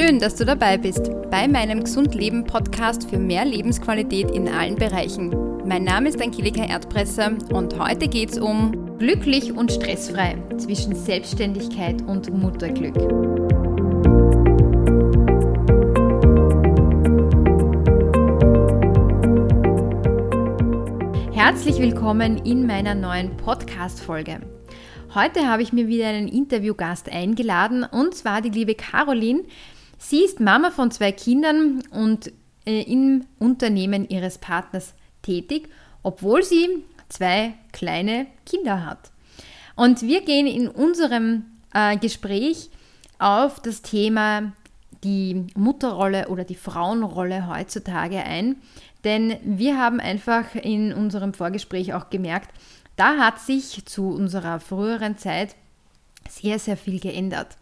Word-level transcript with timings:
Schön, 0.00 0.18
dass 0.18 0.34
du 0.34 0.46
dabei 0.46 0.78
bist 0.78 1.10
bei 1.30 1.46
meinem 1.46 1.84
Gesund 1.84 2.14
Leben 2.14 2.44
Podcast 2.44 3.10
für 3.10 3.18
mehr 3.18 3.44
Lebensqualität 3.44 4.30
in 4.30 4.48
allen 4.48 4.76
Bereichen. 4.76 5.28
Mein 5.66 5.84
Name 5.84 6.08
ist 6.08 6.22
Angelika 6.22 6.64
Erdpresser 6.64 7.32
und 7.52 7.78
heute 7.78 8.08
geht 8.08 8.30
es 8.30 8.38
um 8.38 8.96
glücklich 8.96 9.52
und 9.52 9.70
stressfrei 9.70 10.38
zwischen 10.56 10.94
Selbstständigkeit 10.94 12.00
und 12.00 12.32
Mutterglück. 12.32 12.96
Herzlich 21.34 21.78
willkommen 21.78 22.38
in 22.46 22.66
meiner 22.66 22.94
neuen 22.94 23.36
Podcast-Folge. 23.36 24.40
Heute 25.14 25.46
habe 25.46 25.62
ich 25.62 25.74
mir 25.74 25.88
wieder 25.88 26.06
einen 26.06 26.28
Interviewgast 26.28 27.12
eingeladen 27.12 27.84
und 27.84 28.14
zwar 28.14 28.40
die 28.40 28.48
liebe 28.48 28.74
Caroline. 28.74 29.42
Sie 30.02 30.24
ist 30.24 30.40
Mama 30.40 30.70
von 30.70 30.90
zwei 30.90 31.12
Kindern 31.12 31.82
und 31.90 32.32
äh, 32.64 32.82
im 32.82 33.26
Unternehmen 33.38 34.08
ihres 34.08 34.38
Partners 34.38 34.94
tätig, 35.20 35.68
obwohl 36.02 36.42
sie 36.42 36.84
zwei 37.10 37.52
kleine 37.70 38.26
Kinder 38.46 38.86
hat. 38.86 39.10
Und 39.76 40.00
wir 40.00 40.22
gehen 40.22 40.46
in 40.46 40.68
unserem 40.68 41.44
äh, 41.74 41.98
Gespräch 41.98 42.70
auf 43.18 43.60
das 43.60 43.82
Thema 43.82 44.52
die 45.04 45.46
Mutterrolle 45.54 46.28
oder 46.28 46.44
die 46.44 46.54
Frauenrolle 46.54 47.46
heutzutage 47.46 48.24
ein. 48.24 48.56
Denn 49.04 49.36
wir 49.42 49.78
haben 49.78 50.00
einfach 50.00 50.54
in 50.54 50.94
unserem 50.94 51.34
Vorgespräch 51.34 51.92
auch 51.92 52.08
gemerkt, 52.08 52.50
da 52.96 53.18
hat 53.18 53.38
sich 53.38 53.84
zu 53.84 54.08
unserer 54.08 54.60
früheren 54.60 55.18
Zeit 55.18 55.56
sehr, 56.28 56.58
sehr 56.58 56.78
viel 56.78 57.00
geändert. 57.00 57.56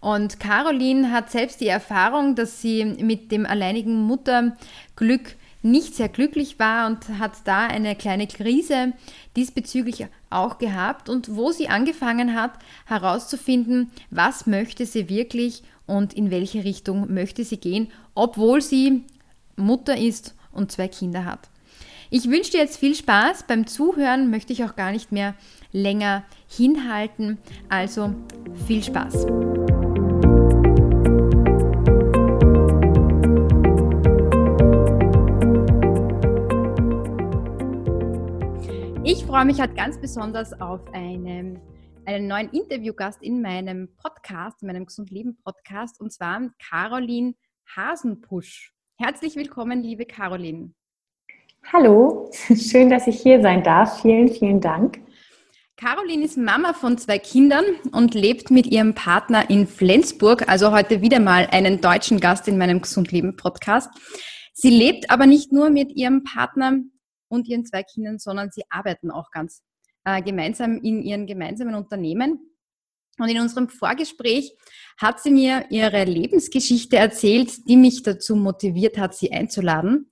Und 0.00 0.38
Caroline 0.38 1.10
hat 1.10 1.30
selbst 1.30 1.60
die 1.60 1.66
Erfahrung, 1.66 2.34
dass 2.34 2.60
sie 2.60 2.84
mit 2.84 3.32
dem 3.32 3.46
alleinigen 3.46 4.02
Mutterglück 4.02 5.36
nicht 5.62 5.96
sehr 5.96 6.08
glücklich 6.08 6.58
war 6.58 6.86
und 6.86 7.18
hat 7.18 7.32
da 7.44 7.66
eine 7.66 7.96
kleine 7.96 8.26
Krise 8.26 8.92
diesbezüglich 9.36 10.06
auch 10.30 10.58
gehabt 10.58 11.08
und 11.08 11.34
wo 11.34 11.50
sie 11.50 11.68
angefangen 11.68 12.34
hat 12.34 12.52
herauszufinden, 12.86 13.90
was 14.10 14.46
möchte 14.46 14.86
sie 14.86 15.08
wirklich 15.08 15.62
und 15.86 16.14
in 16.14 16.30
welche 16.30 16.64
Richtung 16.64 17.12
möchte 17.12 17.44
sie 17.44 17.56
gehen, 17.56 17.88
obwohl 18.14 18.62
sie 18.62 19.04
Mutter 19.56 19.96
ist 19.96 20.34
und 20.52 20.70
zwei 20.70 20.86
Kinder 20.86 21.24
hat. 21.24 21.48
Ich 22.10 22.30
wünsche 22.30 22.52
dir 22.52 22.60
jetzt 22.60 22.78
viel 22.78 22.94
Spaß. 22.94 23.44
Beim 23.46 23.66
Zuhören 23.66 24.30
möchte 24.30 24.52
ich 24.52 24.64
auch 24.64 24.76
gar 24.76 24.92
nicht 24.92 25.12
mehr 25.12 25.34
länger 25.72 26.24
hinhalten. 26.48 27.38
Also 27.68 28.14
viel 28.66 28.82
Spaß. 28.82 29.26
Ich 39.10 39.24
freue 39.24 39.46
mich 39.46 39.58
halt 39.58 39.74
ganz 39.74 39.98
besonders 39.98 40.60
auf 40.60 40.80
eine, 40.92 41.58
einen 42.04 42.26
neuen 42.26 42.50
Interviewgast 42.50 43.22
in 43.22 43.40
meinem 43.40 43.88
Podcast, 43.96 44.60
in 44.60 44.66
meinem 44.66 44.84
Gesund 44.84 45.10
Leben 45.10 45.38
Podcast, 45.42 45.98
und 45.98 46.12
zwar 46.12 46.50
Caroline 46.62 47.32
Hasenpusch. 47.74 48.74
Herzlich 48.98 49.34
willkommen, 49.34 49.82
liebe 49.82 50.04
Caroline. 50.04 50.74
Hallo, 51.72 52.30
schön, 52.54 52.90
dass 52.90 53.06
ich 53.06 53.22
hier 53.22 53.40
sein 53.40 53.62
darf. 53.62 54.02
Vielen, 54.02 54.28
vielen 54.28 54.60
Dank. 54.60 55.00
Caroline 55.78 56.26
ist 56.26 56.36
Mama 56.36 56.74
von 56.74 56.98
zwei 56.98 57.18
Kindern 57.18 57.64
und 57.92 58.14
lebt 58.14 58.50
mit 58.50 58.66
ihrem 58.66 58.94
Partner 58.94 59.48
in 59.48 59.66
Flensburg, 59.66 60.46
also 60.50 60.70
heute 60.70 61.00
wieder 61.00 61.18
mal 61.18 61.48
einen 61.50 61.80
deutschen 61.80 62.20
Gast 62.20 62.46
in 62.46 62.58
meinem 62.58 62.82
Gesundleben 62.82 63.36
Podcast. 63.36 63.88
Sie 64.52 64.68
lebt 64.68 65.10
aber 65.10 65.24
nicht 65.24 65.50
nur 65.50 65.70
mit 65.70 65.92
ihrem 65.92 66.24
Partner 66.24 66.80
und 67.28 67.48
ihren 67.48 67.64
zwei 67.64 67.82
Kindern, 67.82 68.18
sondern 68.18 68.50
sie 68.50 68.62
arbeiten 68.70 69.10
auch 69.10 69.30
ganz 69.30 69.62
äh, 70.04 70.22
gemeinsam 70.22 70.80
in 70.82 71.02
ihren 71.02 71.26
gemeinsamen 71.26 71.74
Unternehmen. 71.74 72.40
Und 73.18 73.28
in 73.28 73.40
unserem 73.40 73.68
Vorgespräch 73.68 74.56
hat 74.96 75.20
sie 75.20 75.30
mir 75.30 75.66
ihre 75.70 76.04
Lebensgeschichte 76.04 76.96
erzählt, 76.96 77.68
die 77.68 77.76
mich 77.76 78.02
dazu 78.02 78.36
motiviert 78.36 78.96
hat, 78.96 79.14
sie 79.14 79.32
einzuladen. 79.32 80.10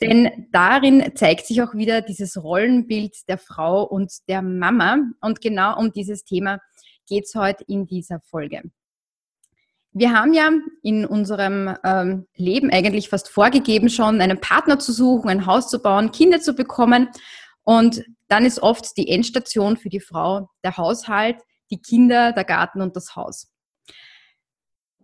Denn 0.00 0.48
darin 0.52 1.12
zeigt 1.14 1.46
sich 1.46 1.62
auch 1.62 1.74
wieder 1.74 2.00
dieses 2.00 2.42
Rollenbild 2.42 3.28
der 3.28 3.38
Frau 3.38 3.84
und 3.84 4.12
der 4.28 4.42
Mama. 4.42 4.98
Und 5.20 5.40
genau 5.40 5.78
um 5.78 5.92
dieses 5.92 6.24
Thema 6.24 6.58
geht 7.06 7.24
es 7.24 7.34
heute 7.34 7.64
in 7.68 7.86
dieser 7.86 8.20
Folge. 8.20 8.62
Wir 9.96 10.12
haben 10.12 10.32
ja 10.32 10.50
in 10.82 11.06
unserem 11.06 11.76
ähm, 11.84 12.26
Leben 12.34 12.70
eigentlich 12.70 13.08
fast 13.08 13.28
vorgegeben, 13.28 13.88
schon 13.88 14.20
einen 14.20 14.40
Partner 14.40 14.80
zu 14.80 14.92
suchen, 14.92 15.30
ein 15.30 15.46
Haus 15.46 15.70
zu 15.70 15.80
bauen, 15.80 16.10
Kinder 16.10 16.40
zu 16.40 16.54
bekommen. 16.54 17.08
Und 17.62 18.04
dann 18.26 18.44
ist 18.44 18.60
oft 18.60 18.96
die 18.96 19.08
Endstation 19.08 19.76
für 19.76 19.88
die 19.88 20.00
Frau 20.00 20.50
der 20.64 20.76
Haushalt, 20.76 21.36
die 21.70 21.80
Kinder, 21.80 22.32
der 22.32 22.42
Garten 22.42 22.82
und 22.82 22.96
das 22.96 23.14
Haus. 23.14 23.52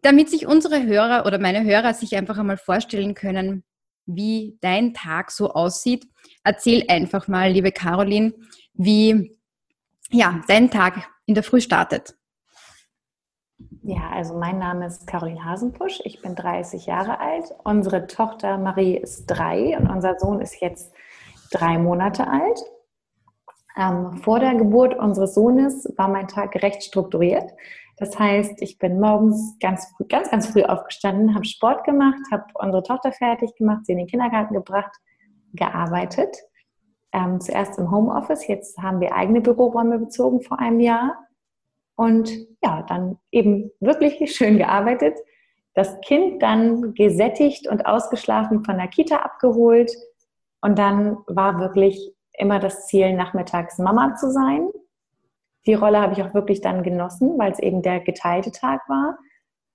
Damit 0.02 0.28
sich 0.28 0.48
unsere 0.48 0.84
Hörer 0.84 1.24
oder 1.24 1.38
meine 1.38 1.62
Hörer 1.62 1.94
sich 1.94 2.16
einfach 2.16 2.38
einmal 2.38 2.56
vorstellen 2.56 3.14
können, 3.14 3.62
wie 4.06 4.58
dein 4.60 4.92
Tag 4.92 5.30
so 5.30 5.52
aussieht. 5.52 6.08
Erzähl 6.42 6.84
einfach 6.88 7.28
mal, 7.28 7.52
liebe 7.52 7.70
Caroline, 7.70 8.34
wie 8.74 9.38
ja, 10.10 10.42
dein 10.48 10.68
Tag 10.68 11.08
in 11.26 11.34
der 11.34 11.44
Früh 11.44 11.60
startet. 11.60 12.16
Ja, 13.82 14.10
also 14.12 14.37
mein 14.37 14.59
Name 14.59 14.87
ist 14.87 15.06
Caroline 15.06 15.44
Hasenpusch. 15.44 16.00
Ich 16.04 16.22
bin 16.22 16.34
30 16.34 16.87
Jahre 16.87 17.19
alt. 17.19 17.54
Unsere 17.65 18.06
Tochter 18.06 18.59
Marie 18.59 18.97
ist 18.97 19.26
drei 19.26 19.76
und 19.78 19.88
unser 19.88 20.19
Sohn 20.19 20.41
ist 20.41 20.60
jetzt 20.60 20.93
drei 21.50 21.78
Monate 21.78 22.26
alt. 22.28 22.60
Ähm, 23.76 24.19
vor 24.19 24.41
der 24.41 24.54
Geburt 24.54 24.99
unseres 24.99 25.34
Sohnes 25.34 25.93
war 25.97 26.09
mein 26.09 26.28
Tag 26.28 26.54
recht 26.62 26.82
strukturiert. 26.82 27.50
Das 27.97 28.19
heißt, 28.19 28.62
ich 28.62 28.78
bin 28.78 28.99
morgens 28.99 29.56
ganz, 29.60 29.93
ganz, 30.09 30.31
ganz 30.31 30.49
früh 30.49 30.62
aufgestanden, 30.62 31.34
habe 31.34 31.44
Sport 31.44 31.84
gemacht, 31.84 32.20
habe 32.32 32.44
unsere 32.54 32.82
Tochter 32.82 33.12
fertig 33.12 33.54
gemacht, 33.56 33.84
sie 33.84 33.93
in 33.93 33.99
den 33.99 34.06
Kindergarten 34.06 34.54
gebracht, 34.54 34.93
gearbeitet. 35.53 36.37
Ähm, 37.12 37.41
zuerst 37.41 37.78
im 37.78 37.91
Homeoffice, 37.91 38.47
jetzt 38.47 38.78
haben 38.78 39.00
wir 39.00 39.15
eigene 39.15 39.41
Büroräume 39.41 39.99
bezogen 39.99 40.41
vor 40.41 40.59
einem 40.59 40.81
Jahr. 40.81 41.16
Und 42.00 42.31
ja, 42.62 42.83
dann 42.88 43.19
eben 43.31 43.71
wirklich 43.81 44.19
schön 44.34 44.59
gearbeitet. 44.59 45.19
Das 45.75 46.00
Kind 46.00 46.43
dann 46.43 46.94
gesättigt 46.94 47.69
und 47.69 47.87
ausgeschlafen 47.87 48.65
von 48.65 48.77
der 48.78 48.88
Kita 48.88 49.16
abgeholt. 49.16 49.93
Und 50.62 50.78
dann 50.78 51.19
war 51.27 51.59
wirklich 51.61 52.15
immer 52.33 52.59
das 52.59 52.87
Ziel, 52.87 53.12
nachmittags 53.15 53.78
Mama 53.78 54.15
zu 54.16 54.31
sein 54.31 54.69
die 55.66 55.75
Rolle 55.75 56.00
habe 56.00 56.15
ich 56.15 56.22
auch 56.22 56.34
wirklich 56.34 56.61
dann 56.61 56.83
genossen, 56.83 57.38
weil 57.38 57.53
es 57.53 57.59
eben 57.59 57.83
der 57.83 58.00
geteilte 58.00 58.50
Tag 58.50 58.88
war. 58.88 59.19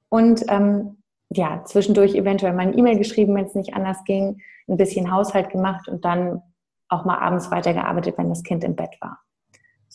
Und 0.09 0.43
ähm, 0.49 1.01
ja, 1.29 1.63
zwischendurch 1.65 2.15
eventuell 2.15 2.53
mal 2.53 2.63
eine 2.63 2.75
E-Mail 2.75 2.97
geschrieben, 2.97 3.35
wenn 3.35 3.45
es 3.45 3.55
nicht 3.55 3.73
anders 3.73 4.03
ging, 4.05 4.41
ein 4.67 4.77
bisschen 4.77 5.11
Haushalt 5.11 5.49
gemacht 5.49 5.87
und 5.87 6.05
dann 6.05 6.41
auch 6.89 7.05
mal 7.05 7.17
abends 7.17 7.51
weitergearbeitet, 7.51 8.17
wenn 8.17 8.29
das 8.29 8.43
Kind 8.43 8.63
im 8.63 8.75
Bett 8.75 8.95
war. 9.01 9.19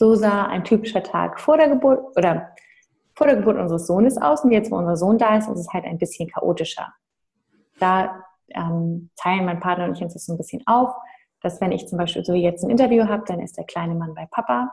So 0.00 0.14
sah 0.14 0.46
ein 0.46 0.64
typischer 0.64 1.02
Tag 1.02 1.38
vor 1.38 1.58
der 1.58 1.68
Geburt 1.68 2.16
oder 2.16 2.54
vor 3.14 3.26
der 3.26 3.36
Geburt 3.36 3.58
unseres 3.58 3.86
Sohnes 3.86 4.16
aus. 4.16 4.42
Und 4.42 4.50
jetzt, 4.50 4.70
wo 4.70 4.76
unser 4.76 4.96
Sohn 4.96 5.18
da 5.18 5.36
ist, 5.36 5.46
ist 5.46 5.58
es 5.58 5.68
halt 5.74 5.84
ein 5.84 5.98
bisschen 5.98 6.26
chaotischer. 6.30 6.90
Da 7.80 8.24
ähm, 8.48 9.10
teilen 9.16 9.44
mein 9.44 9.60
Partner 9.60 9.84
und 9.84 9.98
ich 9.98 10.02
uns 10.02 10.14
das 10.14 10.24
so 10.24 10.32
ein 10.32 10.38
bisschen 10.38 10.62
auf, 10.64 10.94
dass 11.42 11.60
wenn 11.60 11.70
ich 11.70 11.86
zum 11.86 11.98
Beispiel 11.98 12.24
so 12.24 12.32
jetzt 12.32 12.64
ein 12.64 12.70
Interview 12.70 13.08
habe, 13.08 13.24
dann 13.26 13.40
ist 13.40 13.58
der 13.58 13.64
kleine 13.64 13.94
Mann 13.94 14.14
bei 14.14 14.26
Papa 14.30 14.72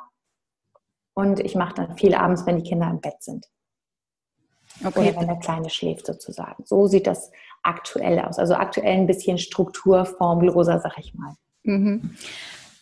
und 1.14 1.42
ich 1.42 1.56
mache 1.56 1.74
dann 1.74 1.98
viel 1.98 2.16
abends, 2.16 2.46
wenn 2.46 2.56
die 2.56 2.70
Kinder 2.70 2.90
im 2.90 3.02
Bett 3.02 3.22
sind. 3.22 3.48
Okay. 4.80 5.10
Oder 5.10 5.20
wenn 5.20 5.28
der 5.28 5.40
Kleine 5.40 5.70
schläft 5.70 6.06
sozusagen. 6.06 6.64
So 6.66 6.88
sieht 6.88 7.06
das 7.06 7.34
aktuell 7.64 8.22
aus. 8.22 8.40
Also 8.40 8.54
aktuell 8.54 8.96
ein 8.96 9.08
bisschen 9.08 9.40
Struktur, 9.40 10.06
formloser, 10.06 10.80
sag 10.80 10.98
ich 10.98 11.14
mal. 11.16 11.34
Mhm. 11.64 12.16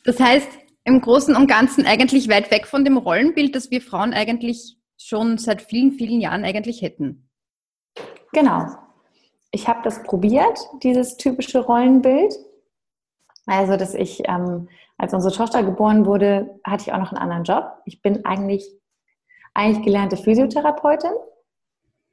Das 0.03 0.19
heißt, 0.19 0.47
im 0.85 1.01
Großen 1.01 1.35
und 1.35 1.47
Ganzen 1.47 1.85
eigentlich 1.85 2.29
weit 2.29 2.51
weg 2.51 2.67
von 2.67 2.85
dem 2.85 2.97
Rollenbild, 2.97 3.55
das 3.55 3.71
wir 3.71 3.81
Frauen 3.81 4.13
eigentlich 4.13 4.77
schon 4.97 5.37
seit 5.37 5.61
vielen, 5.61 5.93
vielen 5.93 6.21
Jahren 6.21 6.45
eigentlich 6.45 6.81
hätten. 6.81 7.29
Genau. 8.31 8.67
Ich 9.51 9.67
habe 9.67 9.79
das 9.83 10.03
probiert, 10.03 10.59
dieses 10.83 11.17
typische 11.17 11.59
Rollenbild. 11.59 12.33
Also, 13.47 13.77
dass 13.77 13.93
ich 13.93 14.23
ähm, 14.27 14.69
als 14.97 15.13
unsere 15.13 15.33
Tochter 15.33 15.63
geboren 15.63 16.05
wurde, 16.05 16.59
hatte 16.63 16.83
ich 16.83 16.93
auch 16.93 16.99
noch 16.99 17.11
einen 17.11 17.21
anderen 17.21 17.43
Job. 17.43 17.81
Ich 17.85 18.01
bin 18.01 18.25
eigentlich, 18.25 18.67
eigentlich 19.53 19.83
gelernte 19.83 20.17
Physiotherapeutin, 20.17 21.11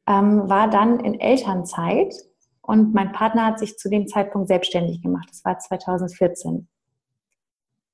ähm, 0.07 0.49
war 0.49 0.69
dann 0.69 1.01
in 1.01 1.21
Elternzeit 1.21 2.15
und 2.63 2.95
mein 2.95 3.13
Partner 3.13 3.47
hat 3.47 3.59
sich 3.59 3.77
zu 3.77 3.91
dem 3.91 4.07
Zeitpunkt 4.07 4.49
selbstständig 4.49 5.03
gemacht. 5.03 5.29
Das 5.31 5.45
war 5.45 5.59
2014. 5.59 6.69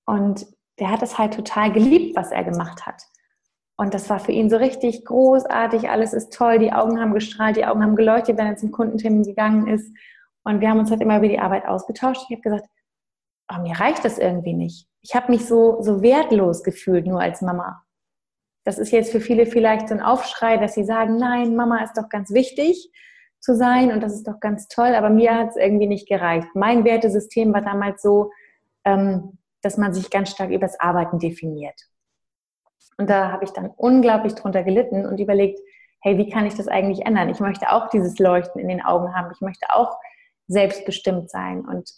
Und 0.04 0.46
der 0.80 0.90
hat 0.90 1.02
es 1.02 1.18
halt 1.18 1.34
total 1.34 1.72
geliebt, 1.72 2.16
was 2.16 2.30
er 2.30 2.44
gemacht 2.44 2.86
hat. 2.86 3.02
Und 3.76 3.94
das 3.94 4.10
war 4.10 4.18
für 4.18 4.32
ihn 4.32 4.50
so 4.50 4.56
richtig 4.56 5.04
großartig. 5.04 5.88
Alles 5.88 6.12
ist 6.12 6.32
toll. 6.32 6.58
Die 6.58 6.72
Augen 6.72 7.00
haben 7.00 7.14
gestrahlt, 7.14 7.56
die 7.56 7.64
Augen 7.64 7.82
haben 7.82 7.94
geleuchtet, 7.94 8.36
wenn 8.36 8.46
er 8.46 8.56
zum 8.56 8.72
Kundentermin 8.72 9.22
gegangen 9.22 9.68
ist. 9.68 9.92
Und 10.42 10.60
wir 10.60 10.68
haben 10.68 10.80
uns 10.80 10.90
halt 10.90 11.00
immer 11.00 11.18
über 11.18 11.28
die 11.28 11.38
Arbeit 11.38 11.66
ausgetauscht. 11.66 12.22
Ich 12.28 12.36
habe 12.36 12.42
gesagt, 12.42 12.66
oh, 13.52 13.60
mir 13.62 13.78
reicht 13.78 14.04
das 14.04 14.18
irgendwie 14.18 14.54
nicht. 14.54 14.88
Ich 15.00 15.14
habe 15.14 15.30
mich 15.30 15.46
so, 15.46 15.80
so 15.80 16.02
wertlos 16.02 16.64
gefühlt, 16.64 17.06
nur 17.06 17.20
als 17.20 17.40
Mama. 17.40 17.84
Das 18.64 18.78
ist 18.78 18.90
jetzt 18.90 19.12
für 19.12 19.20
viele 19.20 19.46
vielleicht 19.46 19.88
so 19.88 19.94
ein 19.94 20.02
Aufschrei, 20.02 20.56
dass 20.56 20.74
sie 20.74 20.84
sagen, 20.84 21.16
nein, 21.16 21.54
Mama 21.54 21.82
ist 21.84 21.96
doch 21.96 22.08
ganz 22.08 22.32
wichtig 22.32 22.90
zu 23.40 23.54
sein 23.54 23.92
und 23.92 24.02
das 24.02 24.12
ist 24.12 24.26
doch 24.26 24.40
ganz 24.40 24.66
toll, 24.68 24.94
aber 24.94 25.10
mir 25.10 25.34
hat 25.34 25.50
es 25.50 25.56
irgendwie 25.56 25.86
nicht 25.86 26.08
gereicht. 26.08 26.48
Mein 26.54 26.84
Wertesystem 26.84 27.52
war 27.54 27.62
damals 27.62 28.02
so, 28.02 28.30
ähm, 28.84 29.38
dass 29.62 29.76
man 29.76 29.92
sich 29.92 30.10
ganz 30.10 30.30
stark 30.30 30.50
übers 30.50 30.78
Arbeiten 30.80 31.18
definiert. 31.18 31.80
Und 32.96 33.08
da 33.08 33.30
habe 33.30 33.44
ich 33.44 33.50
dann 33.50 33.70
unglaublich 33.76 34.34
drunter 34.34 34.62
gelitten 34.62 35.06
und 35.06 35.20
überlegt, 35.20 35.60
hey, 36.00 36.18
wie 36.18 36.28
kann 36.28 36.46
ich 36.46 36.54
das 36.54 36.68
eigentlich 36.68 37.06
ändern? 37.06 37.28
Ich 37.28 37.40
möchte 37.40 37.70
auch 37.70 37.88
dieses 37.90 38.18
Leuchten 38.18 38.60
in 38.60 38.68
den 38.68 38.84
Augen 38.84 39.14
haben. 39.14 39.30
Ich 39.32 39.40
möchte 39.40 39.66
auch 39.70 39.96
selbstbestimmt 40.46 41.30
sein. 41.30 41.64
Und 41.64 41.90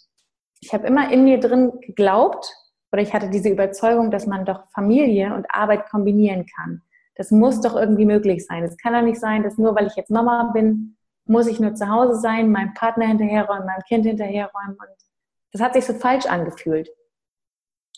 ich 0.59 0.73
habe 0.73 0.87
immer 0.87 1.11
in 1.11 1.23
mir 1.23 1.39
drin 1.39 1.71
geglaubt 1.81 2.53
oder 2.91 3.01
ich 3.01 3.13
hatte 3.13 3.29
diese 3.29 3.49
Überzeugung, 3.49 4.11
dass 4.11 4.27
man 4.27 4.45
doch 4.45 4.69
Familie 4.73 5.33
und 5.33 5.47
Arbeit 5.49 5.89
kombinieren 5.89 6.45
kann. 6.55 6.81
Das 7.15 7.31
muss 7.31 7.61
doch 7.61 7.75
irgendwie 7.75 8.05
möglich 8.05 8.45
sein. 8.45 8.63
Es 8.63 8.77
kann 8.77 8.93
doch 8.93 9.01
nicht 9.01 9.19
sein, 9.19 9.43
dass 9.43 9.57
nur 9.57 9.75
weil 9.75 9.87
ich 9.87 9.95
jetzt 9.95 10.11
Mama 10.11 10.51
bin, 10.53 10.97
muss 11.25 11.47
ich 11.47 11.59
nur 11.59 11.73
zu 11.75 11.87
Hause 11.89 12.19
sein, 12.19 12.51
meinem 12.51 12.73
Partner 12.73 13.07
hinterherräumen, 13.07 13.65
meinem 13.65 13.83
Kind 13.87 14.05
hinterherräumen. 14.05 14.71
Und 14.71 14.97
das 15.51 15.61
hat 15.61 15.73
sich 15.73 15.85
so 15.85 15.93
falsch 15.93 16.25
angefühlt. 16.25 16.89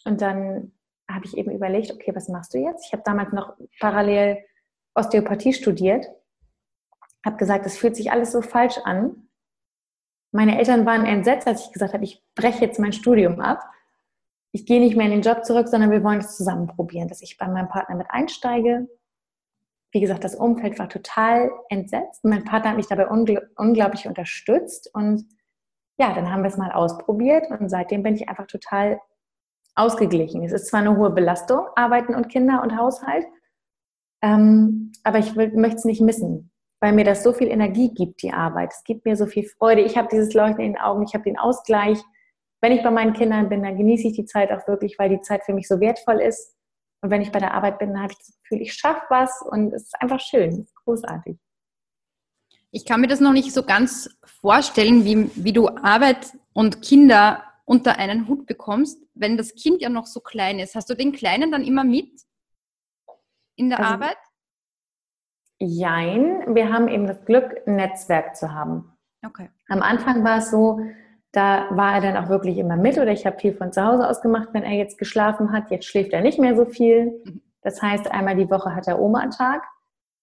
Und 0.06 0.22
dann 0.22 0.74
habe 1.10 1.26
ich 1.26 1.38
eben 1.38 1.52
überlegt, 1.52 1.92
okay, 1.92 2.16
was 2.16 2.30
machst 2.30 2.54
du 2.54 2.60
jetzt? 2.60 2.86
Ich 2.86 2.94
habe 2.94 3.04
damals 3.06 3.32
noch 3.34 3.56
parallel 3.80 4.44
Osteopathie 4.96 5.54
studiert, 5.54 6.06
habe 7.26 7.38
gesagt, 7.38 7.66
es 7.66 7.78
fühlt 7.78 7.96
sich 7.96 8.12
alles 8.12 8.32
so 8.32 8.42
falsch 8.42 8.78
an. 8.84 9.30
Meine 10.32 10.58
Eltern 10.58 10.86
waren 10.86 11.06
entsetzt, 11.06 11.48
als 11.48 11.66
ich 11.66 11.72
gesagt 11.72 11.94
habe, 11.94 12.04
ich 12.04 12.24
breche 12.36 12.66
jetzt 12.66 12.80
mein 12.80 12.94
Studium 12.94 13.40
ab. 13.40 13.64
Ich 14.52 14.66
gehe 14.66 14.80
nicht 14.80 14.96
mehr 14.96 15.06
in 15.06 15.12
den 15.12 15.22
Job 15.22 15.46
zurück, 15.46 15.68
sondern 15.68 15.92
wir 15.92 16.04
wollen 16.04 16.20
es 16.20 16.38
zusammen 16.38 16.68
probieren, 16.68 17.08
dass 17.08 17.22
ich 17.22 17.38
bei 17.38 17.48
meinem 17.48 17.70
Partner 17.70 17.96
mit 17.96 18.08
einsteige. 18.10 18.88
Wie 19.92 20.00
gesagt, 20.00 20.24
das 20.24 20.36
Umfeld 20.36 20.80
war 20.80 20.90
total 20.90 21.52
entsetzt. 21.70 22.24
Mein 22.24 22.44
Partner 22.44 22.72
hat 22.72 22.78
mich 22.78 22.88
dabei 22.88 23.08
ungl 23.08 23.52
unglaublich 23.56 24.08
unterstützt 24.08 24.90
und 24.94 25.28
ja, 25.98 26.14
dann 26.14 26.32
haben 26.32 26.42
wir 26.42 26.50
es 26.50 26.58
mal 26.58 26.72
ausprobiert 26.72 27.50
und 27.52 27.70
seitdem 27.70 28.02
bin 28.02 28.16
ich 28.16 28.28
einfach 28.28 28.48
total 28.48 29.00
ausgeglichen. 29.76 30.44
Es 30.44 30.52
ist 30.52 30.68
zwar 30.68 30.82
eine 30.82 30.98
hohe 30.98 31.10
Belastung, 31.10 31.66
Arbeiten 31.76 32.16
und 32.16 32.30
Kinder 32.30 32.62
und 32.62 32.78
Haushalt, 32.78 33.26
ähm, 34.22 34.92
aber 35.04 35.20
ich 35.20 35.36
möchte 35.36 35.78
es 35.78 35.86
nicht 35.86 36.02
missen, 36.02 36.52
weil 36.80 36.94
mir 36.94 37.04
das 37.04 37.24
so 37.24 37.34
viel 37.34 37.48
Energie 37.48 37.94
gibt, 37.94 38.22
die 38.22 38.32
Arbeit. 38.32 38.72
Es 38.72 38.84
gibt 38.84 39.06
mir 39.06 39.16
so 39.16 39.26
viel 39.26 39.46
Freude. 39.46 39.82
Ich 39.82 39.98
habe 39.98 40.08
dieses 40.12 40.34
Leuchten 40.34 40.64
in 40.64 40.74
den 40.74 40.82
Augen, 40.82 41.04
ich 41.04 41.14
habe 41.14 41.24
den 41.24 41.38
Ausgleich. 41.38 42.00
Wenn 42.62 42.72
ich 42.72 42.84
bei 42.84 42.92
meinen 42.92 43.14
Kindern 43.14 43.50
bin, 43.50 43.64
dann 43.64 43.78
genieße 43.78 44.08
ich 44.08 44.14
die 44.14 44.26
Zeit 44.26 44.52
auch 44.52 44.66
wirklich, 44.68 44.98
weil 44.98 45.10
die 45.10 45.22
Zeit 45.22 45.44
für 45.44 45.54
mich 45.54 45.68
so 45.68 45.80
wertvoll 45.80 46.22
ist. 46.22 46.56
Und 47.02 47.10
wenn 47.10 47.22
ich 47.22 47.34
bei 47.34 47.40
der 47.40 47.54
Arbeit 47.54 47.80
bin, 47.80 47.90
dann 47.90 48.04
habe 48.04 48.14
ich 48.14 48.20
das 48.20 48.34
Gefühl, 48.44 48.62
ich 48.62 48.74
schaffe 48.74 49.02
was 49.10 49.42
und 49.50 49.74
es 49.74 49.84
ist 49.84 50.02
einfach 50.02 50.22
schön, 50.22 50.52
es 50.52 50.60
ist 50.60 50.76
großartig. 50.86 51.38
Ich 52.72 52.86
kann 52.86 53.02
mir 53.02 53.08
das 53.08 53.20
noch 53.20 53.34
nicht 53.34 53.54
so 53.54 53.64
ganz 53.64 54.10
vorstellen, 54.24 55.04
wie, 55.04 55.30
wie 55.36 55.52
du 55.52 55.68
Arbeit 55.68 56.32
und 56.54 56.82
Kinder 56.82 57.44
unter 57.66 57.98
einen 57.98 58.28
Hut 58.28 58.46
bekommst, 58.46 59.02
wenn 59.14 59.38
das 59.38 59.56
Kind 59.56 59.82
ja 59.82 59.90
noch 59.90 60.06
so 60.06 60.20
klein 60.20 60.60
ist. 60.60 60.76
Hast 60.76 60.90
du 60.90 60.96
den 60.96 61.12
Kleinen 61.12 61.52
dann 61.52 61.64
immer 61.64 61.84
mit 61.84 62.12
in 63.56 63.70
der 63.70 63.80
also, 63.80 63.94
Arbeit? 63.94 64.18
Jein, 65.60 66.56
wir 66.56 66.72
haben 66.74 66.88
eben 66.88 67.08
das 67.08 67.24
Glück, 67.26 67.62
ein 67.66 67.76
Netzwerk 67.78 68.36
zu 68.36 68.54
haben. 68.54 68.92
Okay. 69.26 69.50
Am 69.70 69.82
Anfang 69.82 70.24
war 70.24 70.40
es 70.40 70.52
so, 70.52 70.82
da 71.32 71.68
war 71.72 71.96
er 71.96 72.02
dann 72.02 72.24
auch 72.24 72.30
wirklich 72.30 72.58
immer 72.58 72.76
mit 72.76 72.98
oder 72.98 73.12
ich 73.12 73.26
habe 73.26 73.40
viel 73.40 73.54
von 73.54 73.72
zu 73.72 73.84
Hause 73.84 74.08
aus 74.08 74.22
gemacht, 74.22 74.50
wenn 74.52 74.64
er 74.64 74.74
jetzt 74.74 74.98
geschlafen 74.98 75.52
hat. 75.52 75.72
Jetzt 75.72 75.86
schläft 75.86 76.12
er 76.14 76.22
nicht 76.22 76.40
mehr 76.40 76.56
so 76.56 76.66
viel. 76.66 77.22
Mhm. 77.24 77.42
Das 77.62 77.82
heißt, 77.82 78.12
einmal 78.12 78.36
die 78.36 78.50
Woche 78.50 78.76
hat 78.76 78.88
er 78.88 79.00
Oma-Tag. 79.00 79.64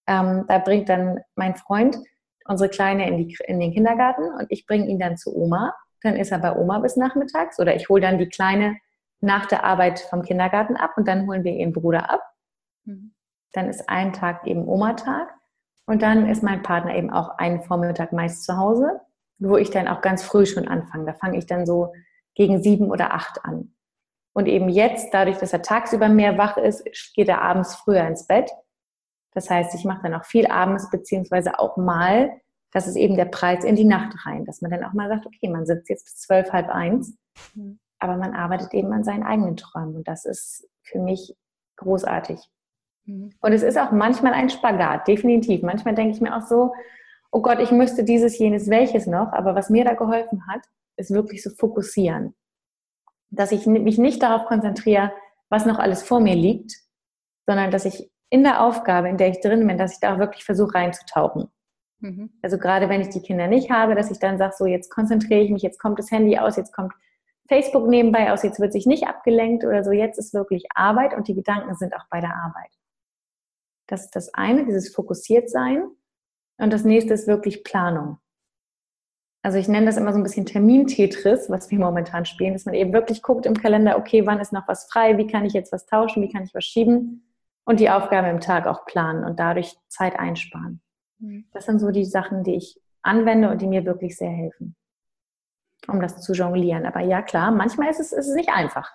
Ähm, 0.07 0.45
da 0.47 0.59
bringt 0.59 0.89
dann 0.89 1.21
mein 1.35 1.57
Freund 1.57 1.99
unsere 2.45 2.69
Kleine 2.69 3.09
in, 3.09 3.17
die, 3.17 3.37
in 3.47 3.61
den 3.61 3.73
Kindergarten 3.73 4.25
und 4.35 4.47
ich 4.51 4.67
bringe 4.67 4.87
ihn 4.87 4.99
dann 4.99 5.17
zu 5.17 5.35
Oma. 5.35 5.75
Dann 6.03 6.17
ist 6.17 6.33
er 6.33 6.39
bei 6.39 6.57
Oma 6.57 6.79
bis 6.79 6.97
nachmittags 6.97 7.59
oder 7.59 7.75
ich 7.75 7.89
hole 7.89 8.01
dann 8.01 8.19
die 8.19 8.29
Kleine 8.29 8.77
nach 9.21 9.47
der 9.47 9.65
Arbeit 9.65 10.01
vom 10.01 10.23
Kindergarten 10.23 10.77
ab 10.77 10.93
und 10.97 11.07
dann 11.07 11.27
holen 11.27 11.45
wir 11.45 11.53
ihren 11.53 11.73
Bruder 11.73 12.11
ab. 12.11 12.23
Mhm. 12.85 13.15
Dann 13.53 13.69
ist 13.69 13.89
ein 13.89 14.13
Tag 14.13 14.47
eben 14.47 14.67
Oma-Tag 14.67 15.29
und 15.87 16.03
dann 16.03 16.29
ist 16.29 16.43
mein 16.43 16.63
Partner 16.63 16.95
eben 16.95 17.11
auch 17.11 17.37
einen 17.39 17.63
Vormittag 17.63 18.13
meist 18.13 18.45
zu 18.45 18.57
Hause, 18.57 19.01
wo 19.39 19.57
ich 19.57 19.71
dann 19.71 19.89
auch 19.89 20.01
ganz 20.01 20.23
früh 20.23 20.47
schon 20.47 20.69
anfange. 20.69 21.07
Da 21.07 21.15
fange 21.15 21.37
ich 21.37 21.47
dann 21.47 21.67
so 21.67 21.93
gegen 22.35 22.63
sieben 22.63 22.91
oder 22.91 23.13
acht 23.13 23.45
an. 23.45 23.75
Und 24.33 24.47
eben 24.47 24.69
jetzt, 24.69 25.13
dadurch, 25.13 25.39
dass 25.39 25.53
er 25.53 25.63
tagsüber 25.63 26.09
mehr 26.09 26.39
wach 26.39 26.57
ist, 26.57 26.85
geht 27.15 27.29
er 27.29 27.43
abends 27.43 27.75
früher 27.75 28.07
ins 28.07 28.27
Bett. 28.27 28.51
Das 29.33 29.51
heißt, 29.51 29.75
ich 29.75 29.85
mache 29.85 30.03
dann 30.05 30.15
auch 30.15 30.25
viel 30.25 30.47
abends, 30.47 30.89
beziehungsweise 30.91 31.59
auch 31.59 31.77
mal 31.77 32.31
das 32.73 32.87
ist 32.87 32.97
eben 32.97 33.17
der 33.17 33.25
Preis 33.25 33.65
in 33.65 33.77
die 33.77 33.85
Nacht 33.85 34.27
rein, 34.27 34.45
dass 34.45 34.61
man 34.63 34.71
dann 34.71 34.85
auch 34.85 34.93
mal 34.93 35.09
sagt, 35.09 35.27
okay, 35.27 35.49
man 35.49 35.67
sitzt 35.67 35.89
jetzt 35.89 36.05
bis 36.05 36.17
zwölf, 36.17 36.53
halb 36.53 36.69
eins, 36.69 37.17
mhm. 37.55 37.79
aber 37.99 38.17
man 38.17 38.35
arbeitet 38.35 38.73
eben 38.75 38.93
an 38.93 39.05
seinen 39.05 39.25
eigenen 39.25 39.57
Träumen 39.57 39.97
und 39.97 40.09
das 40.09 40.25
ist 40.25 40.69
für 40.83 40.99
mich 40.99 41.35
großartig. 41.77 42.39
Mhm. 43.07 43.33
Und 43.41 43.53
es 43.53 43.63
ist 43.63 43.79
auch 43.79 43.91
manchmal 43.91 44.35
ein 44.35 44.51
Spagat, 44.51 45.09
definitiv. 45.09 45.63
Manchmal 45.63 45.95
denke 45.95 46.15
ich 46.15 46.21
mir 46.21 46.37
auch 46.37 46.47
so, 46.47 46.73
oh 47.33 47.43
Gott, 47.43 47.61
ich 47.61 47.73
müsste 47.73 48.05
dieses, 48.05 48.39
jenes, 48.39 48.69
welches 48.69 49.07
noch, 49.07 49.33
aber 49.33 49.55
was 49.55 49.71
mir 49.71 49.85
da 49.85 49.95
geholfen 49.95 50.47
hat, 50.49 50.63
ist 50.97 51.11
wirklich 51.11 51.43
so 51.43 51.51
fokussieren. 51.51 52.35
Dass 53.31 53.53
ich 53.53 53.67
mich 53.67 53.99
nicht 53.99 54.23
darauf 54.23 54.47
konzentriere, 54.47 55.13
was 55.49 55.67
noch 55.67 55.79
alles 55.79 56.03
vor 56.03 56.21
mir 56.21 56.35
liegt, 56.35 56.73
sondern 57.47 57.71
dass 57.71 57.85
ich 57.85 58.11
in 58.29 58.45
der 58.45 58.63
Aufgabe, 58.63 59.09
in 59.09 59.17
der 59.17 59.29
ich 59.29 59.41
drin 59.41 59.67
bin, 59.67 59.79
dass 59.79 59.95
ich 59.95 60.01
da 60.01 60.15
auch 60.15 60.19
wirklich 60.19 60.45
versuche 60.45 60.75
reinzutauchen. 60.75 61.49
Mhm. 62.01 62.31
Also 62.43 62.59
gerade 62.59 62.89
wenn 62.89 63.01
ich 63.01 63.09
die 63.09 63.23
Kinder 63.23 63.47
nicht 63.47 63.71
habe, 63.71 63.95
dass 63.95 64.11
ich 64.11 64.19
dann 64.19 64.39
sage, 64.39 64.55
so 64.57 64.67
jetzt 64.67 64.91
konzentriere 64.91 65.41
ich 65.41 65.51
mich, 65.51 65.63
jetzt 65.63 65.79
kommt 65.79 65.99
das 65.99 66.11
Handy 66.11 66.39
aus, 66.39 66.57
jetzt 66.57 66.73
kommt 66.73 66.93
Facebook 67.49 67.89
nebenbei 67.89 68.33
aus, 68.33 68.43
jetzt 68.43 68.61
wird 68.61 68.73
sich 68.73 68.87
nicht 68.87 69.07
abgelenkt 69.07 69.65
oder 69.65 69.83
so, 69.85 69.91
jetzt 69.93 70.19
ist 70.19 70.35
wirklich 70.35 70.67
Arbeit 70.75 71.15
und 71.15 71.29
die 71.29 71.35
Gedanken 71.35 71.75
sind 71.75 71.95
auch 71.95 72.07
bei 72.11 72.21
der 72.21 72.35
Arbeit. 72.35 72.71
Das 73.87 74.05
ist 74.05 74.17
das 74.17 74.33
eine, 74.35 74.65
dieses 74.65 74.95
Fokussiertsein. 74.95 75.83
Und 76.59 76.73
das 76.73 76.85
nächste 76.85 77.15
ist 77.15 77.27
wirklich 77.27 77.65
Planung. 77.65 78.19
Also 79.43 79.59
ich 79.59 79.69
nenne 79.69 79.87
das 79.87 79.97
immer 79.97 80.13
so 80.13 80.19
ein 80.19 80.23
bisschen 80.23 80.45
Termin-Tetris, 80.45 81.49
was 81.49 81.71
wir 81.71 81.79
momentan 81.79 82.27
spielen, 82.27 82.53
dass 82.53 82.67
man 82.67 82.75
eben 82.75 82.93
wirklich 82.93 83.23
guckt 83.23 83.47
im 83.47 83.55
Kalender, 83.55 83.97
okay, 83.97 84.27
wann 84.27 84.39
ist 84.39 84.53
noch 84.53 84.69
was 84.69 84.85
frei, 84.93 85.17
wie 85.17 85.27
kann 85.27 85.47
ich 85.47 85.55
jetzt 85.55 85.73
was 85.73 85.87
tauschen, 85.87 86.23
wie 86.23 86.31
kann 86.31 86.45
ich 86.45 86.55
was 86.55 86.65
schieben 86.65 87.35
und 87.65 87.81
die 87.81 87.89
Aufgabe 87.89 88.29
im 88.29 88.41
Tag 88.41 88.67
auch 88.67 88.85
planen 88.85 89.25
und 89.25 89.41
dadurch 89.41 89.77
Zeit 89.89 90.19
einsparen. 90.19 90.83
Mhm. 91.21 91.45
Das 91.53 91.67
sind 91.67 91.79
so 91.79 91.91
die 91.91 92.05
Sachen, 92.05 92.43
die 92.45 92.57
ich 92.57 92.81
anwende 93.03 93.51
und 93.51 93.63
die 93.63 93.67
mir 93.67 93.85
wirklich 93.85 94.17
sehr 94.17 94.31
helfen, 94.31 94.77
um 95.89 96.01
das 96.01 96.21
zu 96.21 96.33
jonglieren. 96.33 96.87
Aber 96.87 97.01
ja, 97.01 97.23
klar, 97.23 97.51
manchmal 97.51 97.91
ist 97.91 98.01
es, 98.01 98.13
ist 98.13 98.29
es 98.29 98.35
nicht 98.35 98.51
einfach. 98.51 98.91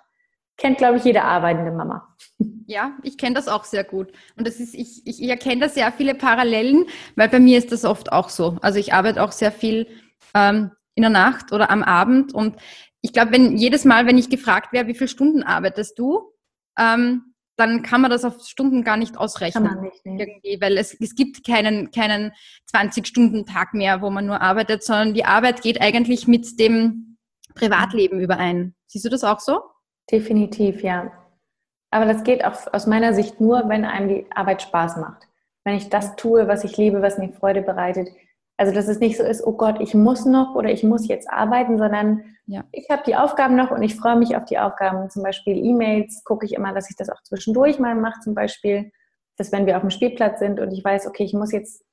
Kennt, 0.56 0.78
glaube 0.78 0.96
ich, 0.96 1.04
jede 1.04 1.22
arbeitende 1.22 1.72
Mama. 1.72 2.14
Ja, 2.68 2.96
ich 3.04 3.16
kenne 3.16 3.36
das 3.36 3.46
auch 3.46 3.62
sehr 3.62 3.84
gut. 3.84 4.10
Und 4.36 4.44
das 4.44 4.58
ist, 4.58 4.74
ich, 4.74 5.06
ich, 5.06 5.22
ich 5.22 5.28
erkenne 5.28 5.60
da 5.60 5.68
sehr 5.68 5.92
viele 5.92 6.16
Parallelen, 6.16 6.86
weil 7.14 7.28
bei 7.28 7.38
mir 7.38 7.58
ist 7.58 7.70
das 7.70 7.84
oft 7.84 8.10
auch 8.10 8.28
so. 8.28 8.56
Also 8.60 8.80
ich 8.80 8.92
arbeite 8.92 9.22
auch 9.22 9.30
sehr 9.30 9.52
viel 9.52 9.86
ähm, 10.34 10.72
in 10.96 11.02
der 11.02 11.10
Nacht 11.10 11.52
oder 11.52 11.70
am 11.70 11.84
Abend 11.84 12.34
und 12.34 12.56
ich 13.02 13.12
glaube, 13.12 13.30
wenn 13.30 13.56
jedes 13.56 13.84
Mal, 13.84 14.06
wenn 14.06 14.18
ich 14.18 14.30
gefragt 14.30 14.72
wäre, 14.72 14.88
wie 14.88 14.94
viele 14.94 15.06
Stunden 15.06 15.44
arbeitest 15.44 15.96
du, 15.96 16.32
ähm, 16.76 17.35
dann 17.56 17.82
kann 17.82 18.00
man 18.00 18.10
das 18.10 18.24
auf 18.24 18.40
Stunden 18.46 18.84
gar 18.84 18.96
nicht 18.96 19.16
ausrechnen. 19.16 19.64
Kann 19.64 19.74
man 19.74 19.84
nicht, 19.84 20.04
nee. 20.04 20.22
irgendwie, 20.22 20.60
weil 20.60 20.76
es, 20.76 20.94
es 21.00 21.14
gibt 21.14 21.46
keinen, 21.46 21.90
keinen 21.90 22.32
20-Stunden-Tag 22.72 23.74
mehr, 23.74 24.02
wo 24.02 24.10
man 24.10 24.26
nur 24.26 24.40
arbeitet, 24.40 24.82
sondern 24.82 25.14
die 25.14 25.24
Arbeit 25.24 25.62
geht 25.62 25.80
eigentlich 25.80 26.26
mit 26.26 26.60
dem 26.60 27.16
Privatleben 27.54 28.20
überein. 28.20 28.74
Siehst 28.86 29.04
du 29.04 29.08
das 29.08 29.24
auch 29.24 29.40
so? 29.40 29.60
Definitiv, 30.10 30.82
ja. 30.82 31.10
Aber 31.90 32.04
das 32.04 32.24
geht 32.24 32.44
auch 32.44 32.72
aus 32.72 32.86
meiner 32.86 33.14
Sicht 33.14 33.40
nur, 33.40 33.68
wenn 33.68 33.84
einem 33.84 34.08
die 34.08 34.26
Arbeit 34.30 34.62
Spaß 34.62 34.98
macht. 34.98 35.26
Wenn 35.64 35.76
ich 35.76 35.88
das 35.88 36.14
tue, 36.16 36.46
was 36.46 36.62
ich 36.62 36.76
liebe, 36.76 37.02
was 37.02 37.18
mir 37.18 37.32
Freude 37.32 37.62
bereitet, 37.62 38.08
also 38.56 38.72
dass 38.72 38.88
es 38.88 39.00
nicht 39.00 39.16
so 39.16 39.22
ist, 39.22 39.46
oh 39.46 39.52
Gott, 39.52 39.80
ich 39.80 39.94
muss 39.94 40.24
noch 40.24 40.54
oder 40.54 40.70
ich 40.70 40.82
muss 40.82 41.06
jetzt 41.08 41.30
arbeiten, 41.30 41.78
sondern 41.78 42.24
ja. 42.46 42.64
ich 42.72 42.88
habe 42.90 43.02
die 43.06 43.16
Aufgaben 43.16 43.54
noch 43.54 43.70
und 43.70 43.82
ich 43.82 43.96
freue 43.96 44.16
mich 44.16 44.36
auf 44.36 44.44
die 44.44 44.58
Aufgaben. 44.58 45.10
Zum 45.10 45.22
Beispiel 45.22 45.56
E-Mails 45.56 46.24
gucke 46.24 46.46
ich 46.46 46.54
immer, 46.54 46.72
dass 46.72 46.88
ich 46.90 46.96
das 46.96 47.10
auch 47.10 47.22
zwischendurch 47.22 47.78
mal 47.78 47.94
mache. 47.94 48.20
Zum 48.20 48.34
Beispiel, 48.34 48.90
dass 49.36 49.52
wenn 49.52 49.66
wir 49.66 49.76
auf 49.76 49.82
dem 49.82 49.90
Spielplatz 49.90 50.38
sind 50.38 50.58
und 50.58 50.72
ich 50.72 50.82
weiß, 50.82 51.06
okay, 51.06 51.24
ich 51.24 51.34
muss 51.34 51.52
jetzt 51.52 51.84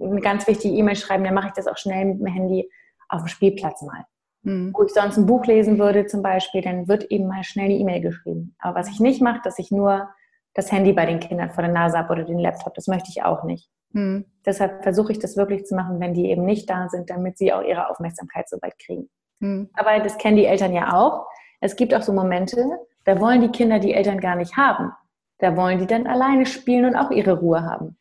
eine 0.00 0.20
ganz 0.20 0.46
wichtige 0.46 0.74
E-Mail 0.74 0.96
schreiben, 0.96 1.24
dann 1.24 1.34
mache 1.34 1.48
ich 1.48 1.54
das 1.54 1.66
auch 1.66 1.76
schnell 1.76 2.04
mit 2.04 2.20
dem 2.20 2.26
Handy 2.26 2.70
auf 3.08 3.22
dem 3.22 3.28
Spielplatz 3.28 3.82
mal. 3.82 4.04
Mhm. 4.42 4.72
Wo 4.76 4.84
ich 4.84 4.92
sonst 4.92 5.16
ein 5.16 5.26
Buch 5.26 5.44
lesen 5.46 5.78
würde 5.78 6.06
zum 6.06 6.22
Beispiel, 6.22 6.62
dann 6.62 6.88
wird 6.88 7.04
eben 7.10 7.26
mal 7.26 7.42
schnell 7.42 7.68
die 7.68 7.80
E-Mail 7.80 8.00
geschrieben. 8.00 8.54
Aber 8.58 8.78
was 8.78 8.88
ich 8.88 9.00
nicht 9.00 9.22
mache, 9.22 9.40
dass 9.42 9.58
ich 9.58 9.70
nur 9.70 10.08
das 10.54 10.70
Handy 10.70 10.92
bei 10.92 11.06
den 11.06 11.20
Kindern 11.20 11.50
vor 11.50 11.62
der 11.62 11.72
Nase 11.72 11.98
habe 11.98 12.12
oder 12.12 12.24
den 12.24 12.38
Laptop. 12.38 12.74
Das 12.74 12.86
möchte 12.86 13.08
ich 13.10 13.22
auch 13.22 13.44
nicht. 13.44 13.70
Mhm. 13.92 14.24
Deshalb 14.44 14.82
versuche 14.82 15.12
ich 15.12 15.18
das 15.18 15.36
wirklich 15.36 15.66
zu 15.66 15.74
machen, 15.74 16.00
wenn 16.00 16.14
die 16.14 16.30
eben 16.30 16.44
nicht 16.44 16.68
da 16.68 16.88
sind, 16.88 17.10
damit 17.10 17.38
sie 17.38 17.52
auch 17.52 17.62
ihre 17.62 17.88
Aufmerksamkeit 17.88 18.48
so 18.48 18.56
weit 18.60 18.78
kriegen. 18.78 19.08
Mhm. 19.40 19.70
Aber 19.74 19.98
das 20.00 20.18
kennen 20.18 20.36
die 20.36 20.46
Eltern 20.46 20.72
ja 20.72 20.94
auch. 20.94 21.26
Es 21.60 21.76
gibt 21.76 21.94
auch 21.94 22.02
so 22.02 22.12
Momente, 22.12 22.64
da 23.04 23.20
wollen 23.20 23.40
die 23.40 23.50
Kinder 23.50 23.78
die 23.78 23.94
Eltern 23.94 24.20
gar 24.20 24.36
nicht 24.36 24.56
haben. 24.56 24.92
Da 25.38 25.56
wollen 25.56 25.78
die 25.78 25.86
dann 25.86 26.06
alleine 26.06 26.46
spielen 26.46 26.84
und 26.86 26.96
auch 26.96 27.10
ihre 27.10 27.38
Ruhe 27.38 27.62
haben. 27.62 27.96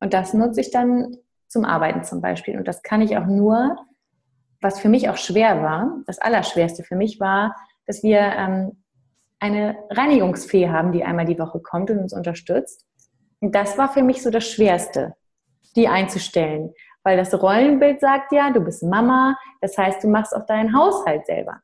Und 0.00 0.14
das 0.14 0.34
nutze 0.34 0.60
ich 0.60 0.70
dann 0.70 1.16
zum 1.48 1.64
Arbeiten 1.64 2.04
zum 2.04 2.20
Beispiel. 2.20 2.56
Und 2.56 2.66
das 2.68 2.82
kann 2.82 3.00
ich 3.00 3.16
auch 3.16 3.26
nur, 3.26 3.76
was 4.60 4.80
für 4.80 4.88
mich 4.88 5.08
auch 5.08 5.16
schwer 5.16 5.62
war, 5.62 6.00
das 6.06 6.18
Allerschwerste 6.18 6.82
für 6.82 6.96
mich 6.96 7.20
war, 7.20 7.54
dass 7.86 8.02
wir 8.02 8.18
ähm, 8.18 8.82
eine 9.38 9.76
Reinigungsfee 9.90 10.68
haben, 10.68 10.92
die 10.92 11.04
einmal 11.04 11.26
die 11.26 11.38
Woche 11.38 11.60
kommt 11.60 11.90
und 11.90 11.98
uns 11.98 12.12
unterstützt. 12.12 12.84
Und 13.40 13.54
das 13.54 13.76
war 13.78 13.92
für 13.92 14.02
mich 14.02 14.22
so 14.22 14.30
das 14.30 14.48
Schwerste, 14.48 15.14
die 15.74 15.88
einzustellen. 15.88 16.72
Weil 17.02 17.16
das 17.16 17.40
Rollenbild 17.40 18.00
sagt 18.00 18.32
ja, 18.32 18.50
du 18.50 18.60
bist 18.60 18.82
Mama, 18.82 19.36
das 19.60 19.78
heißt, 19.78 20.02
du 20.02 20.08
machst 20.08 20.34
auch 20.34 20.46
deinen 20.46 20.76
Haushalt 20.76 21.26
selber. 21.26 21.60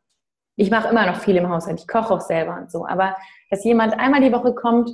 Ich 0.57 0.71
mache 0.71 0.89
immer 0.89 1.07
noch 1.07 1.17
viel 1.17 1.37
im 1.37 1.49
Haushalt, 1.49 1.81
ich 1.81 1.89
koche 1.89 2.15
auch 2.15 2.21
selber 2.21 2.57
und 2.57 2.71
so. 2.71 2.87
Aber 2.87 3.17
dass 3.51 3.65
jemand 3.65 3.99
einmal 3.99 4.21
die 4.21 4.33
Woche 4.33 4.55
kommt, 4.55 4.91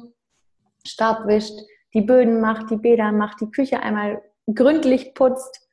Staub 0.87 1.27
wischt, 1.27 1.59
die 1.95 2.01
Böden 2.01 2.41
macht, 2.41 2.71
die 2.71 2.77
Bäder 2.77 3.13
macht, 3.13 3.41
die 3.41 3.51
Küche 3.51 3.81
einmal 3.81 4.23
gründlich 4.55 5.15
putzt 5.15 5.69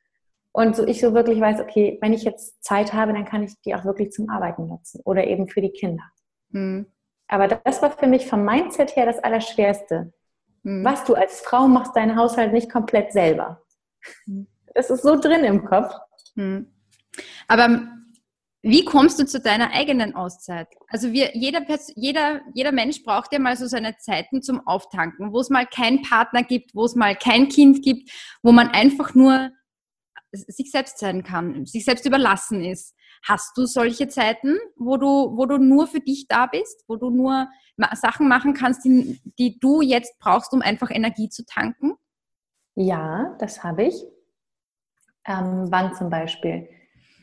und 0.52 0.74
so 0.74 0.86
ich 0.86 1.00
so 1.00 1.14
wirklich 1.14 1.40
weiß, 1.40 1.60
okay, 1.60 1.98
wenn 2.00 2.12
ich 2.12 2.24
jetzt 2.24 2.62
Zeit 2.64 2.92
habe, 2.92 3.12
dann 3.12 3.24
kann 3.24 3.42
ich 3.42 3.60
die 3.62 3.74
auch 3.74 3.84
wirklich 3.84 4.10
zum 4.10 4.28
Arbeiten 4.30 4.66
nutzen 4.66 5.00
oder 5.04 5.26
eben 5.26 5.48
für 5.48 5.60
die 5.60 5.70
Kinder. 5.70 6.04
Hm. 6.52 6.86
Aber 7.28 7.48
das 7.48 7.82
war 7.82 7.90
für 7.90 8.06
mich 8.06 8.26
vom 8.26 8.44
Mindset 8.44 8.96
her 8.96 9.06
das 9.06 9.18
Allerschwerste. 9.18 10.12
Hm. 10.66 10.84
Was 10.84 11.04
du 11.04 11.14
als 11.14 11.40
Frau 11.42 11.68
machst, 11.68 11.94
deinen 11.94 12.16
Haushalt 12.16 12.52
nicht 12.52 12.70
komplett 12.70 13.12
selber. 13.12 13.62
Das 14.74 14.90
ist 14.90 15.02
so 15.02 15.18
drin 15.18 15.44
im 15.44 15.64
Kopf. 15.64 15.94
Hm. 16.34 16.66
Aber 17.46 17.86
wie 18.62 18.84
kommst 18.84 19.20
du 19.20 19.26
zu 19.26 19.40
deiner 19.40 19.70
eigenen 19.70 20.16
Auszeit? 20.16 20.66
Also 20.88 21.12
wir, 21.12 21.36
jeder, 21.36 21.64
jeder, 21.94 22.40
jeder 22.52 22.72
Mensch 22.72 23.04
braucht 23.04 23.32
ja 23.32 23.38
mal 23.38 23.56
so 23.56 23.68
seine 23.68 23.96
Zeiten 23.98 24.42
zum 24.42 24.66
Auftanken, 24.66 25.32
wo 25.32 25.38
es 25.38 25.50
mal 25.50 25.66
keinen 25.66 26.02
Partner 26.02 26.42
gibt, 26.42 26.74
wo 26.74 26.84
es 26.84 26.96
mal 26.96 27.14
kein 27.14 27.48
Kind 27.48 27.84
gibt, 27.84 28.10
wo 28.42 28.50
man 28.50 28.68
einfach 28.68 29.14
nur 29.14 29.50
sich 30.32 30.72
selbst 30.72 30.98
sein 30.98 31.22
kann, 31.22 31.64
sich 31.64 31.84
selbst 31.84 32.04
überlassen 32.06 32.64
ist. 32.64 32.95
Hast 33.24 33.56
du 33.56 33.66
solche 33.66 34.08
Zeiten, 34.08 34.56
wo 34.76 34.96
du, 34.96 35.36
wo 35.36 35.46
du 35.46 35.58
nur 35.58 35.86
für 35.86 36.00
dich 36.00 36.26
da 36.28 36.46
bist, 36.46 36.84
wo 36.88 36.96
du 36.96 37.10
nur 37.10 37.48
Sachen 37.94 38.28
machen 38.28 38.54
kannst, 38.54 38.84
die, 38.84 39.20
die 39.38 39.58
du 39.58 39.80
jetzt 39.82 40.18
brauchst, 40.18 40.52
um 40.52 40.62
einfach 40.62 40.90
Energie 40.90 41.28
zu 41.28 41.44
tanken? 41.44 41.94
Ja, 42.74 43.36
das 43.38 43.64
habe 43.64 43.84
ich. 43.84 44.04
Ähm, 45.26 45.66
wann 45.70 45.94
zum 45.94 46.10
Beispiel? 46.10 46.68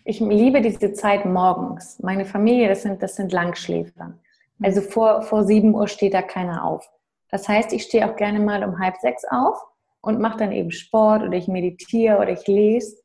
Ich 0.06 0.20
liebe 0.20 0.62
diese 0.62 0.94
Zeit 0.94 1.26
morgens. 1.26 2.00
Meine 2.00 2.26
Familie, 2.26 2.68
das 2.68 2.82
sind, 2.82 3.02
das 3.02 3.16
sind 3.16 3.32
Langschläfer. 3.32 4.20
Also 4.62 4.82
vor, 4.82 5.22
vor 5.22 5.44
sieben 5.44 5.74
Uhr 5.74 5.88
steht 5.88 6.14
da 6.14 6.22
keiner 6.22 6.66
auf. 6.66 6.90
Das 7.30 7.48
heißt, 7.48 7.74
ich 7.74 7.84
stehe 7.84 8.10
auch 8.10 8.16
gerne 8.16 8.40
mal 8.40 8.64
um 8.64 8.80
halb 8.80 8.96
sechs 8.98 9.24
auf 9.30 9.58
und 10.02 10.20
mache 10.20 10.38
dann 10.38 10.52
eben 10.52 10.72
Sport 10.72 11.24
oder 11.24 11.38
ich 11.38 11.48
meditiere 11.48 12.18
oder 12.18 12.30
ich 12.30 12.46
lese 12.48 13.03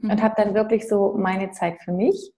mhm. 0.00 0.10
und 0.10 0.22
habe 0.22 0.34
dann 0.36 0.54
wirklich 0.54 0.88
so 0.88 1.14
meine 1.16 1.50
Zeit 1.50 1.80
für 1.82 1.92
mich. 1.92 2.32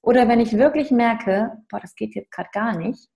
Oder 0.00 0.28
wenn 0.28 0.40
ich 0.40 0.56
wirklich 0.56 0.90
merke, 0.90 1.52
boah, 1.70 1.80
das 1.80 1.94
geht 1.94 2.14
jetzt 2.14 2.30
gerade 2.30 2.50
gar 2.52 2.76
nicht, 2.76 3.08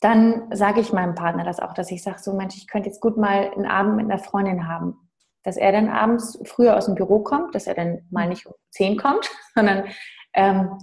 dann 0.00 0.54
sage 0.54 0.80
ich 0.80 0.92
meinem 0.92 1.14
Partner 1.14 1.44
das 1.44 1.60
auch, 1.60 1.74
dass 1.74 1.90
ich 1.90 2.02
sage, 2.02 2.18
so 2.20 2.34
Mensch, 2.34 2.56
ich 2.56 2.66
könnte 2.66 2.88
jetzt 2.88 3.00
gut 3.00 3.16
mal 3.16 3.50
einen 3.50 3.66
Abend 3.66 3.96
mit 3.96 4.06
einer 4.06 4.18
Freundin 4.18 4.66
haben 4.66 5.10
dass 5.42 5.56
er 5.56 5.72
dann 5.72 5.88
abends 5.88 6.38
früher 6.44 6.76
aus 6.76 6.86
dem 6.86 6.94
Büro 6.94 7.20
kommt, 7.20 7.54
dass 7.54 7.66
er 7.66 7.74
dann 7.74 8.00
mal 8.10 8.28
nicht 8.28 8.46
um 8.46 8.54
zehn 8.70 8.96
kommt, 8.96 9.30
sondern 9.54 9.84
ähm, 10.34 10.78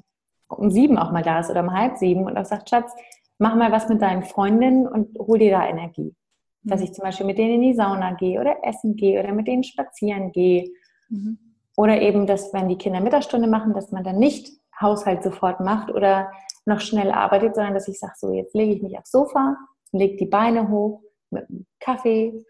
um 0.47 0.71
sieben 0.71 0.97
auch 0.97 1.11
mal 1.11 1.23
da 1.23 1.39
ist 1.39 1.49
oder 1.49 1.61
um 1.61 1.73
halb 1.73 1.97
sieben 1.97 2.25
und 2.25 2.37
auch 2.37 2.45
sagt, 2.45 2.69
Schatz, 2.69 2.91
mach 3.37 3.55
mal 3.55 3.71
was 3.71 3.89
mit 3.89 4.01
deinen 4.01 4.23
Freundinnen 4.23 4.87
und 4.87 5.17
hol 5.19 5.37
dir 5.37 5.51
da 5.51 5.67
Energie. 5.67 6.15
Mhm. 6.63 6.69
Dass 6.69 6.81
ich 6.81 6.93
zum 6.93 7.03
Beispiel 7.03 7.25
mit 7.25 7.37
denen 7.37 7.55
in 7.55 7.61
die 7.61 7.73
Sauna 7.73 8.13
gehe 8.13 8.39
oder 8.39 8.57
essen 8.63 8.95
gehe 8.95 9.19
oder 9.19 9.33
mit 9.33 9.47
denen 9.47 9.63
spazieren 9.63 10.31
gehe. 10.31 10.71
Mhm. 11.09 11.37
Oder 11.77 12.01
eben, 12.01 12.25
dass 12.25 12.53
wenn 12.53 12.67
die 12.67 12.77
Kinder 12.77 12.99
Mittagsstunde 12.99 13.47
machen, 13.47 13.73
dass 13.73 13.91
man 13.91 14.03
dann 14.03 14.17
nicht 14.17 14.49
Haushalt 14.81 15.23
sofort 15.23 15.59
macht 15.59 15.91
oder 15.91 16.31
noch 16.65 16.81
schnell 16.81 17.11
arbeitet, 17.11 17.55
sondern 17.55 17.75
dass 17.75 17.87
ich 17.87 17.99
sage, 17.99 18.13
so 18.17 18.33
jetzt 18.33 18.55
lege 18.55 18.73
ich 18.73 18.81
mich 18.81 18.97
aufs 18.97 19.11
Sofa, 19.11 19.55
lege 19.91 20.17
die 20.17 20.25
Beine 20.25 20.69
hoch 20.69 21.01
mit 21.29 21.47
einem 21.49 21.65
Kaffee 21.79 22.43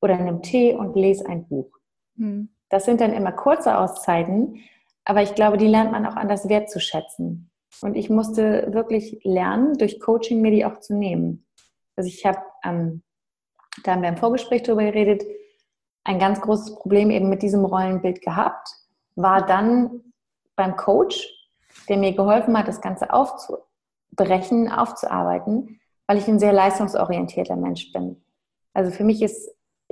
oder 0.00 0.14
einem 0.14 0.42
Tee 0.42 0.74
und 0.74 0.96
lese 0.96 1.26
ein 1.26 1.46
Buch. 1.46 1.70
Mhm. 2.16 2.48
Das 2.70 2.86
sind 2.86 3.00
dann 3.00 3.12
immer 3.12 3.32
kurze 3.32 3.78
Auszeiten, 3.78 4.56
aber 5.04 5.22
ich 5.22 5.34
glaube, 5.34 5.58
die 5.58 5.68
lernt 5.68 5.92
man 5.92 6.06
auch 6.06 6.16
anders 6.16 6.48
wertzuschätzen. 6.48 7.50
Und 7.82 7.96
ich 7.96 8.10
musste 8.10 8.72
wirklich 8.72 9.20
lernen, 9.24 9.76
durch 9.76 10.00
Coaching 10.00 10.40
mir 10.40 10.50
die 10.50 10.64
auch 10.64 10.80
zu 10.80 10.94
nehmen. 10.94 11.46
Also 11.96 12.08
ich 12.08 12.24
habe, 12.24 12.40
ähm, 12.64 13.02
da 13.84 13.92
haben 13.92 14.02
wir 14.02 14.08
im 14.08 14.16
Vorgespräch 14.16 14.62
darüber 14.62 14.84
geredet, 14.84 15.22
ein 16.04 16.18
ganz 16.18 16.40
großes 16.40 16.76
Problem 16.76 17.10
eben 17.10 17.28
mit 17.28 17.42
diesem 17.42 17.64
Rollenbild 17.64 18.22
gehabt, 18.22 18.68
war 19.16 19.44
dann 19.44 20.12
beim 20.56 20.76
Coach, 20.76 21.28
der 21.88 21.96
mir 21.96 22.14
geholfen 22.14 22.56
hat, 22.56 22.68
das 22.68 22.80
Ganze 22.80 23.12
aufzubrechen, 23.12 24.70
aufzuarbeiten, 24.70 25.80
weil 26.06 26.18
ich 26.18 26.28
ein 26.28 26.38
sehr 26.38 26.52
leistungsorientierter 26.52 27.56
Mensch 27.56 27.92
bin. 27.92 28.22
Also 28.72 28.90
für 28.90 29.04
mich 29.04 29.22
ist 29.22 29.50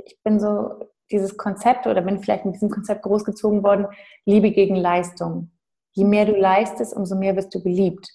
ich 0.09 0.21
bin 0.23 0.39
so 0.39 0.79
dieses 1.11 1.37
Konzept 1.37 1.87
oder 1.87 2.01
bin 2.01 2.19
vielleicht 2.19 2.45
mit 2.45 2.55
diesem 2.55 2.69
Konzept 2.69 3.03
großgezogen 3.03 3.63
worden, 3.63 3.87
Liebe 4.25 4.51
gegen 4.51 4.75
Leistung. 4.75 5.51
Je 5.91 6.05
mehr 6.05 6.25
du 6.25 6.35
leistest, 6.35 6.93
umso 6.93 7.15
mehr 7.15 7.35
wirst 7.35 7.53
du 7.53 7.61
geliebt. 7.61 8.07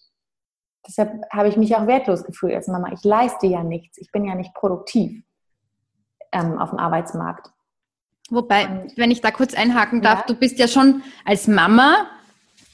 Deshalb 0.87 1.23
habe 1.31 1.49
ich 1.49 1.57
mich 1.57 1.75
auch 1.75 1.87
wertlos 1.87 2.25
gefühlt 2.25 2.55
als 2.55 2.69
Mama. 2.69 2.93
Ich 2.93 3.03
leiste 3.05 3.47
ja 3.47 3.65
nichts. 3.65 3.99
Ich 3.99 4.13
bin 4.13 4.25
ja 4.25 4.35
nicht 4.35 4.55
produktiv 4.55 5.25
ähm, 6.31 6.59
auf 6.59 6.71
dem 6.71 6.79
Arbeitsmarkt. 6.79 7.51
Wobei, 8.31 8.67
Und, 8.67 8.97
wenn 8.97 9.11
ich 9.11 9.21
da 9.21 9.31
kurz 9.31 9.55
einhaken 9.55 10.01
darf, 10.01 10.21
ja? 10.21 10.27
du 10.27 10.35
bist 10.35 10.59
ja 10.59 10.67
schon 10.67 11.03
als 11.25 11.47
Mama, 11.47 12.07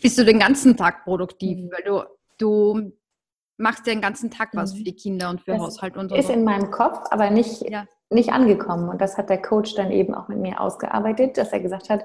bist 0.01 0.17
du 0.19 0.25
den 0.25 0.39
ganzen 0.39 0.77
Tag 0.77 1.05
produktiv, 1.05 1.59
mhm. 1.59 1.71
weil 1.73 1.83
du, 1.85 2.05
du 2.39 2.93
machst 3.57 3.87
ja 3.87 3.93
den 3.93 4.01
ganzen 4.01 4.31
Tag 4.31 4.51
was 4.53 4.73
mhm. 4.73 4.79
für 4.79 4.85
die 4.85 4.97
Kinder 4.97 5.31
und 5.31 5.41
für 5.41 5.53
das 5.53 5.61
Haushalt 5.61 5.97
und 5.97 6.11
so. 6.11 6.15
Ist 6.15 6.31
in 6.31 6.45
meinem 6.45 6.71
Kopf, 6.71 6.99
aber 7.11 7.31
nicht, 7.31 7.63
ja 7.69 7.85
nicht 8.11 8.33
angekommen. 8.33 8.89
Und 8.89 9.01
das 9.01 9.17
hat 9.17 9.31
der 9.31 9.41
Coach 9.41 9.75
dann 9.75 9.91
eben 9.91 10.15
auch 10.15 10.29
mit 10.29 10.39
mir 10.39 10.61
ausgearbeitet, 10.61 11.39
dass 11.39 11.53
er 11.53 11.61
gesagt 11.61 11.89
hat, 11.89 12.05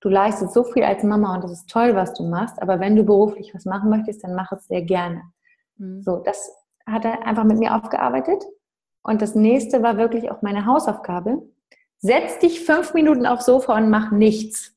du 0.00 0.08
leistest 0.08 0.52
so 0.52 0.64
viel 0.64 0.82
als 0.82 1.02
Mama 1.02 1.34
und 1.34 1.44
das 1.44 1.52
ist 1.52 1.70
toll, 1.70 1.94
was 1.94 2.12
du 2.14 2.24
machst, 2.24 2.60
aber 2.60 2.80
wenn 2.80 2.96
du 2.96 3.04
beruflich 3.04 3.54
was 3.54 3.64
machen 3.64 3.88
möchtest, 3.88 4.24
dann 4.24 4.34
mach 4.34 4.52
es 4.52 4.66
sehr 4.66 4.82
gerne. 4.82 5.22
Mhm. 5.78 6.02
So, 6.02 6.18
das 6.18 6.52
hat 6.86 7.04
er 7.04 7.26
einfach 7.26 7.44
mit 7.44 7.58
mir 7.58 7.74
aufgearbeitet. 7.74 8.44
Und 9.02 9.22
das 9.22 9.34
nächste 9.34 9.82
war 9.82 9.96
wirklich 9.96 10.30
auch 10.30 10.42
meine 10.42 10.66
Hausaufgabe. 10.66 11.42
Setz 11.98 12.38
dich 12.38 12.60
fünf 12.60 12.94
Minuten 12.94 13.26
aufs 13.26 13.46
Sofa 13.46 13.76
und 13.76 13.90
mach 13.90 14.10
nichts. 14.12 14.74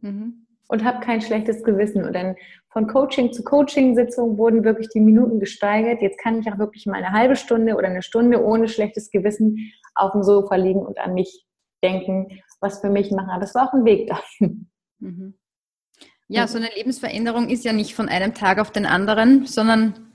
Mhm. 0.00 0.46
Und 0.68 0.84
hab 0.84 1.02
kein 1.02 1.20
schlechtes 1.20 1.62
Gewissen. 1.62 2.04
Und 2.04 2.14
dann 2.14 2.36
von 2.70 2.86
Coaching 2.86 3.32
zu 3.32 3.44
Coaching-Sitzung 3.44 4.38
wurden 4.38 4.64
wirklich 4.64 4.88
die 4.88 5.00
Minuten 5.00 5.38
gesteigert. 5.38 6.00
Jetzt 6.00 6.18
kann 6.18 6.40
ich 6.40 6.50
auch 6.50 6.58
wirklich 6.58 6.86
mal 6.86 6.96
eine 6.96 7.12
halbe 7.12 7.36
Stunde 7.36 7.76
oder 7.76 7.88
eine 7.88 8.02
Stunde 8.02 8.42
ohne 8.42 8.68
schlechtes 8.68 9.10
Gewissen 9.10 9.72
auf 9.94 10.12
dem 10.12 10.22
Sofa 10.22 10.56
liegen 10.56 10.80
und 10.80 10.98
an 10.98 11.12
mich 11.12 11.44
denken, 11.84 12.40
was 12.60 12.80
für 12.80 12.88
mich 12.88 13.10
machen. 13.10 13.28
Aber 13.30 13.44
es 13.44 13.54
war 13.54 13.68
auch 13.68 13.74
ein 13.74 13.84
Weg 13.84 14.08
dahin. 14.40 14.70
Mhm. 14.98 15.34
Ja, 16.28 16.46
so 16.46 16.56
eine 16.56 16.70
Lebensveränderung 16.74 17.50
ist 17.50 17.64
ja 17.64 17.74
nicht 17.74 17.94
von 17.94 18.08
einem 18.08 18.32
Tag 18.32 18.58
auf 18.58 18.70
den 18.70 18.86
anderen, 18.86 19.44
sondern 19.44 20.08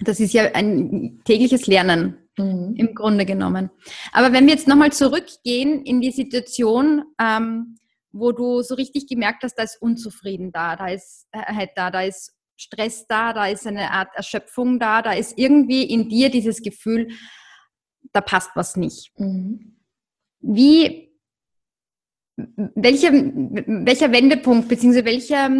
das 0.00 0.18
ist 0.20 0.32
ja 0.32 0.44
ein 0.54 1.20
tägliches 1.24 1.66
Lernen 1.66 2.27
mhm. 2.38 2.74
im 2.76 2.94
Grunde 2.94 3.26
genommen. 3.26 3.70
Aber 4.12 4.32
wenn 4.32 4.46
wir 4.46 4.54
jetzt 4.54 4.68
nochmal 4.68 4.92
zurückgehen 4.92 5.82
in 5.84 6.00
die 6.00 6.10
Situation, 6.10 7.04
ähm, 7.20 7.76
wo 8.12 8.32
du 8.32 8.62
so 8.62 8.74
richtig 8.74 9.06
gemerkt 9.06 9.42
hast, 9.42 9.54
da 9.54 9.62
ist 9.62 9.80
Unzufrieden 9.80 10.52
da, 10.52 10.76
da 10.76 10.88
ist 10.88 11.26
halt 11.32 11.70
da, 11.76 11.90
da 11.90 12.02
ist 12.02 12.34
Stress 12.56 13.06
da, 13.06 13.32
da 13.32 13.46
ist 13.46 13.66
eine 13.66 13.90
Art 13.92 14.08
Erschöpfung 14.14 14.80
da, 14.80 15.02
da 15.02 15.12
ist 15.12 15.38
irgendwie 15.38 15.84
in 15.84 16.08
dir 16.08 16.30
dieses 16.30 16.62
Gefühl, 16.62 17.08
da 18.12 18.20
passt 18.20 18.50
was 18.54 18.76
nicht. 18.76 19.12
Mhm. 19.18 19.76
Wie, 20.40 21.12
welcher, 22.36 23.12
welcher 23.12 24.12
Wendepunkt, 24.12 24.68
beziehungsweise 24.68 25.04
welcher, 25.04 25.50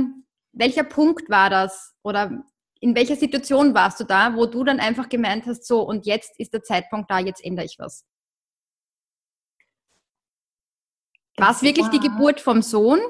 welcher 0.52 0.84
Punkt 0.84 1.28
war 1.28 1.50
das 1.50 1.94
oder 2.02 2.44
in 2.80 2.94
welcher 2.94 3.16
Situation 3.16 3.74
warst 3.74 4.00
du 4.00 4.04
da, 4.04 4.34
wo 4.36 4.46
du 4.46 4.64
dann 4.64 4.80
einfach 4.80 5.08
gemeint 5.08 5.46
hast, 5.46 5.66
so 5.66 5.82
und 5.82 6.06
jetzt 6.06 6.38
ist 6.38 6.52
der 6.52 6.62
Zeitpunkt 6.62 7.10
da, 7.10 7.18
jetzt 7.18 7.44
ändere 7.44 7.66
ich 7.66 7.76
was? 7.78 8.04
War 11.36 11.50
es 11.50 11.62
wirklich 11.62 11.86
die 11.88 12.00
Geburt 12.00 12.40
vom 12.40 12.62
Sohn 12.62 13.00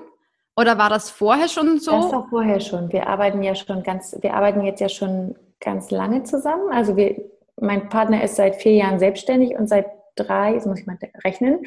oder 0.57 0.77
war 0.77 0.91
das 0.91 1.11
vorher 1.11 1.49
schon 1.49 1.79
so? 1.79 1.93
Das 1.93 2.13
war 2.13 2.29
vorher 2.29 2.61
schon. 2.61 2.93
Wir 2.93 3.07
arbeiten 3.07 3.43
ja 3.43 3.55
schon 3.55 3.83
ganz, 3.83 4.17
wir 4.21 4.35
arbeiten 4.35 4.63
jetzt 4.65 4.81
ja 4.81 4.89
schon 4.89 5.35
ganz 5.61 5.91
lange 5.91 6.25
zusammen. 6.25 6.71
Also 6.71 6.97
wir 6.97 7.31
mein 7.61 7.89
Partner 7.89 8.23
ist 8.23 8.37
seit 8.37 8.57
vier 8.57 8.73
Jahren 8.73 8.99
selbstständig 8.99 9.57
und 9.57 9.69
seit 9.69 9.87
drei, 10.15 10.55
jetzt 10.55 10.67
muss 10.67 10.81
ich 10.81 10.87
mal 10.87 10.99
rechnen, 11.25 11.65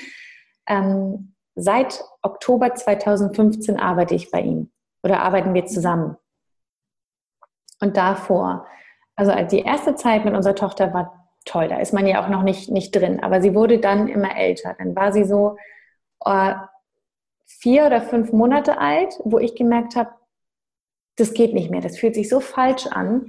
ähm, 0.68 1.36
seit 1.56 2.04
Oktober 2.22 2.74
2015 2.74 3.80
arbeite 3.80 4.16
ich 4.16 4.32
bei 4.32 4.42
ihm 4.42 4.72
oder 5.04 5.22
arbeiten 5.22 5.54
wir 5.54 5.66
zusammen. 5.66 6.18
Und 7.82 7.98
davor, 7.98 8.66
also 9.16 9.34
die 9.52 9.60
erste 9.60 9.96
Zeit 9.96 10.24
mit 10.24 10.34
unserer 10.34 10.56
Tochter 10.56 10.94
war 10.94 11.28
toll, 11.46 11.68
da 11.68 11.78
ist 11.78 11.94
man 11.94 12.08
ja 12.08 12.24
auch 12.24 12.30
noch 12.30 12.44
nicht, 12.44 12.72
nicht 12.72 12.96
drin, 12.96 13.22
aber 13.22 13.42
sie 13.42 13.54
wurde 13.56 13.80
dann 13.80 14.08
immer 14.08 14.38
älter. 14.38 14.76
Dann 14.78 14.96
war 14.96 15.12
sie 15.12 15.26
so 15.26 15.58
äh, 16.26 16.54
vier 17.46 17.86
oder 17.86 18.02
fünf 18.02 18.32
Monate 18.32 18.78
alt, 18.78 19.20
wo 19.24 19.40
ich 19.40 19.56
gemerkt 19.56 19.96
habe, 19.96 20.12
das 21.18 21.34
geht 21.34 21.54
nicht 21.54 21.70
mehr, 21.70 21.82
das 21.82 21.98
fühlt 21.98 22.16
sich 22.16 22.30
so 22.30 22.40
falsch 22.40 22.88
an. 22.88 23.28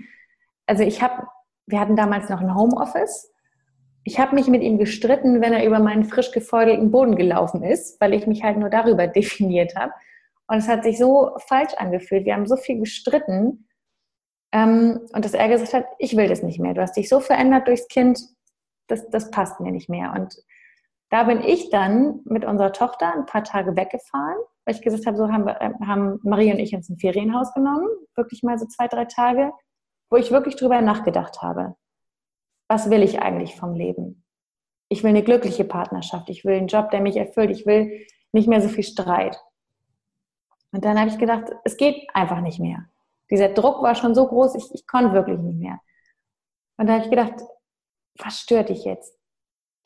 Also 0.66 0.84
ich 0.84 1.02
habe, 1.02 1.26
wir 1.66 1.80
hatten 1.80 1.96
damals 1.96 2.28
noch 2.28 2.40
ein 2.40 2.54
Homeoffice 2.54 3.32
ich 4.04 4.18
habe 4.18 4.34
mich 4.34 4.48
mit 4.48 4.62
ihm 4.62 4.78
gestritten, 4.78 5.40
wenn 5.40 5.52
er 5.52 5.64
über 5.64 5.78
meinen 5.78 6.04
frisch 6.04 6.32
gefeudelten 6.32 6.90
Boden 6.90 7.16
gelaufen 7.16 7.62
ist, 7.62 8.00
weil 8.00 8.14
ich 8.14 8.26
mich 8.26 8.42
halt 8.42 8.56
nur 8.58 8.70
darüber 8.70 9.06
definiert 9.06 9.76
habe. 9.76 9.92
Und 10.48 10.58
es 10.58 10.68
hat 10.68 10.84
sich 10.84 10.98
so 10.98 11.30
falsch 11.46 11.74
angefühlt. 11.74 12.24
Wir 12.24 12.34
haben 12.34 12.46
so 12.46 12.56
viel 12.56 12.78
gestritten. 12.78 13.68
Ähm, 14.52 15.00
und 15.12 15.24
dass 15.24 15.34
er 15.34 15.48
gesagt 15.48 15.72
hat, 15.72 15.86
ich 15.98 16.16
will 16.16 16.28
das 16.28 16.42
nicht 16.42 16.60
mehr. 16.60 16.74
Du 16.74 16.82
hast 16.82 16.96
dich 16.96 17.08
so 17.08 17.20
verändert 17.20 17.66
durchs 17.68 17.88
Kind, 17.88 18.20
das, 18.86 19.08
das 19.10 19.30
passt 19.30 19.60
mir 19.60 19.72
nicht 19.72 19.88
mehr. 19.88 20.12
Und 20.16 20.36
da 21.10 21.24
bin 21.24 21.42
ich 21.42 21.70
dann 21.70 22.20
mit 22.24 22.44
unserer 22.44 22.72
Tochter 22.72 23.14
ein 23.14 23.26
paar 23.26 23.44
Tage 23.44 23.76
weggefahren, 23.76 24.38
weil 24.64 24.74
ich 24.74 24.82
gesagt 24.82 25.06
habe, 25.06 25.16
so 25.16 25.28
haben, 25.30 25.48
äh, 25.48 25.72
haben 25.86 26.20
Marie 26.22 26.52
und 26.52 26.58
ich 26.58 26.74
uns 26.74 26.88
ein 26.88 26.98
Ferienhaus 26.98 27.52
genommen, 27.54 27.88
wirklich 28.14 28.42
mal 28.42 28.58
so 28.58 28.66
zwei, 28.66 28.88
drei 28.88 29.06
Tage, 29.06 29.52
wo 30.10 30.16
ich 30.16 30.30
wirklich 30.30 30.56
drüber 30.56 30.80
nachgedacht 30.82 31.40
habe 31.42 31.74
was 32.72 32.88
will 32.88 33.02
ich 33.02 33.20
eigentlich 33.20 33.54
vom 33.54 33.74
Leben? 33.74 34.24
Ich 34.88 35.02
will 35.02 35.10
eine 35.10 35.22
glückliche 35.22 35.64
Partnerschaft, 35.64 36.30
ich 36.30 36.44
will 36.44 36.54
einen 36.54 36.68
Job, 36.68 36.90
der 36.90 37.02
mich 37.02 37.16
erfüllt, 37.16 37.50
ich 37.50 37.66
will 37.66 38.06
nicht 38.32 38.48
mehr 38.48 38.62
so 38.62 38.68
viel 38.68 38.84
Streit. 38.84 39.38
Und 40.72 40.82
dann 40.84 40.98
habe 40.98 41.10
ich 41.10 41.18
gedacht, 41.18 41.52
es 41.64 41.76
geht 41.76 42.08
einfach 42.14 42.40
nicht 42.40 42.60
mehr. 42.60 42.86
Dieser 43.32 43.48
Druck 43.48 43.82
war 43.82 43.96
schon 43.96 44.14
so 44.14 44.28
groß, 44.28 44.54
ich, 44.54 44.72
ich 44.72 44.86
konnte 44.86 45.12
wirklich 45.12 45.40
nicht 45.40 45.58
mehr. 45.58 45.80
Und 46.76 46.86
da 46.86 46.94
habe 46.94 47.04
ich 47.04 47.10
gedacht, 47.10 47.34
was 48.18 48.38
stört 48.38 48.68
dich 48.68 48.84
jetzt? 48.84 49.18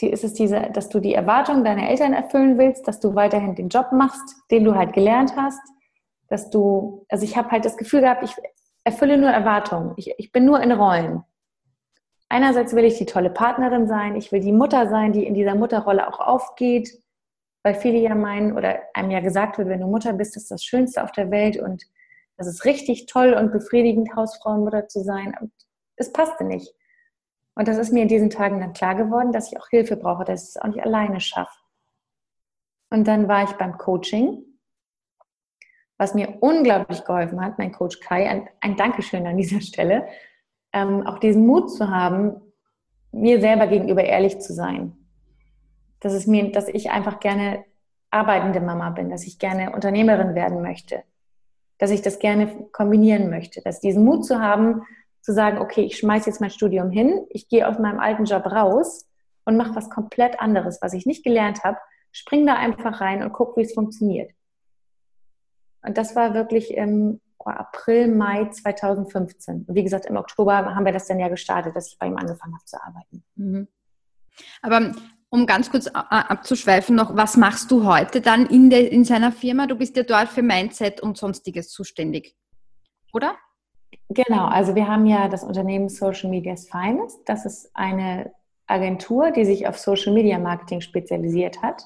Die, 0.03 0.11
ist 0.11 0.25
es 0.25 0.35
diese, 0.35 0.69
dass 0.73 0.91
du 0.91 1.01
die 1.01 1.15
Erwartungen 1.15 1.65
deiner 1.65 1.89
Eltern 1.89 2.13
erfüllen 2.13 2.59
willst, 2.59 2.87
dass 2.87 3.01
du 3.01 3.15
weiterhin 3.15 3.55
den 3.55 3.71
Job 3.71 3.93
machst, 3.93 4.37
den 4.51 4.65
du 4.65 4.75
halt 4.75 4.93
gelernt 4.93 5.35
hast, 5.37 5.63
dass 6.29 6.51
du, 6.51 7.07
also 7.09 7.25
ich 7.25 7.39
habe 7.39 7.51
halt 7.51 7.65
das 7.65 7.79
Gefühl 7.79 8.03
gehabt, 8.03 8.23
ich 8.23 8.35
erfülle 8.85 9.17
nur 9.17 9.31
Erwartungen, 9.31 9.95
ich, 9.97 10.13
ich 10.19 10.33
bin 10.33 10.45
nur 10.45 10.61
in 10.61 10.73
Rollen 10.73 11.25
einerseits 12.29 12.75
will 12.75 12.85
ich 12.85 12.99
die 12.99 13.07
tolle 13.07 13.31
Partnerin 13.31 13.87
sein, 13.87 14.17
ich 14.17 14.33
will 14.33 14.41
die 14.41 14.53
Mutter 14.53 14.89
sein, 14.89 15.13
die 15.13 15.27
in 15.27 15.35
dieser 15.35 15.55
Mutterrolle 15.55 16.09
auch 16.09 16.21
aufgeht, 16.21 17.03
weil 17.63 17.75
viele 17.75 17.99
ja 17.99 18.15
meinen 18.15 18.57
oder 18.57 18.81
einem 18.95 19.11
ja 19.11 19.21
gesagt 19.21 19.59
wird, 19.59 19.69
wenn 19.69 19.81
du 19.81 19.87
Mutter 19.87 20.13
bist, 20.13 20.37
ist 20.37 20.51
das 20.51 20.65
Schönste 20.65 21.03
auf 21.03 21.13
der 21.13 21.31
Welt 21.31 21.57
und 21.57 21.85
das 22.37 22.47
ist 22.47 22.65
richtig 22.65 23.07
toll 23.07 23.33
und 23.33 23.53
befriedigend, 23.53 24.15
Hausfrau 24.15 24.55
und 24.55 24.65
Mutter 24.65 24.89
zu 24.89 25.03
sein. 25.03 25.35
Es 25.97 26.13
passte 26.13 26.45
nicht. 26.45 26.75
Und 27.55 27.69
das 27.69 27.79
ist 27.79 27.93
mir 27.93 28.03
in 28.03 28.09
diesen 28.09 28.29
Tagen 28.29 28.61
dann 28.61 28.75
klar 28.75 28.95
geworden, 28.95 29.33
dass 29.33 29.51
ich 29.51 29.59
auch 29.59 29.69
Hilfe 29.69 29.97
brauche, 29.97 30.25
dass 30.25 30.43
ich 30.43 30.49
es 30.51 30.57
auch 30.59 30.67
nicht 30.67 30.85
alleine 30.85 31.21
schaffe. 31.21 31.59
Und 32.91 33.09
dann 33.09 33.29
war 33.29 33.45
ich 33.45 33.53
beim 33.53 33.79
Coaching, 33.79 34.45
was 35.97 36.15
mir 36.15 36.37
unglaublich 36.41 37.05
geholfen 37.05 37.41
hat, 37.41 37.59
mein 37.59 37.73
Coach 37.73 38.01
Kai, 38.01 38.29
ein, 38.29 38.49
ein 38.61 38.77
Dankeschön 38.77 39.27
an 39.27 39.39
dieser 39.39 39.63
Stelle, 39.63 40.07
ähm, 40.75 41.07
auch 41.07 41.19
diesen 41.19 41.47
Mut 41.47 41.73
zu 41.73 41.91
haben, 41.91 42.43
mir 43.13 43.41
selber 43.41 43.67
gegenüber 43.67 44.05
ehrlich 44.05 44.39
zu 44.41 44.53
sein. 44.53 44.95
Dass, 46.01 46.13
es 46.13 46.27
mir, 46.27 46.53
dass 46.53 46.69
ich 46.69 46.91
einfach 46.91 47.21
gerne 47.21 47.65
arbeitende 48.11 48.61
Mama 48.61 48.91
bin, 48.91 49.09
dass 49.09 49.27
ich 49.27 49.39
gerne 49.39 49.73
Unternehmerin 49.73 50.35
werden 50.35 50.61
möchte, 50.61 51.03
dass 51.79 51.91
ich 51.91 52.03
das 52.03 52.19
gerne 52.19 52.69
kombinieren 52.73 53.31
möchte, 53.31 53.61
dass 53.63 53.81
diesen 53.81 54.05
Mut 54.05 54.25
zu 54.25 54.41
haben, 54.41 54.83
zu 55.21 55.33
sagen, 55.33 55.59
okay, 55.59 55.83
ich 55.83 55.99
schmeiße 55.99 56.31
jetzt 56.31 56.41
mein 56.41 56.51
Studium 56.51 56.91
hin, 56.91 57.27
ich 57.31 57.49
gehe 57.49 57.67
aus 57.69 57.79
meinem 57.79 57.99
alten 57.99 58.25
Job 58.25 58.47
raus 58.47 59.07
und 59.45 59.57
mache 59.57 59.75
was 59.75 59.91
komplett 59.91 60.41
anderes, 60.41 60.79
was 60.81 60.93
ich 60.93 61.07
nicht 61.07 61.25
gelernt 61.25 61.65
habe, 61.65 61.79
spring 62.13 62.47
da 62.47 62.55
einfach 62.55 63.01
rein 63.01 63.23
und 63.23 63.33
guck, 63.33 63.57
wie 63.57 63.63
es 63.63 63.75
funktioniert. 63.75 64.31
Und 65.83 65.99
das 65.99 66.17
war 66.17 66.35
wirklich 66.35 66.77
ähm, 66.77 67.21
April, 67.39 68.09
Mai 68.09 68.49
2015. 68.49 69.67
Und 69.67 69.75
wie 69.75 69.85
gesagt, 69.85 70.07
im 70.07 70.17
Oktober 70.17 70.75
haben 70.75 70.85
wir 70.85 70.93
das 70.93 71.07
dann 71.07 71.21
ja 71.21 71.29
gestartet, 71.29 71.77
dass 71.77 71.89
ich 71.89 71.99
bei 71.99 72.07
ihm 72.07 72.17
angefangen 72.17 72.55
habe 72.55 72.65
zu 72.65 72.83
arbeiten. 72.83 73.23
Mhm. 73.37 73.69
Aber 74.63 74.93
um 75.37 75.47
ganz 75.47 75.71
kurz 75.71 75.87
abzuschweifen 75.89 76.97
noch, 76.97 77.15
was 77.15 77.37
machst 77.37 77.71
du 77.71 77.87
heute 77.87 78.21
dann 78.21 78.47
in, 78.47 78.71
der, 78.71 78.91
in 78.91 79.05
seiner 79.05 79.31
Firma? 79.31 79.67
Du 79.67 79.77
bist 79.77 79.97
ja 79.97 80.03
dort 80.03 80.29
für 80.29 80.43
Mindset 80.43 81.01
und 81.01 81.19
Sonstiges 81.19 81.71
zuständig, 81.71 82.35
oder? 83.13 83.35
Genau, 84.09 84.47
also 84.47 84.75
wir 84.75 84.89
haben 84.89 85.07
ja 85.07 85.29
das 85.29 85.45
Unternehmen 85.45 85.89
Social 85.89 86.31
Media's 86.31 86.69
Finest. 86.69 87.21
Das 87.27 87.45
ist 87.45 87.71
eine 87.75 88.33
Agentur, 88.67 89.31
die 89.31 89.45
sich 89.45 89.69
auf 89.69 89.79
Social 89.79 90.13
Media 90.15 90.39
Marketing 90.39 90.81
spezialisiert 90.81 91.63
hat. 91.63 91.83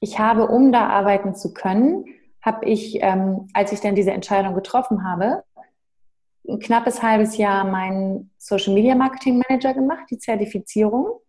Ich 0.00 0.18
habe, 0.18 0.46
um 0.46 0.70
da 0.70 0.88
arbeiten 0.88 1.34
zu 1.34 1.52
können, 1.52 2.04
habe 2.40 2.66
ich, 2.66 2.98
ähm, 3.00 3.48
als 3.52 3.72
ich 3.72 3.80
dann 3.80 3.94
diese 3.94 4.12
Entscheidung 4.12 4.54
getroffen 4.54 5.04
habe, 5.04 5.42
ein 6.46 6.58
knappes 6.58 7.02
halbes 7.02 7.38
Jahr 7.38 7.64
meinen 7.64 8.30
Social 8.36 8.74
Media 8.74 8.94
Marketing 8.94 9.42
Manager 9.48 9.72
gemacht, 9.72 10.04
die 10.10 10.18
Zertifizierung 10.18 11.20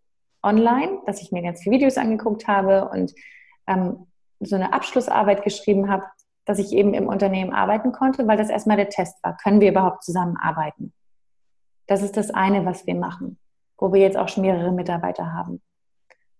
online, 0.45 0.99
dass 1.05 1.21
ich 1.21 1.31
mir 1.31 1.41
ganz 1.41 1.61
viele 1.61 1.75
Videos 1.75 1.97
angeguckt 1.97 2.47
habe 2.47 2.89
und 2.89 3.13
ähm, 3.67 4.07
so 4.39 4.55
eine 4.55 4.73
Abschlussarbeit 4.73 5.43
geschrieben 5.43 5.89
habe, 5.89 6.03
dass 6.45 6.59
ich 6.59 6.71
eben 6.71 6.93
im 6.93 7.07
Unternehmen 7.07 7.53
arbeiten 7.53 7.91
konnte, 7.91 8.27
weil 8.27 8.37
das 8.37 8.49
erstmal 8.49 8.77
der 8.77 8.89
Test 8.89 9.21
war. 9.23 9.35
Können 9.37 9.61
wir 9.61 9.71
überhaupt 9.71 10.03
zusammenarbeiten? 10.03 10.93
Das 11.87 12.01
ist 12.01 12.17
das 12.17 12.31
eine, 12.31 12.65
was 12.65 12.85
wir 12.85 12.95
machen, 12.95 13.37
wo 13.77 13.91
wir 13.91 14.01
jetzt 14.01 14.17
auch 14.17 14.29
schon 14.29 14.43
mehrere 14.43 14.71
Mitarbeiter 14.71 15.33
haben. 15.33 15.61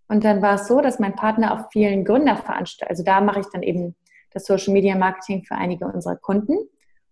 Und 0.08 0.24
dann 0.24 0.41
war 0.41 0.56
es 0.56 0.68
so, 0.68 0.82
dass 0.82 1.00
mein 1.00 1.15
Partner 1.15 1.54
auf 1.54 1.72
vielen 1.72 2.06
Gründerveranstaltungen, 2.06 2.89
also 2.89 3.04
da 3.04 3.22
mache 3.22 3.39
ich 3.39 3.48
dann 3.52 3.63
eben 3.63 3.96
das 4.32 4.46
Social 4.46 4.74
Media 4.74 4.96
Marketing 4.96 5.44
für 5.44 5.56
einige 5.56 5.86
unserer 5.88 6.15
Kunden. 6.15 6.58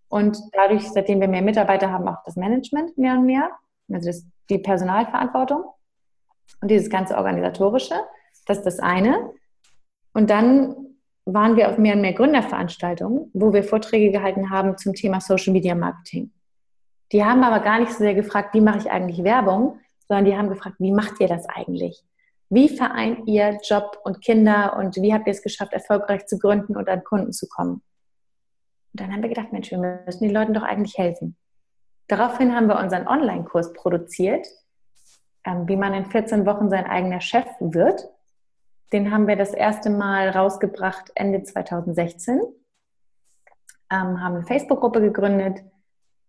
Und 0.10 0.38
dadurch, 0.51 0.88
seitdem 0.91 1.19
wir 1.19 1.27
mehr 1.27 1.41
Mitarbeiter 1.41 1.91
haben, 1.91 2.08
auch 2.08 2.23
das 2.23 2.36
Management 2.36 2.97
mehr 2.97 3.13
und 3.13 3.25
mehr, 3.25 3.49
also 3.91 4.10
das, 4.10 4.25
die 4.49 4.60
Personalverantwortung 4.60 5.63
und 6.62 6.69
dieses 6.69 6.89
ganze 6.89 7.17
Organisatorische. 7.17 7.95
Das 8.45 8.58
ist 8.58 8.65
das 8.65 8.79
eine. 8.79 9.32
Und 10.13 10.29
dann 10.29 10.75
waren 11.25 11.56
wir 11.56 11.69
auf 11.69 11.77
mehr 11.77 11.95
und 11.95 12.01
mehr 12.01 12.13
Gründerveranstaltungen, 12.13 13.32
wo 13.34 13.53
wir 13.53 13.63
Vorträge 13.63 14.12
gehalten 14.12 14.49
haben 14.49 14.77
zum 14.77 14.93
Thema 14.93 15.21
Social 15.21 15.53
Media 15.53 15.75
Marketing. 15.75 16.32
Die 17.12 17.23
haben 17.23 17.43
aber 17.43 17.60
gar 17.60 17.79
nicht 17.79 17.91
so 17.91 17.99
sehr 17.99 18.15
gefragt, 18.15 18.53
wie 18.53 18.62
mache 18.62 18.79
ich 18.79 18.91
eigentlich 18.91 19.23
Werbung, 19.23 19.79
sondern 20.08 20.25
die 20.25 20.36
haben 20.36 20.49
gefragt, 20.49 20.77
wie 20.79 20.91
macht 20.91 21.19
ihr 21.19 21.27
das 21.27 21.47
eigentlich? 21.47 22.03
Wie 22.49 22.69
vereint 22.69 23.27
ihr 23.27 23.60
Job 23.63 23.99
und 24.03 24.21
Kinder 24.21 24.75
und 24.77 24.95
wie 24.97 25.13
habt 25.13 25.27
ihr 25.27 25.32
es 25.32 25.41
geschafft, 25.41 25.73
erfolgreich 25.73 26.25
zu 26.25 26.38
gründen 26.38 26.75
und 26.75 26.89
an 26.89 27.03
Kunden 27.03 27.32
zu 27.32 27.47
kommen? 27.47 27.82
Und 28.93 28.99
dann 28.99 29.12
haben 29.12 29.21
wir 29.21 29.29
gedacht, 29.29 29.51
Mensch, 29.51 29.71
wir 29.71 29.79
müssen 30.06 30.23
den 30.23 30.34
Leuten 30.34 30.53
doch 30.53 30.63
eigentlich 30.63 30.97
helfen. 30.97 31.36
Daraufhin 32.08 32.53
haben 32.53 32.67
wir 32.67 32.77
unseren 32.77 33.08
Online-Kurs 33.08 33.73
produziert, 33.73 34.45
ähm, 35.45 35.67
wie 35.67 35.75
man 35.75 35.93
in 35.93 36.06
14 36.06 36.45
Wochen 36.45 36.69
sein 36.69 36.86
eigener 36.86 37.21
Chef 37.21 37.47
wird. 37.60 38.10
Den 38.91 39.12
haben 39.12 39.27
wir 39.27 39.36
das 39.36 39.53
erste 39.53 39.89
Mal 39.89 40.29
rausgebracht 40.29 41.12
Ende 41.15 41.43
2016, 41.43 42.39
ähm, 43.91 44.21
haben 44.21 44.36
eine 44.36 44.43
Facebook-Gruppe 44.43 45.01
gegründet 45.01 45.63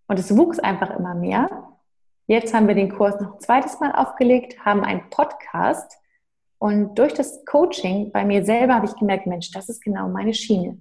und 0.09 0.18
es 0.18 0.37
wuchs 0.37 0.59
einfach 0.59 0.90
immer 0.90 1.14
mehr. 1.14 1.68
Jetzt 2.27 2.55
haben 2.55 2.68
wir 2.68 2.74
den 2.74 2.90
Kurs 2.90 3.20
noch 3.20 3.35
ein 3.35 3.40
zweites 3.40 3.81
Mal 3.81 3.92
aufgelegt, 3.92 4.64
haben 4.64 4.83
einen 4.83 5.11
Podcast, 5.11 5.98
und 6.64 6.94
durch 6.94 7.12
das 7.12 7.44
Coaching 7.44 8.11
bei 8.11 8.24
mir 8.24 8.42
selber 8.42 8.77
habe 8.77 8.87
ich 8.87 8.96
gemerkt, 8.96 9.27
Mensch, 9.27 9.50
das 9.50 9.68
ist 9.68 9.83
genau 9.83 10.09
meine 10.09 10.33
Schiene. 10.33 10.79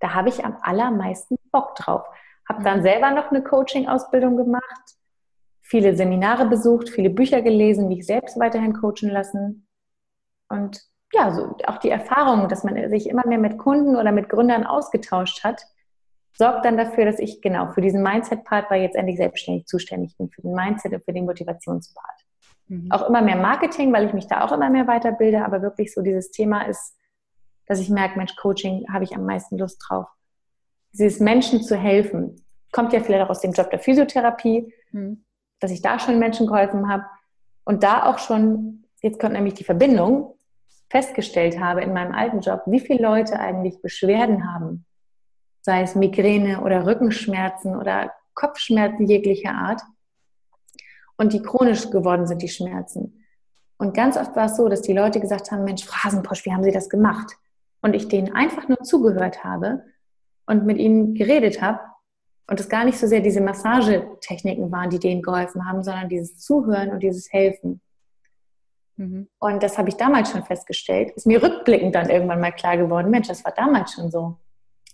Da 0.00 0.12
habe 0.12 0.28
ich 0.28 0.44
am 0.44 0.58
allermeisten 0.60 1.38
Bock 1.50 1.76
drauf. 1.76 2.04
Habe 2.46 2.62
dann 2.62 2.80
mhm. 2.80 2.82
selber 2.82 3.10
noch 3.12 3.30
eine 3.30 3.42
Coaching-Ausbildung 3.42 4.36
gemacht, 4.36 4.96
viele 5.68 5.94
Seminare 5.94 6.46
besucht, 6.46 6.88
viele 6.88 7.10
Bücher 7.10 7.42
gelesen, 7.42 7.88
mich 7.88 8.06
selbst 8.06 8.40
weiterhin 8.40 8.72
coachen 8.72 9.10
lassen. 9.10 9.68
Und 10.48 10.80
ja, 11.12 11.32
so 11.32 11.56
auch 11.66 11.76
die 11.76 11.90
Erfahrung, 11.90 12.48
dass 12.48 12.64
man 12.64 12.88
sich 12.88 13.08
immer 13.08 13.26
mehr 13.26 13.38
mit 13.38 13.58
Kunden 13.58 13.96
oder 13.96 14.10
mit 14.10 14.30
Gründern 14.30 14.64
ausgetauscht 14.64 15.44
hat, 15.44 15.62
sorgt 16.32 16.64
dann 16.64 16.78
dafür, 16.78 17.04
dass 17.04 17.18
ich 17.18 17.42
genau 17.42 17.68
für 17.72 17.82
diesen 17.82 18.02
Mindset-Part 18.02 18.70
bei 18.70 18.80
jetzt 18.80 18.96
endlich 18.96 19.18
selbstständig 19.18 19.66
zuständig 19.66 20.16
bin, 20.16 20.30
für 20.30 20.40
den 20.40 20.54
Mindset 20.54 20.94
und 20.94 21.04
für 21.04 21.12
den 21.12 21.26
Motivationspart. 21.26 22.24
Mhm. 22.68 22.90
Auch 22.90 23.06
immer 23.08 23.20
mehr 23.20 23.36
Marketing, 23.36 23.92
weil 23.92 24.06
ich 24.06 24.14
mich 24.14 24.26
da 24.26 24.44
auch 24.44 24.52
immer 24.52 24.70
mehr 24.70 24.86
weiterbilde, 24.86 25.44
aber 25.44 25.60
wirklich 25.60 25.92
so 25.92 26.00
dieses 26.00 26.30
Thema 26.30 26.62
ist, 26.62 26.96
dass 27.66 27.78
ich 27.78 27.90
merke, 27.90 28.16
Mensch, 28.16 28.34
Coaching 28.36 28.86
habe 28.90 29.04
ich 29.04 29.14
am 29.14 29.26
meisten 29.26 29.58
Lust 29.58 29.84
drauf. 29.86 30.06
Dieses 30.92 31.20
Menschen 31.20 31.62
zu 31.62 31.76
helfen, 31.76 32.42
kommt 32.72 32.94
ja 32.94 33.00
vielleicht 33.00 33.24
auch 33.24 33.30
aus 33.30 33.40
dem 33.40 33.52
Job 33.52 33.70
der 33.70 33.80
Physiotherapie, 33.80 34.72
mhm. 34.92 35.24
Dass 35.60 35.70
ich 35.70 35.82
da 35.82 35.98
schon 35.98 36.18
Menschen 36.18 36.46
geholfen 36.46 36.88
habe, 36.88 37.04
Und 37.64 37.82
da 37.82 38.04
auch 38.04 38.18
schon, 38.18 38.84
jetzt 39.02 39.20
kommt 39.20 39.34
nämlich 39.34 39.54
die 39.54 39.64
Verbindung, 39.64 40.34
festgestellt 40.88 41.60
habe 41.60 41.82
in 41.82 41.92
meinem 41.92 42.14
alten 42.14 42.40
Job, 42.40 42.62
wie 42.64 42.80
viele 42.80 43.02
Leute 43.02 43.38
eigentlich 43.38 43.82
Beschwerden 43.82 44.50
haben, 44.52 44.86
sei 45.60 45.82
es 45.82 45.94
Migräne 45.94 46.62
oder 46.62 46.86
Rückenschmerzen 46.86 47.76
oder 47.76 48.12
Kopfschmerzen 48.34 49.06
jeglicher 49.06 49.52
Art 49.52 49.82
und 51.18 51.34
die 51.34 51.42
chronisch 51.42 51.90
geworden 51.90 52.26
sind, 52.26 52.40
die 52.40 52.48
Schmerzen. 52.48 53.24
Und 53.76 53.92
ganz 53.94 54.16
oft 54.16 54.34
war 54.34 54.46
es 54.46 54.56
so, 54.56 54.68
dass 54.68 54.80
die 54.80 54.94
Leute 54.94 55.20
gesagt 55.20 55.50
haben, 55.50 55.64
Mensch, 55.64 55.84
Phrasenposch, 55.84 56.46
wie 56.46 56.52
haben 56.52 56.64
Sie 56.64 56.72
das 56.72 56.88
gemacht? 56.88 57.36
Und 57.82 57.94
ich 57.94 58.08
denen 58.08 58.34
einfach 58.34 58.66
nur 58.68 58.82
zugehört 58.82 59.44
habe 59.44 59.84
und 60.46 60.64
mit 60.64 60.78
ihnen 60.78 61.14
geredet 61.14 61.60
habe 61.60 61.80
und 62.48 62.58
es 62.58 62.68
gar 62.68 62.84
nicht 62.84 62.98
so 62.98 63.06
sehr 63.06 63.20
diese 63.20 63.40
Massagetechniken 63.40 64.72
waren, 64.72 64.90
die 64.90 64.98
denen 64.98 65.22
geholfen 65.22 65.68
haben, 65.68 65.82
sondern 65.82 66.08
dieses 66.08 66.38
Zuhören 66.38 66.90
und 66.90 67.02
dieses 67.02 67.30
Helfen. 67.32 67.80
Mhm. 68.96 69.28
Und 69.38 69.62
das 69.62 69.78
habe 69.78 69.90
ich 69.90 69.96
damals 69.96 70.32
schon 70.32 70.42
festgestellt. 70.42 71.10
Ist 71.10 71.26
mir 71.26 71.42
rückblickend 71.42 71.94
dann 71.94 72.08
irgendwann 72.08 72.40
mal 72.40 72.52
klar 72.52 72.76
geworden, 72.76 73.10
Mensch, 73.10 73.28
das 73.28 73.44
war 73.44 73.52
damals 73.52 73.92
schon 73.92 74.10
so. 74.10 74.38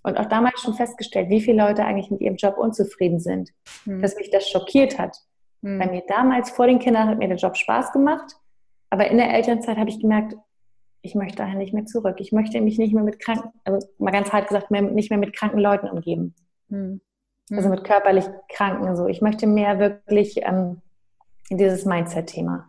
Und 0.02 0.18
auch 0.18 0.26
damals 0.26 0.60
schon 0.60 0.74
festgestellt, 0.74 1.30
wie 1.30 1.40
viele 1.40 1.64
Leute 1.64 1.84
eigentlich 1.84 2.10
mit 2.10 2.20
ihrem 2.20 2.36
Job 2.36 2.58
unzufrieden 2.58 3.20
sind. 3.20 3.50
Mhm. 3.86 4.02
Dass 4.02 4.16
mich 4.16 4.30
das 4.30 4.48
schockiert 4.48 4.98
hat. 4.98 5.16
Mhm. 5.62 5.78
Bei 5.78 5.86
mir 5.86 6.02
damals 6.08 6.50
vor 6.50 6.66
den 6.66 6.80
Kindern 6.80 7.08
hat 7.08 7.18
mir 7.18 7.28
der 7.28 7.38
Job 7.38 7.56
Spaß 7.56 7.92
gemacht. 7.92 8.36
Aber 8.90 9.08
in 9.08 9.16
der 9.16 9.32
Elternzeit 9.32 9.78
habe 9.78 9.90
ich 9.90 10.00
gemerkt, 10.00 10.36
ich 11.02 11.14
möchte 11.14 11.36
daher 11.36 11.56
nicht 11.56 11.72
mehr 11.72 11.86
zurück. 11.86 12.16
Ich 12.18 12.32
möchte 12.32 12.60
mich 12.60 12.78
nicht 12.78 12.94
mehr 12.94 13.04
mit 13.04 13.20
kranken, 13.20 13.50
also 13.64 13.86
mal 13.98 14.10
ganz 14.10 14.32
hart 14.32 14.48
gesagt, 14.48 14.70
mehr, 14.70 14.82
nicht 14.82 15.10
mehr 15.10 15.18
mit 15.18 15.36
kranken 15.36 15.58
Leuten 15.58 15.88
umgeben. 15.88 16.34
Mhm. 16.68 17.00
Also 17.50 17.68
mit 17.68 17.84
körperlich 17.84 18.24
Kranken. 18.48 18.96
So. 18.96 19.06
Ich 19.06 19.20
möchte 19.20 19.46
mehr 19.46 19.78
wirklich 19.78 20.42
ähm, 20.42 20.80
in 21.48 21.58
dieses 21.58 21.84
Mindset-Thema. 21.84 22.68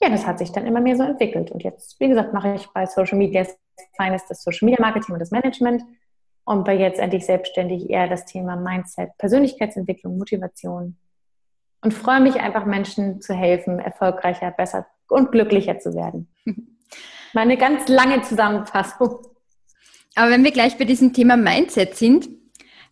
Ja, 0.00 0.08
das 0.08 0.26
hat 0.26 0.38
sich 0.38 0.52
dann 0.52 0.66
immer 0.66 0.80
mehr 0.80 0.96
so 0.96 1.02
entwickelt. 1.02 1.50
Und 1.50 1.62
jetzt, 1.62 1.98
wie 2.00 2.08
gesagt, 2.08 2.32
mache 2.32 2.54
ich 2.54 2.66
bei 2.68 2.86
Social 2.86 3.18
Media 3.18 3.46
Finance 3.96 4.24
das 4.28 4.42
Social 4.42 4.66
Media 4.66 4.80
Marketing 4.80 5.12
und 5.12 5.20
das 5.20 5.30
Management 5.30 5.82
und 6.44 6.64
bei 6.64 6.76
jetzt 6.76 6.98
endlich 6.98 7.26
selbstständig 7.26 7.90
eher 7.90 8.08
das 8.08 8.24
Thema 8.24 8.56
Mindset, 8.56 9.10
Persönlichkeitsentwicklung, 9.18 10.16
Motivation. 10.16 10.96
Und 11.82 11.94
freue 11.94 12.20
mich 12.20 12.36
einfach, 12.36 12.64
Menschen 12.64 13.20
zu 13.20 13.34
helfen, 13.34 13.78
erfolgreicher, 13.78 14.50
besser 14.50 14.86
und 15.08 15.30
glücklicher 15.30 15.78
zu 15.78 15.94
werden. 15.94 16.28
Meine 17.34 17.56
ganz 17.56 17.88
lange 17.88 18.22
Zusammenfassung. 18.22 19.18
Aber 20.14 20.30
wenn 20.30 20.42
wir 20.42 20.50
gleich 20.50 20.78
bei 20.78 20.84
diesem 20.84 21.12
Thema 21.12 21.36
Mindset 21.36 21.94
sind, 21.94 22.28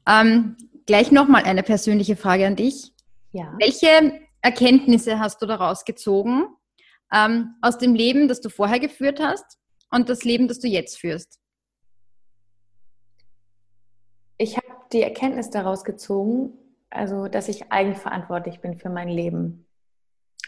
ähm, 0.07 0.57
gleich 0.87 1.11
nochmal 1.11 1.45
eine 1.45 1.63
persönliche 1.63 2.17
Frage 2.17 2.47
an 2.47 2.57
dich. 2.57 2.93
Ja. 3.33 3.55
Welche 3.59 4.21
Erkenntnisse 4.41 5.19
hast 5.19 5.43
du 5.43 5.47
daraus 5.47 5.85
gezogen 5.85 6.47
ähm, 7.13 7.55
aus 7.61 7.79
dem 7.79 7.95
Leben, 7.95 8.29
das 8.29 8.41
du 8.41 8.49
vorher 8.49 8.81
geführt 8.81 9.21
hast 9.21 9.59
und 9.91 10.09
das 10.09 10.25
Leben, 10.25 10.49
das 10.49 10.61
du 10.61 10.69
jetzt 10.69 10.99
führst? 10.99 11.41
Ich 14.39 14.57
habe 14.57 14.67
die 14.93 15.03
Erkenntnis 15.03 15.51
daraus 15.51 15.85
gezogen, 15.85 16.53
also 16.91 17.29
dass 17.29 17.49
ich 17.49 17.73
eigenverantwortlich 17.73 18.61
bin 18.61 18.77
für 18.77 18.91
mein 18.91 19.09
Leben. 19.09 19.67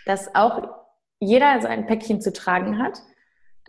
Dass 0.07 0.35
auch 0.35 0.68
jeder 1.20 1.61
sein 1.61 1.87
Päckchen 1.87 2.20
zu 2.20 2.33
tragen 2.33 2.79
hat 2.79 3.03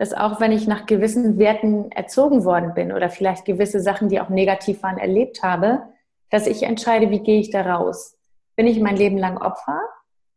dass 0.00 0.14
auch 0.14 0.40
wenn 0.40 0.50
ich 0.50 0.66
nach 0.66 0.86
gewissen 0.86 1.38
Werten 1.38 1.92
erzogen 1.92 2.46
worden 2.46 2.72
bin 2.72 2.90
oder 2.90 3.10
vielleicht 3.10 3.44
gewisse 3.44 3.80
Sachen, 3.80 4.08
die 4.08 4.18
auch 4.18 4.30
negativ 4.30 4.82
waren, 4.82 4.96
erlebt 4.96 5.42
habe, 5.42 5.82
dass 6.30 6.46
ich 6.46 6.62
entscheide, 6.62 7.10
wie 7.10 7.20
gehe 7.20 7.40
ich 7.40 7.50
da 7.50 7.62
raus. 7.62 8.16
Bin 8.56 8.66
ich 8.66 8.80
mein 8.80 8.96
Leben 8.96 9.18
lang 9.18 9.38
Opfer? 9.38 9.80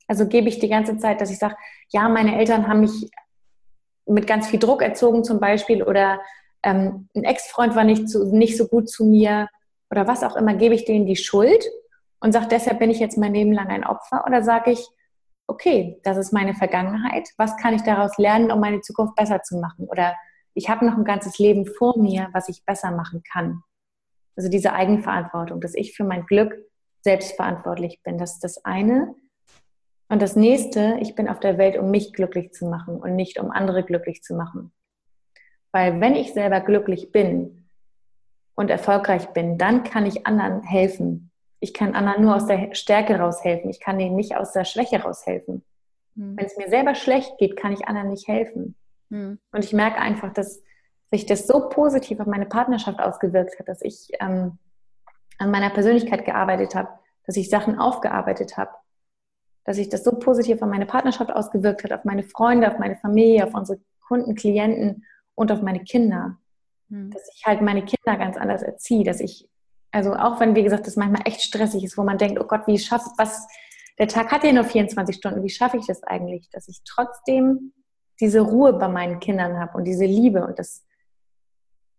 Also 0.07 0.27
gebe 0.27 0.49
ich 0.49 0.59
die 0.59 0.69
ganze 0.69 0.97
Zeit, 0.97 1.21
dass 1.21 1.31
ich 1.31 1.39
sage, 1.39 1.55
ja, 1.89 2.09
meine 2.09 2.37
Eltern 2.37 2.67
haben 2.67 2.81
mich 2.81 3.09
mit 4.05 4.27
ganz 4.27 4.47
viel 4.47 4.59
Druck 4.59 4.81
erzogen 4.81 5.23
zum 5.23 5.39
Beispiel 5.39 5.81
oder 5.83 6.19
ähm, 6.61 7.07
ein 7.15 7.23
Ex-Freund 7.23 7.75
war 7.75 7.83
nicht, 7.83 8.09
zu, 8.09 8.25
nicht 8.35 8.57
so 8.57 8.67
gut 8.67 8.89
zu 8.89 9.05
mir 9.05 9.47
oder 9.89 10.07
was 10.07 10.23
auch 10.23 10.35
immer, 10.35 10.55
gebe 10.55 10.75
ich 10.75 10.85
denen 10.85 11.05
die 11.05 11.15
Schuld 11.15 11.63
und 12.19 12.31
sage, 12.31 12.47
deshalb 12.49 12.79
bin 12.79 12.89
ich 12.89 12.99
jetzt 12.99 13.17
mein 13.17 13.33
Leben 13.33 13.53
lang 13.53 13.67
ein 13.67 13.85
Opfer 13.85 14.23
oder 14.25 14.43
sage 14.43 14.71
ich, 14.71 14.87
okay, 15.47 15.99
das 16.03 16.17
ist 16.17 16.33
meine 16.33 16.53
Vergangenheit, 16.53 17.29
was 17.37 17.57
kann 17.57 17.73
ich 17.73 17.83
daraus 17.83 18.17
lernen, 18.17 18.51
um 18.51 18.59
meine 18.59 18.81
Zukunft 18.81 19.15
besser 19.15 19.41
zu 19.43 19.57
machen? 19.57 19.87
Oder 19.87 20.15
ich 20.53 20.69
habe 20.69 20.85
noch 20.85 20.97
ein 20.97 21.03
ganzes 21.03 21.37
Leben 21.37 21.65
vor 21.65 21.97
mir, 21.97 22.29
was 22.31 22.49
ich 22.49 22.63
besser 22.65 22.91
machen 22.91 23.23
kann. 23.31 23.63
Also 24.35 24.49
diese 24.49 24.73
Eigenverantwortung, 24.73 25.61
dass 25.61 25.75
ich 25.75 25.95
für 25.95 26.03
mein 26.03 26.25
Glück 26.25 26.53
selbst 27.01 27.35
verantwortlich 27.35 28.01
bin, 28.03 28.17
das 28.17 28.33
ist 28.33 28.43
das 28.43 28.65
eine. 28.65 29.13
Und 30.09 30.21
das 30.21 30.35
nächste, 30.35 30.97
ich 31.01 31.15
bin 31.15 31.27
auf 31.27 31.39
der 31.39 31.57
Welt, 31.57 31.77
um 31.77 31.89
mich 31.91 32.13
glücklich 32.13 32.51
zu 32.51 32.67
machen 32.67 32.97
und 32.97 33.15
nicht 33.15 33.39
um 33.39 33.51
andere 33.51 33.83
glücklich 33.83 34.21
zu 34.21 34.35
machen. 34.35 34.71
Weil 35.71 35.99
wenn 36.01 36.15
ich 36.15 36.33
selber 36.33 36.61
glücklich 36.61 37.11
bin 37.11 37.67
und 38.55 38.69
erfolgreich 38.69 39.27
bin, 39.29 39.57
dann 39.57 39.83
kann 39.83 40.05
ich 40.05 40.27
anderen 40.27 40.61
helfen 40.61 41.31
ich 41.63 41.73
kann 41.73 41.95
anderen 41.95 42.23
nur 42.23 42.35
aus 42.35 42.45
der 42.45 42.75
Stärke 42.75 43.15
raushelfen. 43.15 43.69
Ich 43.69 43.79
kann 43.79 43.97
denen 43.97 44.17
nicht 44.17 44.35
aus 44.35 44.51
der 44.51 44.65
Schwäche 44.65 45.01
raushelfen. 45.01 45.63
Mhm. 46.13 46.35
Wenn 46.35 46.45
es 46.45 46.57
mir 46.57 46.67
selber 46.67 46.93
schlecht 46.93 47.37
geht, 47.37 47.55
kann 47.55 47.71
ich 47.71 47.87
anderen 47.87 48.09
nicht 48.09 48.27
helfen. 48.27 48.75
Mhm. 49.07 49.39
Und 49.53 49.63
ich 49.63 49.71
merke 49.71 49.97
einfach, 49.97 50.33
dass 50.33 50.61
sich 51.13 51.25
das 51.25 51.45
so 51.45 51.69
positiv 51.69 52.19
auf 52.19 52.27
meine 52.27 52.45
Partnerschaft 52.45 52.99
ausgewirkt 52.99 53.59
hat, 53.59 53.67
dass 53.67 53.81
ich 53.81 54.09
ähm, 54.19 54.57
an 55.37 55.51
meiner 55.51 55.69
Persönlichkeit 55.69 56.25
gearbeitet 56.25 56.75
habe, 56.75 56.89
dass 57.25 57.37
ich 57.37 57.49
Sachen 57.49 57.77
aufgearbeitet 57.77 58.57
habe, 58.57 58.71
dass 59.63 59.77
sich 59.77 59.89
das 59.89 60.03
so 60.03 60.11
positiv 60.13 60.61
auf 60.61 60.69
meine 60.69 60.85
Partnerschaft 60.85 61.31
ausgewirkt 61.31 61.83
hat, 61.83 61.93
auf 61.93 62.03
meine 62.03 62.23
Freunde, 62.23 62.71
auf 62.71 62.79
meine 62.79 62.95
Familie, 62.95 63.45
auf 63.45 63.53
unsere 63.53 63.79
Kunden, 64.07 64.35
Klienten 64.35 65.05
und 65.35 65.51
auf 65.51 65.61
meine 65.61 65.83
Kinder. 65.83 66.37
Mhm. 66.89 67.11
Dass 67.11 67.21
ich 67.35 67.45
halt 67.45 67.61
meine 67.61 67.85
Kinder 67.85 68.17
ganz 68.17 68.35
anders 68.35 68.63
erziehe, 68.63 69.03
dass 69.03 69.19
ich 69.19 69.47
also 69.93 70.15
auch 70.15 70.39
wenn, 70.39 70.55
wie 70.55 70.63
gesagt, 70.63 70.87
das 70.87 70.95
manchmal 70.95 71.21
echt 71.25 71.43
stressig 71.43 71.83
ist, 71.83 71.99
wo 71.99 72.03
man 72.03 72.17
denkt, 72.17 72.41
oh 72.41 72.45
Gott, 72.45 72.65
wie 72.65 72.79
schafft 72.79 73.11
was, 73.17 73.47
der 73.99 74.07
Tag 74.07 74.31
hat 74.31 74.43
ja 74.43 74.51
nur 74.51 74.63
24 74.63 75.15
Stunden, 75.15 75.43
wie 75.43 75.51
schaffe 75.51 75.77
ich 75.77 75.85
das 75.85 76.01
eigentlich, 76.01 76.49
dass 76.49 76.67
ich 76.67 76.81
trotzdem 76.83 77.73
diese 78.19 78.41
Ruhe 78.41 78.73
bei 78.73 78.87
meinen 78.87 79.19
Kindern 79.19 79.59
habe 79.59 79.77
und 79.77 79.83
diese 79.83 80.05
Liebe 80.05 80.43
und 80.47 80.57
das 80.57 80.83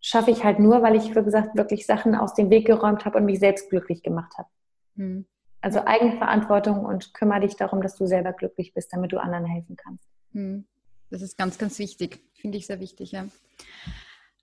schaffe 0.04 0.30
ich 0.30 0.44
halt 0.44 0.58
nur, 0.58 0.82
weil 0.82 0.96
ich, 0.96 1.16
wie 1.16 1.24
gesagt, 1.24 1.56
wirklich 1.56 1.86
Sachen 1.86 2.14
aus 2.14 2.34
dem 2.34 2.50
Weg 2.50 2.66
geräumt 2.66 3.06
habe 3.06 3.16
und 3.16 3.24
mich 3.24 3.38
selbst 3.38 3.70
glücklich 3.70 4.02
gemacht 4.02 4.34
habe. 4.36 4.48
Hm. 4.96 5.24
Also 5.62 5.82
Eigenverantwortung 5.86 6.84
und 6.84 7.14
kümmere 7.14 7.40
dich 7.40 7.56
darum, 7.56 7.80
dass 7.80 7.96
du 7.96 8.06
selber 8.06 8.34
glücklich 8.34 8.74
bist, 8.74 8.92
damit 8.92 9.12
du 9.12 9.18
anderen 9.18 9.46
helfen 9.46 9.76
kannst. 9.76 10.06
Hm. 10.32 10.66
Das 11.08 11.22
ist 11.22 11.38
ganz, 11.38 11.56
ganz 11.56 11.78
wichtig. 11.78 12.20
Finde 12.34 12.58
ich 12.58 12.66
sehr 12.66 12.80
wichtig, 12.80 13.12
ja. 13.12 13.24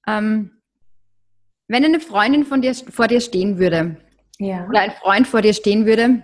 Ähm, 0.08 0.50
wenn 1.68 1.86
eine 1.86 2.00
Freundin 2.00 2.44
von 2.44 2.64
dir, 2.64 2.74
vor 2.74 3.08
dir 3.08 3.22
stehen 3.22 3.60
würde 3.60 3.98
ja. 4.40 4.68
oder 4.68 4.80
ein 4.80 4.92
Freund 4.92 5.28
vor 5.28 5.44
dir 5.44 5.54
stehen 5.54 5.86
würde, 5.86 6.24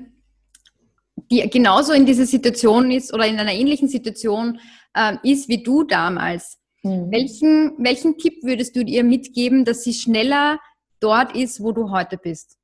die 1.29 1.47
genauso 1.47 1.93
in 1.93 2.07
dieser 2.07 2.25
Situation 2.25 2.89
ist 2.89 3.13
oder 3.13 3.27
in 3.27 3.39
einer 3.39 3.53
ähnlichen 3.53 3.87
Situation 3.87 4.59
äh, 4.95 5.17
ist 5.21 5.47
wie 5.47 5.61
du 5.61 5.83
damals, 5.83 6.57
mhm. 6.87 7.11
welchen, 7.11 7.73
welchen 7.77 8.17
Tipp 8.17 8.43
würdest 8.43 8.75
du 8.75 8.81
ihr 8.81 9.03
mitgeben, 9.03 9.65
dass 9.65 9.83
sie 9.83 9.93
schneller 9.93 10.59
dort 10.99 11.35
ist, 11.35 11.61
wo 11.61 11.71
du 11.71 11.91
heute 11.91 12.17
bist? 12.17 12.57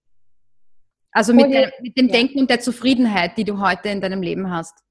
Also 1.11 1.33
mit, 1.33 1.51
der, 1.51 1.71
mit 1.81 1.95
dem 1.95 2.07
ja. 2.07 2.13
Denken 2.13 2.39
und 2.39 2.49
der 2.49 2.59
Zufriedenheit, 2.59 3.37
die 3.37 3.43
du 3.43 3.59
heute 3.59 3.89
in 3.89 4.01
deinem 4.01 4.21
Leben 4.21 4.49
hast. 4.51 4.83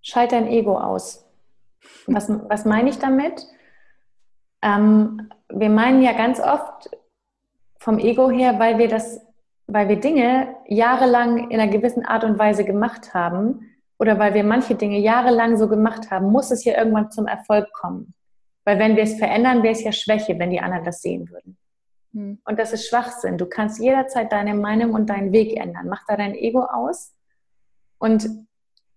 Schalt 0.00 0.32
dein 0.32 0.48
Ego 0.48 0.78
aus. 0.78 1.26
Was, 2.06 2.28
was 2.28 2.64
meine 2.64 2.88
ich 2.88 2.98
damit? 2.98 3.46
Ähm, 4.62 5.30
wir 5.48 5.68
meinen 5.68 6.02
ja 6.02 6.12
ganz 6.12 6.40
oft 6.40 6.90
vom 7.78 7.98
Ego 7.98 8.30
her, 8.30 8.58
weil 8.58 8.78
wir 8.78 8.88
das, 8.88 9.20
weil 9.66 9.88
wir 9.88 9.96
Dinge 9.96 10.56
jahrelang 10.66 11.50
in 11.50 11.60
einer 11.60 11.70
gewissen 11.70 12.04
Art 12.04 12.24
und 12.24 12.38
Weise 12.38 12.64
gemacht 12.64 13.14
haben 13.14 13.75
oder 13.98 14.18
weil 14.18 14.34
wir 14.34 14.44
manche 14.44 14.74
Dinge 14.74 14.98
jahrelang 14.98 15.56
so 15.56 15.68
gemacht 15.68 16.10
haben, 16.10 16.30
muss 16.30 16.50
es 16.50 16.64
ja 16.64 16.76
irgendwann 16.76 17.10
zum 17.10 17.26
Erfolg 17.26 17.72
kommen. 17.72 18.14
Weil 18.64 18.78
wenn 18.78 18.96
wir 18.96 19.04
es 19.04 19.18
verändern, 19.18 19.62
wäre 19.62 19.72
es 19.72 19.84
ja 19.84 19.92
Schwäche, 19.92 20.38
wenn 20.38 20.50
die 20.50 20.60
anderen 20.60 20.84
das 20.84 21.00
sehen 21.00 21.30
würden. 21.30 21.56
Hm. 22.12 22.40
Und 22.44 22.58
das 22.58 22.72
ist 22.72 22.88
Schwachsinn. 22.88 23.38
Du 23.38 23.46
kannst 23.46 23.80
jederzeit 23.80 24.32
deine 24.32 24.54
Meinung 24.54 24.92
und 24.92 25.08
deinen 25.08 25.32
Weg 25.32 25.56
ändern. 25.56 25.88
Mach 25.88 26.04
da 26.06 26.16
dein 26.16 26.34
Ego 26.34 26.62
aus 26.62 27.14
und 27.98 28.28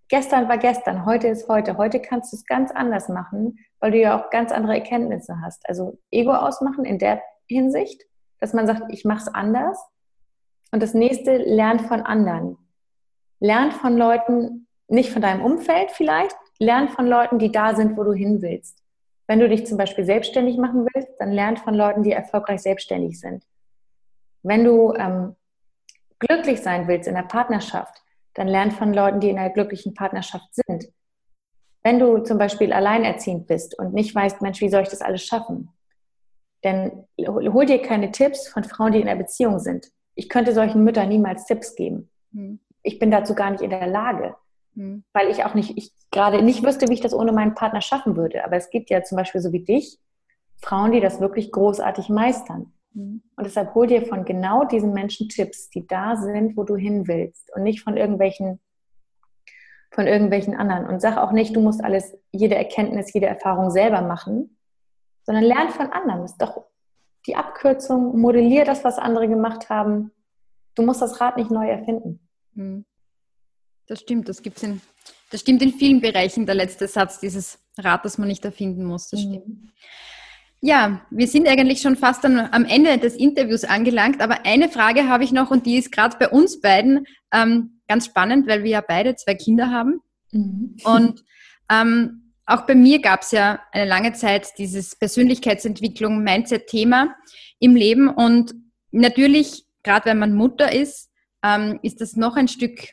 gestern 0.09 0.49
war 0.49 0.57
gestern, 0.57 1.05
heute 1.05 1.27
ist 1.27 1.47
heute. 1.47 1.77
Heute 1.77 2.01
kannst 2.01 2.33
du 2.33 2.37
es 2.37 2.45
ganz 2.45 2.71
anders 2.71 3.07
machen, 3.09 3.59
weil 3.79 3.91
du 3.91 3.99
ja 3.99 4.19
auch 4.19 4.29
ganz 4.29 4.51
andere 4.51 4.73
Erkenntnisse 4.75 5.39
hast. 5.41 5.67
Also 5.69 5.97
Ego 6.11 6.33
ausmachen 6.33 6.83
in 6.83 6.99
der 6.99 7.21
Hinsicht, 7.47 8.03
dass 8.39 8.53
man 8.53 8.67
sagt, 8.67 8.83
ich 8.89 9.05
mache 9.05 9.23
es 9.23 9.27
anders. 9.27 9.79
Und 10.71 10.83
das 10.83 10.93
nächste, 10.93 11.37
lernt 11.37 11.81
von 11.83 12.01
anderen. 12.01 12.57
Lernt 13.39 13.73
von 13.73 13.97
Leuten, 13.97 14.67
nicht 14.89 15.11
von 15.11 15.21
deinem 15.21 15.43
Umfeld 15.43 15.91
vielleicht, 15.91 16.35
lernt 16.59 16.91
von 16.91 17.07
Leuten, 17.07 17.39
die 17.39 17.51
da 17.51 17.75
sind, 17.75 17.97
wo 17.97 18.03
du 18.03 18.13
hin 18.13 18.41
willst. 18.41 18.83
Wenn 19.27 19.39
du 19.39 19.47
dich 19.47 19.67
zum 19.67 19.77
Beispiel 19.77 20.05
selbstständig 20.05 20.57
machen 20.57 20.87
willst, 20.93 21.09
dann 21.19 21.31
lernt 21.31 21.59
von 21.59 21.73
Leuten, 21.75 22.03
die 22.03 22.11
erfolgreich 22.11 22.61
selbstständig 22.61 23.19
sind. 23.19 23.43
Wenn 24.41 24.63
du 24.63 24.93
ähm, 24.95 25.35
glücklich 26.17 26.61
sein 26.61 26.87
willst 26.87 27.07
in 27.07 27.15
der 27.15 27.23
Partnerschaft, 27.23 28.01
dann 28.33 28.47
lern 28.47 28.71
von 28.71 28.93
Leuten, 28.93 29.19
die 29.19 29.29
in 29.29 29.37
einer 29.37 29.49
glücklichen 29.49 29.93
Partnerschaft 29.93 30.47
sind. 30.51 30.91
Wenn 31.83 31.99
du 31.99 32.19
zum 32.19 32.37
Beispiel 32.37 32.73
alleinerziehend 32.73 33.47
bist 33.47 33.77
und 33.77 33.93
nicht 33.93 34.13
weißt, 34.13 34.41
Mensch, 34.41 34.61
wie 34.61 34.69
soll 34.69 34.83
ich 34.83 34.89
das 34.89 35.01
alles 35.01 35.23
schaffen? 35.23 35.69
Dann 36.61 37.05
hol 37.25 37.65
dir 37.65 37.81
keine 37.81 38.11
Tipps 38.11 38.47
von 38.47 38.63
Frauen, 38.63 38.91
die 38.91 39.01
in 39.01 39.07
einer 39.07 39.19
Beziehung 39.19 39.59
sind. 39.59 39.91
Ich 40.15 40.27
könnte 40.27 40.53
solchen 40.53 40.83
Müttern 40.83 41.07
niemals 41.07 41.45
Tipps 41.45 41.75
geben. 41.75 42.09
Hm. 42.33 42.59
Ich 42.83 42.99
bin 42.99 43.11
dazu 43.11 43.33
gar 43.33 43.51
nicht 43.51 43.61
in 43.61 43.69
der 43.69 43.87
Lage, 43.87 44.35
hm. 44.79 45.03
weil 45.11 45.29
ich 45.29 45.43
auch 45.43 45.55
nicht, 45.55 45.77
ich 45.77 45.91
gerade 46.09 46.41
nicht 46.41 46.63
wüsste, 46.63 46.87
wie 46.87 46.93
ich 46.93 47.01
das 47.01 47.13
ohne 47.13 47.33
meinen 47.33 47.53
Partner 47.53 47.81
schaffen 47.81 48.15
würde. 48.15 48.45
Aber 48.45 48.55
es 48.55 48.69
gibt 48.69 48.89
ja 48.89 49.03
zum 49.03 49.17
Beispiel 49.17 49.41
so 49.41 49.51
wie 49.51 49.65
dich 49.65 49.99
Frauen, 50.61 50.93
die 50.93 51.01
das 51.01 51.19
wirklich 51.19 51.51
großartig 51.51 52.07
meistern. 52.07 52.71
Hm. 52.93 53.21
Und 53.35 53.43
deshalb 53.45 53.75
hol 53.75 53.87
dir 53.87 54.05
von 54.05 54.23
genau 54.23 54.63
diesen 54.63 54.93
Menschen 54.93 55.27
Tipps, 55.27 55.69
die 55.69 55.85
da 55.85 56.15
sind, 56.15 56.55
wo 56.55 56.63
du 56.63 56.77
hin 56.77 57.07
willst 57.09 57.53
und 57.53 57.63
nicht 57.63 57.83
von 57.83 57.97
irgendwelchen 57.97 58.61
von 59.91 60.07
irgendwelchen 60.07 60.55
anderen. 60.55 60.85
Und 60.85 61.01
sag 61.01 61.17
auch 61.17 61.31
nicht, 61.31 61.55
du 61.55 61.61
musst 61.61 61.83
alles, 61.83 62.15
jede 62.31 62.55
Erkenntnis, 62.55 63.11
jede 63.11 63.25
Erfahrung 63.25 63.71
selber 63.71 64.01
machen, 64.01 64.55
sondern 65.23 65.43
lern 65.43 65.69
von 65.69 65.87
anderen. 65.87 66.21
Das 66.21 66.31
ist 66.31 66.41
doch 66.41 66.63
die 67.25 67.35
Abkürzung, 67.35 68.17
modellier 68.17 68.65
das, 68.65 68.83
was 68.83 68.99
andere 68.99 69.27
gemacht 69.27 69.69
haben. 69.69 70.11
Du 70.75 70.83
musst 70.83 71.01
das 71.01 71.19
Rad 71.19 71.37
nicht 71.37 71.51
neu 71.51 71.67
erfinden. 71.67 72.19
Hm. 72.53 72.85
Das 73.89 73.99
stimmt, 74.01 74.29
das 74.29 74.41
gibt's 74.43 74.61
in, 74.63 74.81
das 75.31 75.41
stimmt 75.41 75.61
in 75.63 75.73
vielen 75.73 75.99
Bereichen, 75.99 76.45
der 76.45 76.55
letzte 76.55 76.87
Satz, 76.87 77.19
dieses 77.19 77.59
Rad, 77.77 78.05
das 78.05 78.17
man 78.17 78.27
nicht 78.27 78.45
erfinden 78.45 78.85
muss. 78.85 79.09
Das 79.09 79.19
stimmt. 79.19 79.47
Mhm. 79.47 79.69
Ja, 80.61 81.01
wir 81.09 81.27
sind 81.27 81.47
eigentlich 81.47 81.81
schon 81.81 81.95
fast 81.95 82.23
am 82.25 82.65
Ende 82.65 82.97
des 82.97 83.15
Interviews 83.15 83.63
angelangt, 83.63 84.21
aber 84.21 84.45
eine 84.45 84.69
Frage 84.69 85.07
habe 85.07 85.23
ich 85.23 85.31
noch 85.31 85.51
und 85.51 85.65
die 85.65 85.77
ist 85.77 85.91
gerade 85.91 86.17
bei 86.19 86.29
uns 86.29 86.59
beiden 86.59 87.07
ähm, 87.33 87.81
ganz 87.87 88.05
spannend, 88.05 88.47
weil 88.47 88.63
wir 88.63 88.71
ja 88.71 88.83
beide 88.85 89.15
zwei 89.15 89.35
Kinder 89.35 89.71
haben. 89.71 90.01
Mhm. 90.31 90.75
Und 90.83 91.23
ähm, 91.71 92.33
auch 92.45 92.67
bei 92.67 92.75
mir 92.75 92.99
gab 93.01 93.21
es 93.21 93.31
ja 93.31 93.61
eine 93.71 93.85
lange 93.85 94.13
Zeit 94.13 94.49
dieses 94.57 94.97
Persönlichkeitsentwicklung, 94.97 96.23
Mindset-Thema 96.23 97.15
im 97.59 97.75
Leben. 97.75 98.09
Und 98.09 98.53
natürlich, 98.91 99.65
gerade 99.81 100.07
wenn 100.07 100.19
man 100.19 100.33
Mutter 100.33 100.73
ist, 100.73 101.09
ähm, 101.41 101.79
ist 101.83 102.01
das 102.01 102.15
noch 102.15 102.35
ein 102.35 102.47
Stück, 102.49 102.89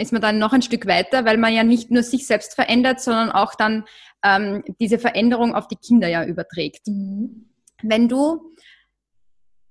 ist 0.00 0.12
man 0.12 0.22
dann 0.22 0.38
noch 0.38 0.52
ein 0.52 0.62
Stück 0.62 0.86
weiter, 0.86 1.24
weil 1.24 1.36
man 1.36 1.54
ja 1.54 1.62
nicht 1.62 1.90
nur 1.90 2.02
sich 2.02 2.26
selbst 2.26 2.54
verändert, 2.54 3.00
sondern 3.00 3.30
auch 3.30 3.54
dann 3.54 3.84
ähm, 4.24 4.64
diese 4.80 4.98
Veränderung 4.98 5.54
auf 5.54 5.68
die 5.68 5.76
Kinder 5.76 6.08
ja 6.08 6.24
überträgt. 6.24 6.86
Mhm. 6.86 7.50
Wenn 7.82 8.08
du, 8.08 8.54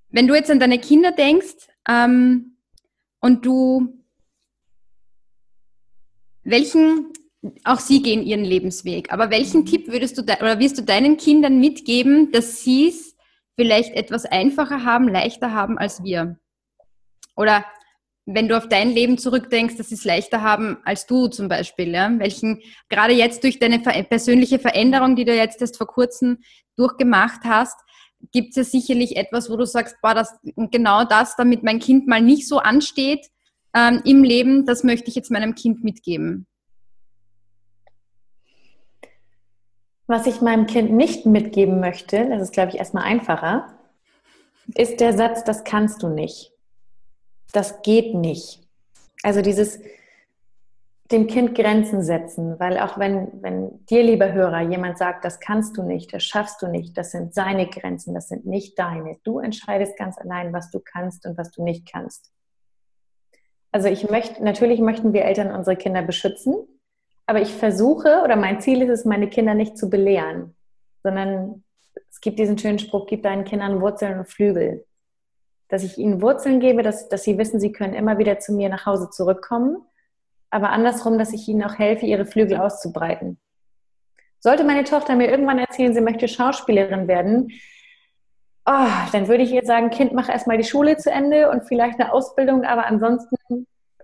wenn 0.10 0.28
du 0.28 0.36
jetzt 0.36 0.52
an 0.52 0.60
deine 0.60 0.80
Kinder 0.80 1.12
denkst 1.12 1.68
ähm, 1.88 2.58
und 3.20 3.46
du 3.46 4.00
welchen, 6.44 7.14
auch 7.64 7.80
sie 7.80 8.02
gehen 8.02 8.24
ihren 8.24 8.44
Lebensweg, 8.44 9.12
aber 9.12 9.30
welchen 9.30 9.62
mhm. 9.62 9.66
Tipp 9.66 9.88
würdest 9.88 10.18
du 10.18 10.24
oder 10.24 10.60
wirst 10.60 10.78
du 10.78 10.84
deinen 10.84 11.18
Kindern 11.18 11.60
mitgeben, 11.60 12.32
dass 12.32 12.64
sie 12.64 12.90
es 12.90 13.16
vielleicht 13.56 13.94
etwas 13.94 14.26
einfacher 14.26 14.84
haben, 14.84 15.08
leichter 15.08 15.54
haben 15.54 15.78
als 15.78 16.04
wir? 16.04 16.40
Oder 17.36 17.66
wenn 18.32 18.48
du 18.48 18.56
auf 18.56 18.70
dein 18.70 18.92
Leben 18.92 19.18
zurückdenkst, 19.18 19.78
dass 19.78 19.90
sie 19.90 19.96
es 19.96 20.06
leichter 20.06 20.42
haben 20.44 20.78
als 20.86 21.08
du 21.08 21.28
zum 21.28 21.48
Beispiel, 21.48 21.90
ja? 21.90 22.12
Welchen, 22.20 22.62
gerade 22.88 23.14
jetzt 23.14 23.44
durch 23.44 23.58
deine 23.58 23.80
persönliche 23.80 24.60
Veränderung, 24.60 25.16
die 25.16 25.26
du 25.26 25.36
jetzt 25.36 25.62
erst 25.62 25.78
vor 25.78 25.88
kurzem 25.88 26.38
durchgemacht 26.76 27.42
hast, 27.44 27.80
gibt 28.32 28.50
es 28.50 28.56
ja 28.56 28.64
sicherlich 28.64 29.18
etwas, 29.18 29.50
wo 29.50 29.58
du 29.58 29.66
sagst, 29.66 29.98
boah, 30.02 30.14
das, 30.14 30.38
genau 30.72 31.06
das, 31.06 31.36
damit 31.38 31.64
mein 31.64 31.80
Kind 31.80 32.08
mal 32.08 32.22
nicht 32.22 32.48
so 32.48 32.60
ansteht 32.60 33.28
ähm, 33.74 34.02
im 34.06 34.24
Leben, 34.24 34.66
das 34.66 34.84
möchte 34.84 35.10
ich 35.10 35.16
jetzt 35.16 35.32
meinem 35.32 35.56
Kind 35.56 35.84
mitgeben. 35.84 36.46
Was 40.06 40.28
ich 40.28 40.42
meinem 40.42 40.68
Kind 40.68 40.92
nicht 40.92 41.26
mitgeben 41.26 41.80
möchte, 41.80 42.28
das 42.30 42.42
ist, 42.42 42.54
glaube 42.54 42.72
ich, 42.72 42.78
erstmal 42.78 43.04
einfacher, 43.04 43.76
ist 44.76 45.00
der 45.00 45.14
Satz, 45.14 45.44
das 45.44 45.64
kannst 45.64 46.04
du 46.04 46.10
nicht. 46.10 46.52
Das 47.52 47.82
geht 47.82 48.14
nicht. 48.14 48.62
Also 49.24 49.42
dieses 49.42 49.80
dem 51.12 51.26
Kind 51.26 51.56
Grenzen 51.56 52.04
setzen, 52.04 52.60
weil 52.60 52.78
auch 52.78 53.00
wenn, 53.00 53.42
wenn 53.42 53.84
dir, 53.88 54.04
lieber 54.04 54.32
Hörer, 54.32 54.62
jemand 54.62 55.00
sagt, 55.00 55.26
das 55.26 55.40
kannst 55.40 55.76
du 55.76 55.84
nicht, 55.84 56.14
das 56.14 56.24
schaffst 56.24 56.62
du 56.62 56.68
nicht, 56.68 56.96
das 56.98 57.12
sind 57.12 57.34
seine 57.34 57.68
Grenzen, 57.68 58.14
das 58.14 58.28
sind 58.28 58.46
nicht 58.46 58.78
deine. 58.78 59.18
Du 59.24 59.40
entscheidest 59.40 59.98
ganz 59.98 60.20
allein, 60.20 60.54
was 60.54 60.70
du 60.70 60.80
kannst 60.80 61.26
und 61.26 61.36
was 61.36 61.50
du 61.52 61.64
nicht 61.64 61.92
kannst. 61.92 62.32
Also 63.72 63.88
ich 63.88 64.10
möchte, 64.10 64.44
natürlich 64.44 64.80
möchten 64.80 65.14
wir 65.14 65.26
Eltern 65.26 65.52
unsere 65.52 65.76
Kinder 65.76 66.04
beschützen, 66.04 66.56
aber 67.26 67.42
ich 67.42 67.54
versuche 67.54 68.22
oder 68.24 68.36
mein 68.36 68.62
Ziel 68.62 68.84
ist 68.84 68.90
es, 68.90 69.06
meine 69.06 69.30
Kinder 69.30 69.56
nicht 69.56 69.78
zu 69.78 69.90
belehren, 69.90 70.56
sondern 71.02 71.64
es 72.10 72.22
gibt 72.22 72.38
diesen 72.38 72.58
schönen 72.58 72.80
Spruch, 72.80 73.08
gib 73.08 73.24
deinen 73.24 73.46
Kindern 73.46 73.82
Wurzeln 73.82 74.20
und 74.20 74.28
Flügel. 74.28 74.86
Dass 75.70 75.84
ich 75.84 75.98
ihnen 75.98 76.22
Wurzeln 76.22 76.60
gebe, 76.60 76.84
dass, 76.84 77.10
dass 77.10 77.24
sie 77.24 77.38
wissen, 77.38 77.60
sie 77.60 77.72
können 77.72 77.94
immer 77.94 78.18
wieder 78.18 78.40
zu 78.40 78.54
mir 78.54 78.70
nach 78.70 78.86
Hause 78.86 79.10
zurückkommen, 79.10 79.78
aber 80.50 80.72
andersrum, 80.72 81.18
dass 81.18 81.32
ich 81.32 81.48
ihnen 81.48 81.64
auch 81.64 81.78
helfe, 81.78 82.06
ihre 82.06 82.26
Flügel 82.26 82.58
auszubreiten. 82.58 83.38
Sollte 84.40 84.64
meine 84.64 84.84
Tochter 84.84 85.16
mir 85.16 85.30
irgendwann 85.30 85.60
erzählen, 85.60 85.94
sie 85.94 86.02
möchte 86.02 86.28
Schauspielerin 86.28 87.08
werden, 87.08 87.52
oh, 88.66 88.88
dann 89.12 89.28
würde 89.28 89.44
ich 89.44 89.52
ihr 89.52 89.66
sagen, 89.66 89.90
Kind, 89.90 90.14
mach 90.14 90.30
erstmal 90.30 90.58
die 90.58 90.64
Schule 90.64 90.98
zu 90.98 91.12
Ende 91.12 91.50
und 91.50 91.64
vielleicht 91.64 92.00
eine 92.00 92.12
Ausbildung, 92.14 92.64
aber 92.64 92.86
ansonsten 92.86 93.36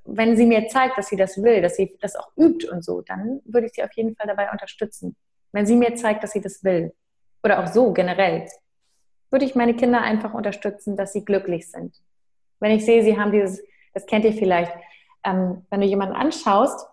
wenn 0.05 0.37
sie 0.37 0.45
mir 0.45 0.67
zeigt, 0.67 0.97
dass 0.97 1.07
sie 1.07 1.17
das 1.17 1.41
will, 1.41 1.61
dass 1.61 1.75
sie 1.75 1.97
das 1.99 2.15
auch 2.15 2.29
übt 2.37 2.69
und 2.69 2.83
so, 2.83 3.01
dann 3.01 3.41
würde 3.45 3.67
ich 3.67 3.73
sie 3.73 3.83
auf 3.83 3.91
jeden 3.93 4.15
Fall 4.15 4.27
dabei 4.27 4.51
unterstützen. 4.51 5.15
Wenn 5.51 5.65
sie 5.65 5.75
mir 5.75 5.95
zeigt, 5.95 6.23
dass 6.23 6.31
sie 6.31 6.41
das 6.41 6.63
will. 6.63 6.93
Oder 7.43 7.63
auch 7.63 7.67
so 7.67 7.91
generell. 7.91 8.47
Würde 9.29 9.45
ich 9.45 9.55
meine 9.55 9.75
Kinder 9.75 10.01
einfach 10.01 10.33
unterstützen, 10.33 10.95
dass 10.95 11.13
sie 11.13 11.25
glücklich 11.25 11.69
sind. 11.69 11.95
Wenn 12.59 12.71
ich 12.71 12.85
sehe, 12.85 13.03
sie 13.03 13.19
haben 13.19 13.31
dieses, 13.31 13.61
das 13.93 14.05
kennt 14.05 14.25
ihr 14.25 14.33
vielleicht, 14.33 14.71
ähm, 15.23 15.65
wenn 15.69 15.81
du 15.81 15.87
jemanden 15.87 16.15
anschaust 16.15 16.87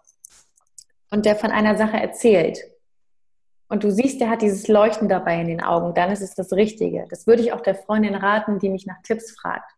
und 1.10 1.24
der 1.24 1.36
von 1.36 1.50
einer 1.50 1.76
Sache 1.76 1.96
erzählt 1.96 2.58
und 3.68 3.84
du 3.84 3.90
siehst, 3.90 4.20
der 4.20 4.30
hat 4.30 4.42
dieses 4.42 4.68
Leuchten 4.68 5.08
dabei 5.08 5.40
in 5.40 5.46
den 5.46 5.62
Augen, 5.62 5.94
dann 5.94 6.10
ist 6.10 6.22
es 6.22 6.34
das 6.34 6.52
Richtige. 6.52 7.06
Das 7.10 7.26
würde 7.26 7.42
ich 7.42 7.52
auch 7.52 7.60
der 7.60 7.74
Freundin 7.74 8.14
raten, 8.14 8.58
die 8.58 8.68
mich 8.68 8.86
nach 8.86 9.00
Tipps 9.02 9.32
fragt 9.32 9.70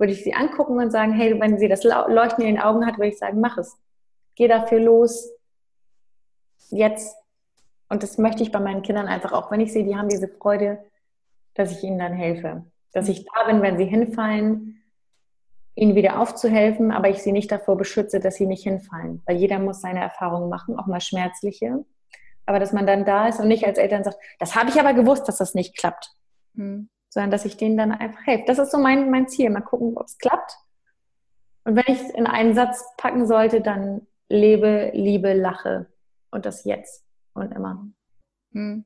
würde 0.00 0.14
ich 0.14 0.24
sie 0.24 0.32
angucken 0.32 0.78
und 0.78 0.90
sagen, 0.90 1.12
hey, 1.12 1.38
wenn 1.38 1.58
sie 1.58 1.68
das 1.68 1.84
Leuchten 1.84 2.42
in 2.42 2.54
den 2.54 2.62
Augen 2.62 2.86
hat, 2.86 2.96
würde 2.96 3.10
ich 3.10 3.18
sagen, 3.18 3.38
mach 3.38 3.58
es. 3.58 3.76
Geh 4.34 4.48
dafür 4.48 4.80
los. 4.80 5.28
Jetzt. 6.70 7.14
Und 7.90 8.02
das 8.02 8.16
möchte 8.16 8.42
ich 8.42 8.50
bei 8.50 8.60
meinen 8.60 8.80
Kindern 8.80 9.08
einfach 9.08 9.32
auch, 9.32 9.50
wenn 9.50 9.60
ich 9.60 9.72
sehe, 9.72 9.84
die 9.84 9.94
haben 9.94 10.08
diese 10.08 10.26
Freude, 10.26 10.82
dass 11.54 11.72
ich 11.72 11.82
ihnen 11.84 11.98
dann 11.98 12.12
helfe. 12.12 12.64
Dass 12.92 13.08
ich 13.08 13.24
da 13.24 13.44
bin, 13.44 13.62
wenn 13.62 13.78
sie 13.78 13.84
hinfallen, 13.84 14.82
ihnen 15.74 15.94
wieder 15.94 16.20
aufzuhelfen, 16.20 16.90
aber 16.90 17.08
ich 17.08 17.22
sie 17.22 17.32
nicht 17.32 17.50
davor 17.50 17.76
beschütze, 17.76 18.20
dass 18.20 18.36
sie 18.36 18.46
nicht 18.46 18.64
hinfallen. 18.64 19.22
Weil 19.26 19.36
jeder 19.36 19.58
muss 19.58 19.80
seine 19.80 20.00
Erfahrungen 20.00 20.48
machen, 20.48 20.78
auch 20.78 20.86
mal 20.86 21.00
schmerzliche. 21.00 21.84
Aber 22.46 22.58
dass 22.58 22.72
man 22.72 22.86
dann 22.86 23.04
da 23.04 23.28
ist 23.28 23.40
und 23.40 23.48
nicht 23.48 23.66
als 23.66 23.78
Eltern 23.78 24.04
sagt, 24.04 24.18
das 24.38 24.56
habe 24.56 24.70
ich 24.70 24.80
aber 24.80 24.92
gewusst, 24.92 25.28
dass 25.28 25.38
das 25.38 25.54
nicht 25.54 25.76
klappt. 25.76 26.10
Hm 26.56 26.88
sondern 27.10 27.30
dass 27.30 27.44
ich 27.44 27.56
denen 27.56 27.76
dann 27.76 27.92
einfach 27.92 28.24
helfe. 28.26 28.44
Das 28.46 28.58
ist 28.58 28.70
so 28.70 28.78
mein, 28.78 29.10
mein 29.10 29.28
Ziel. 29.28 29.50
Mal 29.50 29.60
gucken, 29.60 29.96
ob 29.96 30.06
es 30.06 30.16
klappt. 30.18 30.56
Und 31.64 31.76
wenn 31.76 31.94
ich 31.94 32.00
es 32.00 32.10
in 32.10 32.26
einen 32.26 32.54
Satz 32.54 32.84
packen 32.96 33.26
sollte, 33.26 33.60
dann 33.60 34.06
lebe, 34.28 34.90
liebe, 34.94 35.34
lache 35.34 35.86
und 36.30 36.46
das 36.46 36.64
jetzt 36.64 37.04
und 37.34 37.52
immer. 37.52 37.86
Hm. 38.52 38.84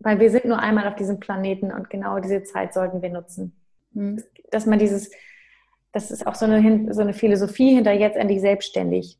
Weil 0.00 0.18
wir 0.18 0.30
sind 0.30 0.46
nur 0.46 0.58
einmal 0.58 0.88
auf 0.88 0.96
diesem 0.96 1.20
Planeten 1.20 1.72
und 1.72 1.90
genau 1.90 2.18
diese 2.18 2.42
Zeit 2.42 2.74
sollten 2.74 3.02
wir 3.02 3.10
nutzen. 3.10 3.54
Hm. 3.94 4.22
Dass 4.50 4.66
man 4.66 4.78
dieses, 4.78 5.10
das 5.92 6.10
ist 6.10 6.26
auch 6.26 6.34
so 6.34 6.46
eine, 6.46 6.92
so 6.92 7.02
eine 7.02 7.12
Philosophie 7.12 7.74
hinter 7.74 7.92
jetzt 7.92 8.16
endlich 8.16 8.40
selbstständig. 8.40 9.18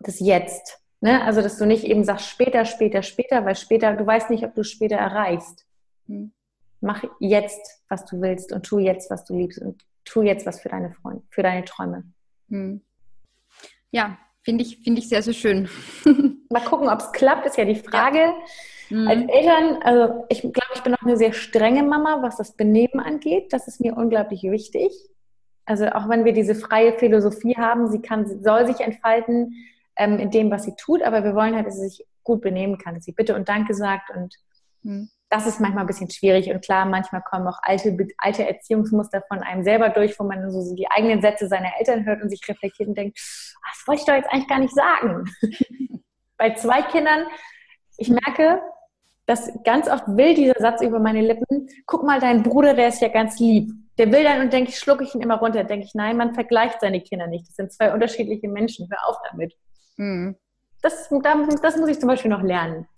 Das 0.00 0.20
Jetzt. 0.20 0.80
Ne? 1.00 1.22
Also, 1.24 1.42
dass 1.42 1.58
du 1.58 1.66
nicht 1.66 1.84
eben 1.84 2.04
sagst, 2.04 2.28
später, 2.28 2.64
später, 2.64 3.02
später, 3.02 3.44
weil 3.44 3.56
später, 3.56 3.94
du 3.94 4.06
weißt 4.06 4.30
nicht, 4.30 4.44
ob 4.44 4.54
du 4.54 4.62
später 4.62 4.96
erreichst. 4.96 5.66
Hm 6.06 6.32
mach 6.82 7.02
jetzt, 7.20 7.82
was 7.88 8.04
du 8.04 8.20
willst 8.20 8.52
und 8.52 8.66
tu 8.66 8.78
jetzt, 8.78 9.10
was 9.10 9.24
du 9.24 9.36
liebst 9.36 9.60
und 9.60 9.82
tu 10.04 10.22
jetzt 10.22 10.44
was 10.44 10.60
für 10.60 10.68
deine 10.68 10.92
Freunde, 10.92 11.22
für 11.30 11.42
deine 11.42 11.64
Träume. 11.64 12.04
Hm. 12.48 12.82
Ja, 13.90 14.18
finde 14.42 14.64
ich, 14.64 14.78
finde 14.82 15.00
ich 15.00 15.08
sehr, 15.08 15.22
sehr 15.22 15.32
schön. 15.32 15.68
Mal 16.50 16.64
gucken, 16.64 16.88
ob 16.88 16.98
es 16.98 17.12
klappt, 17.12 17.46
ist 17.46 17.56
ja 17.56 17.64
die 17.64 17.76
Frage. 17.76 18.18
Ja. 18.18 18.34
Mhm. 18.92 19.08
Als 19.08 19.22
Eltern, 19.28 19.82
also 19.82 20.24
ich 20.28 20.40
glaube, 20.40 20.72
ich 20.74 20.82
bin 20.82 20.94
auch 20.94 21.02
eine 21.02 21.16
sehr 21.16 21.32
strenge 21.32 21.82
Mama, 21.82 22.22
was 22.22 22.36
das 22.36 22.56
Benehmen 22.56 23.00
angeht. 23.00 23.52
Das 23.52 23.68
ist 23.68 23.80
mir 23.80 23.96
unglaublich 23.96 24.42
wichtig. 24.42 24.92
Also 25.64 25.86
auch 25.86 26.08
wenn 26.08 26.24
wir 26.24 26.32
diese 26.32 26.54
freie 26.54 26.92
Philosophie 26.98 27.56
haben, 27.56 27.90
sie 27.90 28.02
kann, 28.02 28.26
sie 28.26 28.42
soll 28.42 28.66
sich 28.66 28.80
entfalten 28.80 29.54
ähm, 29.96 30.18
in 30.18 30.30
dem, 30.30 30.50
was 30.50 30.64
sie 30.64 30.74
tut, 30.76 31.02
aber 31.02 31.22
wir 31.24 31.34
wollen 31.34 31.54
halt, 31.54 31.66
dass 31.66 31.76
sie 31.76 31.88
sich 31.88 32.06
gut 32.24 32.40
benehmen 32.40 32.78
kann, 32.78 32.94
dass 32.94 33.04
sie 33.04 33.12
Bitte 33.12 33.36
und 33.36 33.48
Danke 33.48 33.74
sagt 33.74 34.10
und 34.14 34.34
mhm 34.82 35.08
das 35.32 35.46
ist 35.46 35.60
manchmal 35.60 35.84
ein 35.84 35.86
bisschen 35.86 36.10
schwierig 36.10 36.50
und 36.50 36.62
klar, 36.62 36.84
manchmal 36.84 37.22
kommen 37.22 37.48
auch 37.48 37.58
alte, 37.62 37.96
alte 38.18 38.46
Erziehungsmuster 38.46 39.22
von 39.28 39.38
einem 39.38 39.64
selber 39.64 39.88
durch, 39.88 40.20
wo 40.20 40.24
man 40.24 40.50
so 40.50 40.74
die 40.74 40.90
eigenen 40.90 41.22
Sätze 41.22 41.48
seiner 41.48 41.72
Eltern 41.78 42.04
hört 42.04 42.22
und 42.22 42.28
sich 42.28 42.46
reflektiert 42.46 42.90
und 42.90 42.98
denkt, 42.98 43.18
ah, 43.62 43.70
das 43.72 43.88
wollte 43.88 44.00
ich 44.00 44.06
doch 44.06 44.14
jetzt 44.14 44.30
eigentlich 44.30 44.48
gar 44.48 44.58
nicht 44.58 44.74
sagen. 44.74 45.24
Bei 46.36 46.52
zwei 46.52 46.82
Kindern, 46.82 47.24
ich 47.96 48.10
merke, 48.10 48.60
dass 49.26 49.50
ganz 49.64 49.88
oft 49.88 50.04
will 50.08 50.34
dieser 50.34 50.58
Satz 50.58 50.82
über 50.82 50.98
meine 50.98 51.20
Lippen, 51.20 51.68
guck 51.86 52.04
mal, 52.04 52.20
dein 52.20 52.42
Bruder, 52.42 52.74
der 52.74 52.88
ist 52.88 53.00
ja 53.00 53.08
ganz 53.08 53.38
lieb. 53.38 53.70
Der 53.98 54.10
will 54.10 54.24
dann 54.24 54.40
und 54.40 54.52
denke 54.52 54.70
ich, 54.70 54.78
schlucke 54.78 55.04
ich 55.04 55.14
ihn 55.14 55.20
immer 55.20 55.36
runter. 55.36 55.64
Denke 55.64 55.86
ich, 55.86 55.94
nein, 55.94 56.16
man 56.16 56.34
vergleicht 56.34 56.80
seine 56.80 57.00
Kinder 57.00 57.26
nicht. 57.26 57.46
Das 57.46 57.56
sind 57.56 57.72
zwei 57.72 57.92
unterschiedliche 57.92 58.48
Menschen. 58.48 58.88
Hör 58.90 59.08
auf 59.08 59.16
damit. 59.30 59.54
Mhm. 59.96 60.36
Das, 60.80 61.08
das 61.62 61.76
muss 61.76 61.88
ich 61.88 62.00
zum 62.00 62.08
Beispiel 62.08 62.30
noch 62.30 62.42
lernen. 62.42 62.88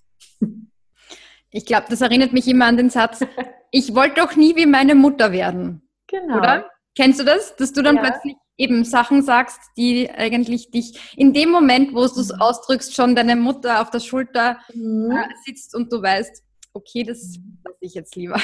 Ich 1.51 1.67
glaube, 1.67 1.87
das 1.89 2.01
erinnert 2.01 2.33
mich 2.33 2.49
immer 2.49 2.67
an 2.67 2.77
den 2.77 2.91
Satz, 2.91 3.21
ich 3.71 3.95
wollte 3.95 4.21
doch 4.21 4.35
nie 4.35 4.57
wie 4.57 4.67
meine 4.67 4.95
Mutter 4.95 5.31
werden. 5.31 5.89
Genau. 6.09 6.39
Oder? 6.39 6.69
Kennst 6.97 7.21
du 7.21 7.25
das? 7.25 7.55
Dass 7.57 7.73
du 7.73 7.83
dann 7.83 7.97
ja. 7.97 8.03
plötzlich 8.03 8.37
eben 8.57 8.85
Sachen 8.85 9.23
sagst, 9.23 9.61
die 9.77 10.11
eigentlich 10.11 10.71
dich 10.71 11.15
in 11.17 11.33
dem 11.33 11.51
Moment, 11.51 11.95
wo 11.95 12.07
du 12.07 12.21
es 12.21 12.33
mhm. 12.33 12.41
ausdrückst, 12.41 12.95
schon 12.95 13.15
deine 13.15 13.37
Mutter 13.37 13.81
auf 13.81 13.91
der 13.91 14.01
Schulter 14.01 14.59
mhm. 14.73 15.11
äh, 15.11 15.29
sitzt 15.45 15.75
und 15.75 15.93
du 15.93 16.03
weißt, 16.03 16.43
okay, 16.73 17.03
das 17.03 17.39
mhm. 17.39 17.59
lasse 17.65 17.79
ich 17.81 17.95
jetzt 17.95 18.17
lieber. 18.17 18.41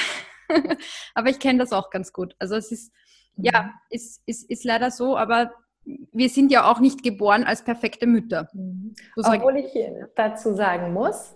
aber 1.15 1.29
ich 1.29 1.39
kenne 1.39 1.59
das 1.59 1.71
auch 1.71 1.89
ganz 1.89 2.11
gut. 2.11 2.35
Also 2.39 2.55
es 2.55 2.71
ist, 2.71 2.91
mhm. 3.35 3.45
ja, 3.45 3.71
ist, 3.89 4.21
ist, 4.25 4.49
ist 4.49 4.63
leider 4.63 4.91
so, 4.91 5.17
aber 5.17 5.51
wir 5.83 6.29
sind 6.29 6.51
ja 6.51 6.69
auch 6.69 6.79
nicht 6.79 7.03
geboren 7.03 7.43
als 7.43 7.63
perfekte 7.63 8.05
Mütter. 8.05 8.49
Mhm. 8.53 8.93
Obwohl 9.15 9.57
ich 9.57 9.71
dazu 10.15 10.53
sagen 10.53 10.93
muss, 10.93 11.35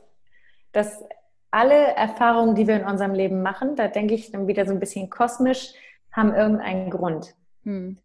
dass 0.71 1.03
alle 1.49 1.95
Erfahrungen, 1.95 2.53
die 2.53 2.67
wir 2.67 2.75
in 2.75 2.85
unserem 2.85 3.13
Leben 3.13 3.41
machen, 3.41 3.77
da 3.77 3.88
denke 3.88 4.13
ich 4.13 4.31
dann 4.31 4.47
wieder 4.47 4.65
so 4.65 4.73
ein 4.73 4.79
bisschen 4.79 5.09
kosmisch, 5.09 5.73
haben 6.11 6.35
irgendeinen 6.35 6.89
Grund. 6.89 7.33
Hm. 7.63 7.97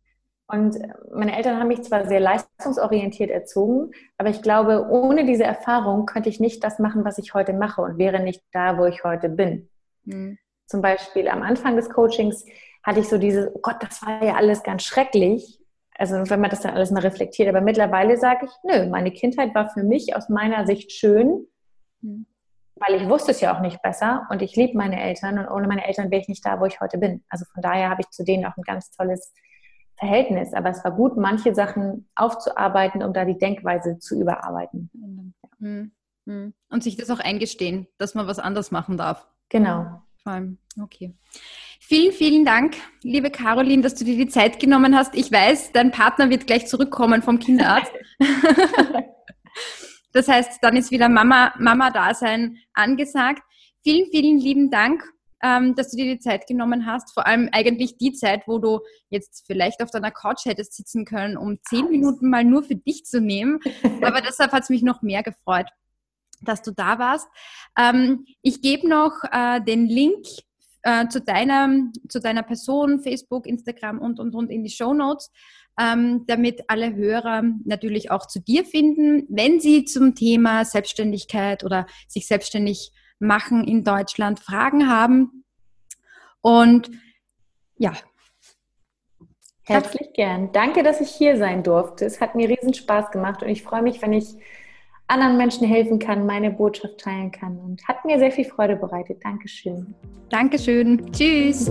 Und 0.50 0.78
meine 1.14 1.36
Eltern 1.36 1.58
haben 1.58 1.68
mich 1.68 1.82
zwar 1.82 2.06
sehr 2.06 2.18
leistungsorientiert 2.18 3.30
erzogen, 3.30 3.92
aber 4.18 4.30
ich 4.30 4.42
glaube, 4.42 4.86
ohne 4.88 5.24
diese 5.24 5.44
Erfahrung 5.44 6.06
könnte 6.06 6.28
ich 6.28 6.40
nicht 6.40 6.64
das 6.64 6.78
machen, 6.78 7.04
was 7.04 7.18
ich 7.18 7.34
heute 7.34 7.52
mache 7.52 7.82
und 7.82 7.98
wäre 7.98 8.20
nicht 8.20 8.42
da, 8.52 8.76
wo 8.76 8.86
ich 8.86 9.04
heute 9.04 9.28
bin. 9.28 9.68
Hm. 10.06 10.38
Zum 10.66 10.82
Beispiel 10.82 11.28
am 11.28 11.42
Anfang 11.42 11.76
des 11.76 11.90
Coachings 11.90 12.44
hatte 12.82 13.00
ich 13.00 13.08
so 13.08 13.18
dieses, 13.18 13.48
oh 13.54 13.60
Gott, 13.62 13.76
das 13.80 14.02
war 14.02 14.24
ja 14.24 14.34
alles 14.34 14.62
ganz 14.62 14.82
schrecklich. 14.82 15.60
Also 15.96 16.16
wenn 16.28 16.40
man 16.40 16.50
das 16.50 16.60
dann 16.60 16.74
alles 16.74 16.90
mal 16.90 17.00
reflektiert. 17.00 17.48
Aber 17.48 17.60
mittlerweile 17.60 18.16
sage 18.16 18.46
ich, 18.46 18.52
nö, 18.64 18.88
meine 18.88 19.12
Kindheit 19.12 19.54
war 19.54 19.68
für 19.68 19.84
mich 19.84 20.16
aus 20.16 20.28
meiner 20.28 20.66
Sicht 20.66 20.92
schön. 20.92 21.46
Hm 22.02 22.26
weil 22.80 23.00
ich 23.00 23.08
wusste 23.08 23.32
es 23.32 23.40
ja 23.42 23.54
auch 23.54 23.60
nicht 23.60 23.82
besser 23.82 24.26
und 24.30 24.40
ich 24.40 24.56
liebe 24.56 24.76
meine 24.76 25.00
Eltern 25.00 25.38
und 25.38 25.48
ohne 25.48 25.68
meine 25.68 25.86
Eltern 25.86 26.10
wäre 26.10 26.22
ich 26.22 26.28
nicht 26.28 26.44
da, 26.44 26.60
wo 26.60 26.64
ich 26.64 26.80
heute 26.80 26.96
bin. 26.96 27.22
Also 27.28 27.44
von 27.52 27.62
daher 27.62 27.90
habe 27.90 28.00
ich 28.00 28.08
zu 28.08 28.24
denen 28.24 28.46
auch 28.46 28.56
ein 28.56 28.62
ganz 28.62 28.90
tolles 28.90 29.34
Verhältnis. 30.00 30.52
Aber 30.52 30.70
es 30.70 30.82
war 30.82 30.90
gut, 30.90 31.16
manche 31.16 31.54
Sachen 31.54 32.08
aufzuarbeiten, 32.16 33.02
um 33.02 33.12
da 33.12 33.24
die 33.24 33.38
Denkweise 33.38 33.98
zu 33.98 34.18
überarbeiten. 34.20 34.90
Mhm. 35.58 35.92
Mhm. 36.24 36.54
Und 36.70 36.82
sich 36.82 36.96
das 36.96 37.10
auch 37.10 37.20
eingestehen, 37.20 37.86
dass 37.98 38.14
man 38.14 38.26
was 38.26 38.38
anders 38.38 38.70
machen 38.70 38.96
darf. 38.96 39.28
Genau. 39.48 40.02
Vor 40.22 40.32
allem, 40.32 40.58
okay. 40.82 41.14
Vielen, 41.80 42.12
vielen 42.12 42.44
Dank, 42.44 42.76
liebe 43.02 43.30
Caroline, 43.30 43.82
dass 43.82 43.94
du 43.94 44.04
dir 44.04 44.16
die 44.16 44.28
Zeit 44.28 44.60
genommen 44.60 44.96
hast. 44.96 45.14
Ich 45.14 45.32
weiß, 45.32 45.72
dein 45.72 45.90
Partner 45.90 46.30
wird 46.30 46.46
gleich 46.46 46.66
zurückkommen 46.66 47.22
vom 47.22 47.38
Kinderarzt. 47.38 47.92
Das 50.12 50.28
heißt, 50.28 50.58
dann 50.62 50.76
ist 50.76 50.90
wieder 50.90 51.08
Mama, 51.08 51.54
Mama-Dasein 51.58 52.58
angesagt. 52.74 53.42
Vielen, 53.82 54.10
vielen 54.10 54.38
lieben 54.38 54.70
Dank, 54.70 55.04
ähm, 55.42 55.74
dass 55.74 55.90
du 55.90 55.96
dir 55.96 56.14
die 56.14 56.20
Zeit 56.20 56.46
genommen 56.46 56.86
hast. 56.86 57.12
Vor 57.14 57.26
allem 57.26 57.48
eigentlich 57.52 57.98
die 57.98 58.12
Zeit, 58.12 58.42
wo 58.46 58.58
du 58.58 58.80
jetzt 59.08 59.44
vielleicht 59.46 59.82
auf 59.82 59.90
deiner 59.90 60.10
Couch 60.10 60.44
hättest 60.44 60.74
sitzen 60.74 61.04
können, 61.04 61.36
um 61.36 61.58
zehn 61.68 61.88
Minuten 61.88 62.30
mal 62.30 62.44
nur 62.44 62.62
für 62.62 62.76
dich 62.76 63.04
zu 63.04 63.20
nehmen. 63.20 63.60
Aber 64.02 64.20
deshalb 64.20 64.52
hat 64.52 64.64
es 64.64 64.70
mich 64.70 64.82
noch 64.82 65.02
mehr 65.02 65.22
gefreut, 65.22 65.66
dass 66.42 66.62
du 66.62 66.72
da 66.72 66.98
warst. 66.98 67.28
Ähm, 67.78 68.24
ich 68.42 68.62
gebe 68.62 68.88
noch 68.88 69.12
äh, 69.30 69.60
den 69.60 69.86
Link 69.86 70.26
äh, 70.82 71.08
zu, 71.08 71.20
deiner, 71.20 71.90
zu 72.08 72.20
deiner 72.20 72.42
Person, 72.42 73.00
Facebook, 73.00 73.46
Instagram 73.46 73.98
und, 73.98 74.18
und, 74.20 74.34
und 74.34 74.50
in 74.50 74.64
die 74.64 74.70
Show 74.70 74.94
Notes 74.94 75.30
ähm, 75.80 76.24
damit 76.26 76.64
alle 76.68 76.94
Hörer 76.94 77.42
natürlich 77.64 78.10
auch 78.10 78.26
zu 78.26 78.40
dir 78.40 78.64
finden, 78.64 79.26
wenn 79.28 79.60
sie 79.60 79.84
zum 79.84 80.14
Thema 80.14 80.64
Selbstständigkeit 80.64 81.64
oder 81.64 81.86
sich 82.06 82.26
selbstständig 82.26 82.92
machen 83.20 83.64
in 83.64 83.84
Deutschland 83.84 84.40
Fragen 84.40 84.90
haben. 84.90 85.44
Und 86.40 86.90
ja. 87.76 87.92
Herzlich 89.62 90.12
gern. 90.14 90.50
Danke, 90.52 90.82
dass 90.82 91.00
ich 91.00 91.10
hier 91.10 91.36
sein 91.36 91.62
durfte. 91.62 92.04
Es 92.04 92.20
hat 92.20 92.34
mir 92.34 92.48
riesen 92.48 92.74
Spaß 92.74 93.12
gemacht 93.12 93.42
und 93.42 93.48
ich 93.48 93.62
freue 93.62 93.82
mich, 93.82 94.02
wenn 94.02 94.12
ich 94.12 94.34
anderen 95.06 95.36
Menschen 95.36 95.66
helfen 95.66 95.98
kann, 95.98 96.26
meine 96.26 96.50
Botschaft 96.50 96.98
teilen 96.98 97.30
kann 97.30 97.58
und 97.58 97.86
hat 97.86 98.04
mir 98.04 98.18
sehr 98.18 98.32
viel 98.32 98.44
Freude 98.44 98.76
bereitet. 98.76 99.18
Dankeschön. 99.22 99.94
Dankeschön. 100.28 101.12
Tschüss. 101.12 101.70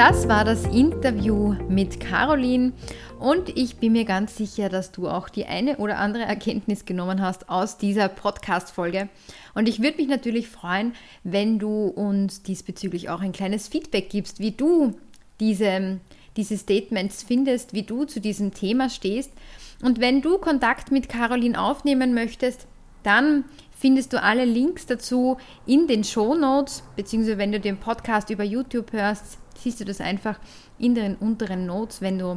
Das 0.00 0.28
war 0.28 0.46
das 0.46 0.64
Interview 0.64 1.54
mit 1.68 2.00
Caroline 2.00 2.72
und 3.18 3.54
ich 3.54 3.76
bin 3.76 3.92
mir 3.92 4.06
ganz 4.06 4.34
sicher, 4.34 4.70
dass 4.70 4.92
du 4.92 5.06
auch 5.06 5.28
die 5.28 5.44
eine 5.44 5.76
oder 5.76 5.98
andere 5.98 6.22
Erkenntnis 6.22 6.86
genommen 6.86 7.20
hast 7.20 7.50
aus 7.50 7.76
dieser 7.76 8.08
Podcast-Folge. 8.08 9.10
Und 9.54 9.68
ich 9.68 9.82
würde 9.82 9.98
mich 9.98 10.08
natürlich 10.08 10.48
freuen, 10.48 10.94
wenn 11.22 11.58
du 11.58 11.88
uns 11.88 12.42
diesbezüglich 12.42 13.10
auch 13.10 13.20
ein 13.20 13.32
kleines 13.32 13.68
Feedback 13.68 14.08
gibst, 14.08 14.40
wie 14.40 14.52
du 14.52 14.94
diese, 15.38 16.00
diese 16.34 16.56
Statements 16.56 17.22
findest, 17.22 17.74
wie 17.74 17.82
du 17.82 18.06
zu 18.06 18.22
diesem 18.22 18.54
Thema 18.54 18.88
stehst. 18.88 19.32
Und 19.82 20.00
wenn 20.00 20.22
du 20.22 20.38
Kontakt 20.38 20.90
mit 20.90 21.10
Caroline 21.10 21.60
aufnehmen 21.60 22.14
möchtest, 22.14 22.66
dann 23.02 23.44
findest 23.70 24.14
du 24.14 24.22
alle 24.22 24.46
Links 24.46 24.86
dazu 24.86 25.36
in 25.66 25.88
den 25.88 26.04
Show 26.04 26.34
Notes, 26.34 26.84
beziehungsweise 26.96 27.36
wenn 27.36 27.52
du 27.52 27.60
den 27.60 27.76
Podcast 27.76 28.30
über 28.30 28.44
YouTube 28.44 28.94
hörst, 28.94 29.36
siehst 29.62 29.80
du 29.80 29.84
das 29.84 30.00
einfach 30.00 30.38
in 30.78 30.94
den 30.94 31.16
unteren 31.16 31.66
Notes, 31.66 32.00
wenn 32.00 32.18
du 32.18 32.36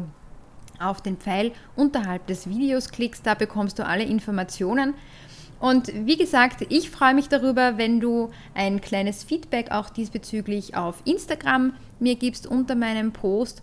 auf 0.79 1.01
den 1.01 1.17
Pfeil 1.17 1.51
unterhalb 1.75 2.27
des 2.27 2.47
Videos 2.47 2.89
klickst, 2.89 3.25
da 3.25 3.35
bekommst 3.35 3.79
du 3.79 3.85
alle 3.85 4.03
Informationen. 4.03 4.93
Und 5.59 5.93
wie 6.05 6.17
gesagt, 6.17 6.65
ich 6.69 6.89
freue 6.89 7.13
mich 7.13 7.29
darüber, 7.29 7.77
wenn 7.77 8.01
du 8.01 8.31
ein 8.53 8.81
kleines 8.81 9.23
Feedback 9.23 9.71
auch 9.71 9.89
diesbezüglich 9.89 10.75
auf 10.75 11.01
Instagram 11.05 11.73
mir 11.99 12.15
gibst 12.15 12.47
unter 12.47 12.75
meinem 12.75 13.13
Post. 13.13 13.61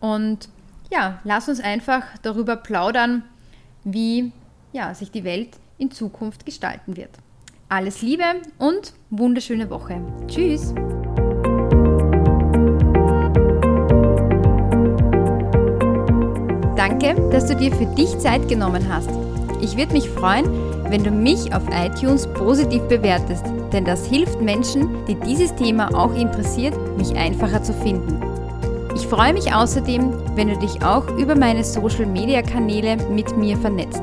Und 0.00 0.48
ja, 0.90 1.20
lass 1.22 1.48
uns 1.48 1.60
einfach 1.60 2.02
darüber 2.22 2.56
plaudern, 2.56 3.22
wie 3.84 4.32
ja, 4.72 4.92
sich 4.94 5.12
die 5.12 5.22
Welt 5.22 5.50
in 5.78 5.92
Zukunft 5.92 6.46
gestalten 6.46 6.96
wird. 6.96 7.10
Alles 7.68 8.02
Liebe 8.02 8.24
und 8.58 8.94
wunderschöne 9.10 9.70
Woche. 9.70 10.00
Tschüss! 10.26 10.74
Danke, 16.98 17.20
dass 17.30 17.46
du 17.46 17.54
dir 17.54 17.70
für 17.74 17.84
dich 17.84 18.18
Zeit 18.18 18.48
genommen 18.48 18.88
hast. 18.88 19.10
Ich 19.60 19.76
würde 19.76 19.92
mich 19.92 20.08
freuen, 20.08 20.46
wenn 20.88 21.04
du 21.04 21.10
mich 21.10 21.54
auf 21.54 21.64
iTunes 21.70 22.26
positiv 22.26 22.80
bewertest, 22.84 23.44
denn 23.70 23.84
das 23.84 24.06
hilft 24.06 24.40
Menschen, 24.40 25.04
die 25.06 25.14
dieses 25.14 25.54
Thema 25.56 25.94
auch 25.94 26.14
interessiert, 26.14 26.74
mich 26.96 27.14
einfacher 27.14 27.62
zu 27.62 27.74
finden. 27.74 28.18
Ich 28.94 29.06
freue 29.06 29.34
mich 29.34 29.54
außerdem, 29.54 30.10
wenn 30.36 30.48
du 30.48 30.56
dich 30.56 30.82
auch 30.82 31.06
über 31.18 31.34
meine 31.34 31.64
Social-Media-Kanäle 31.64 32.96
mit 33.10 33.36
mir 33.36 33.58
vernetzt. 33.58 34.00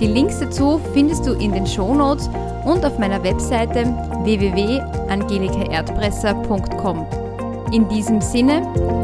Die 0.00 0.08
Links 0.08 0.40
dazu 0.40 0.78
findest 0.92 1.26
du 1.26 1.32
in 1.32 1.52
den 1.52 1.66
Show 1.66 1.94
Notes 1.94 2.28
und 2.66 2.84
auf 2.84 2.98
meiner 2.98 3.24
Webseite 3.24 3.86
www.angelikaerdpresser.com. 4.24 7.06
In 7.72 7.88
diesem 7.88 8.20
Sinne, 8.20 8.60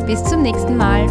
bis 0.07 0.23
zum 0.25 0.43
nächsten 0.43 0.77
Mal. 0.77 1.07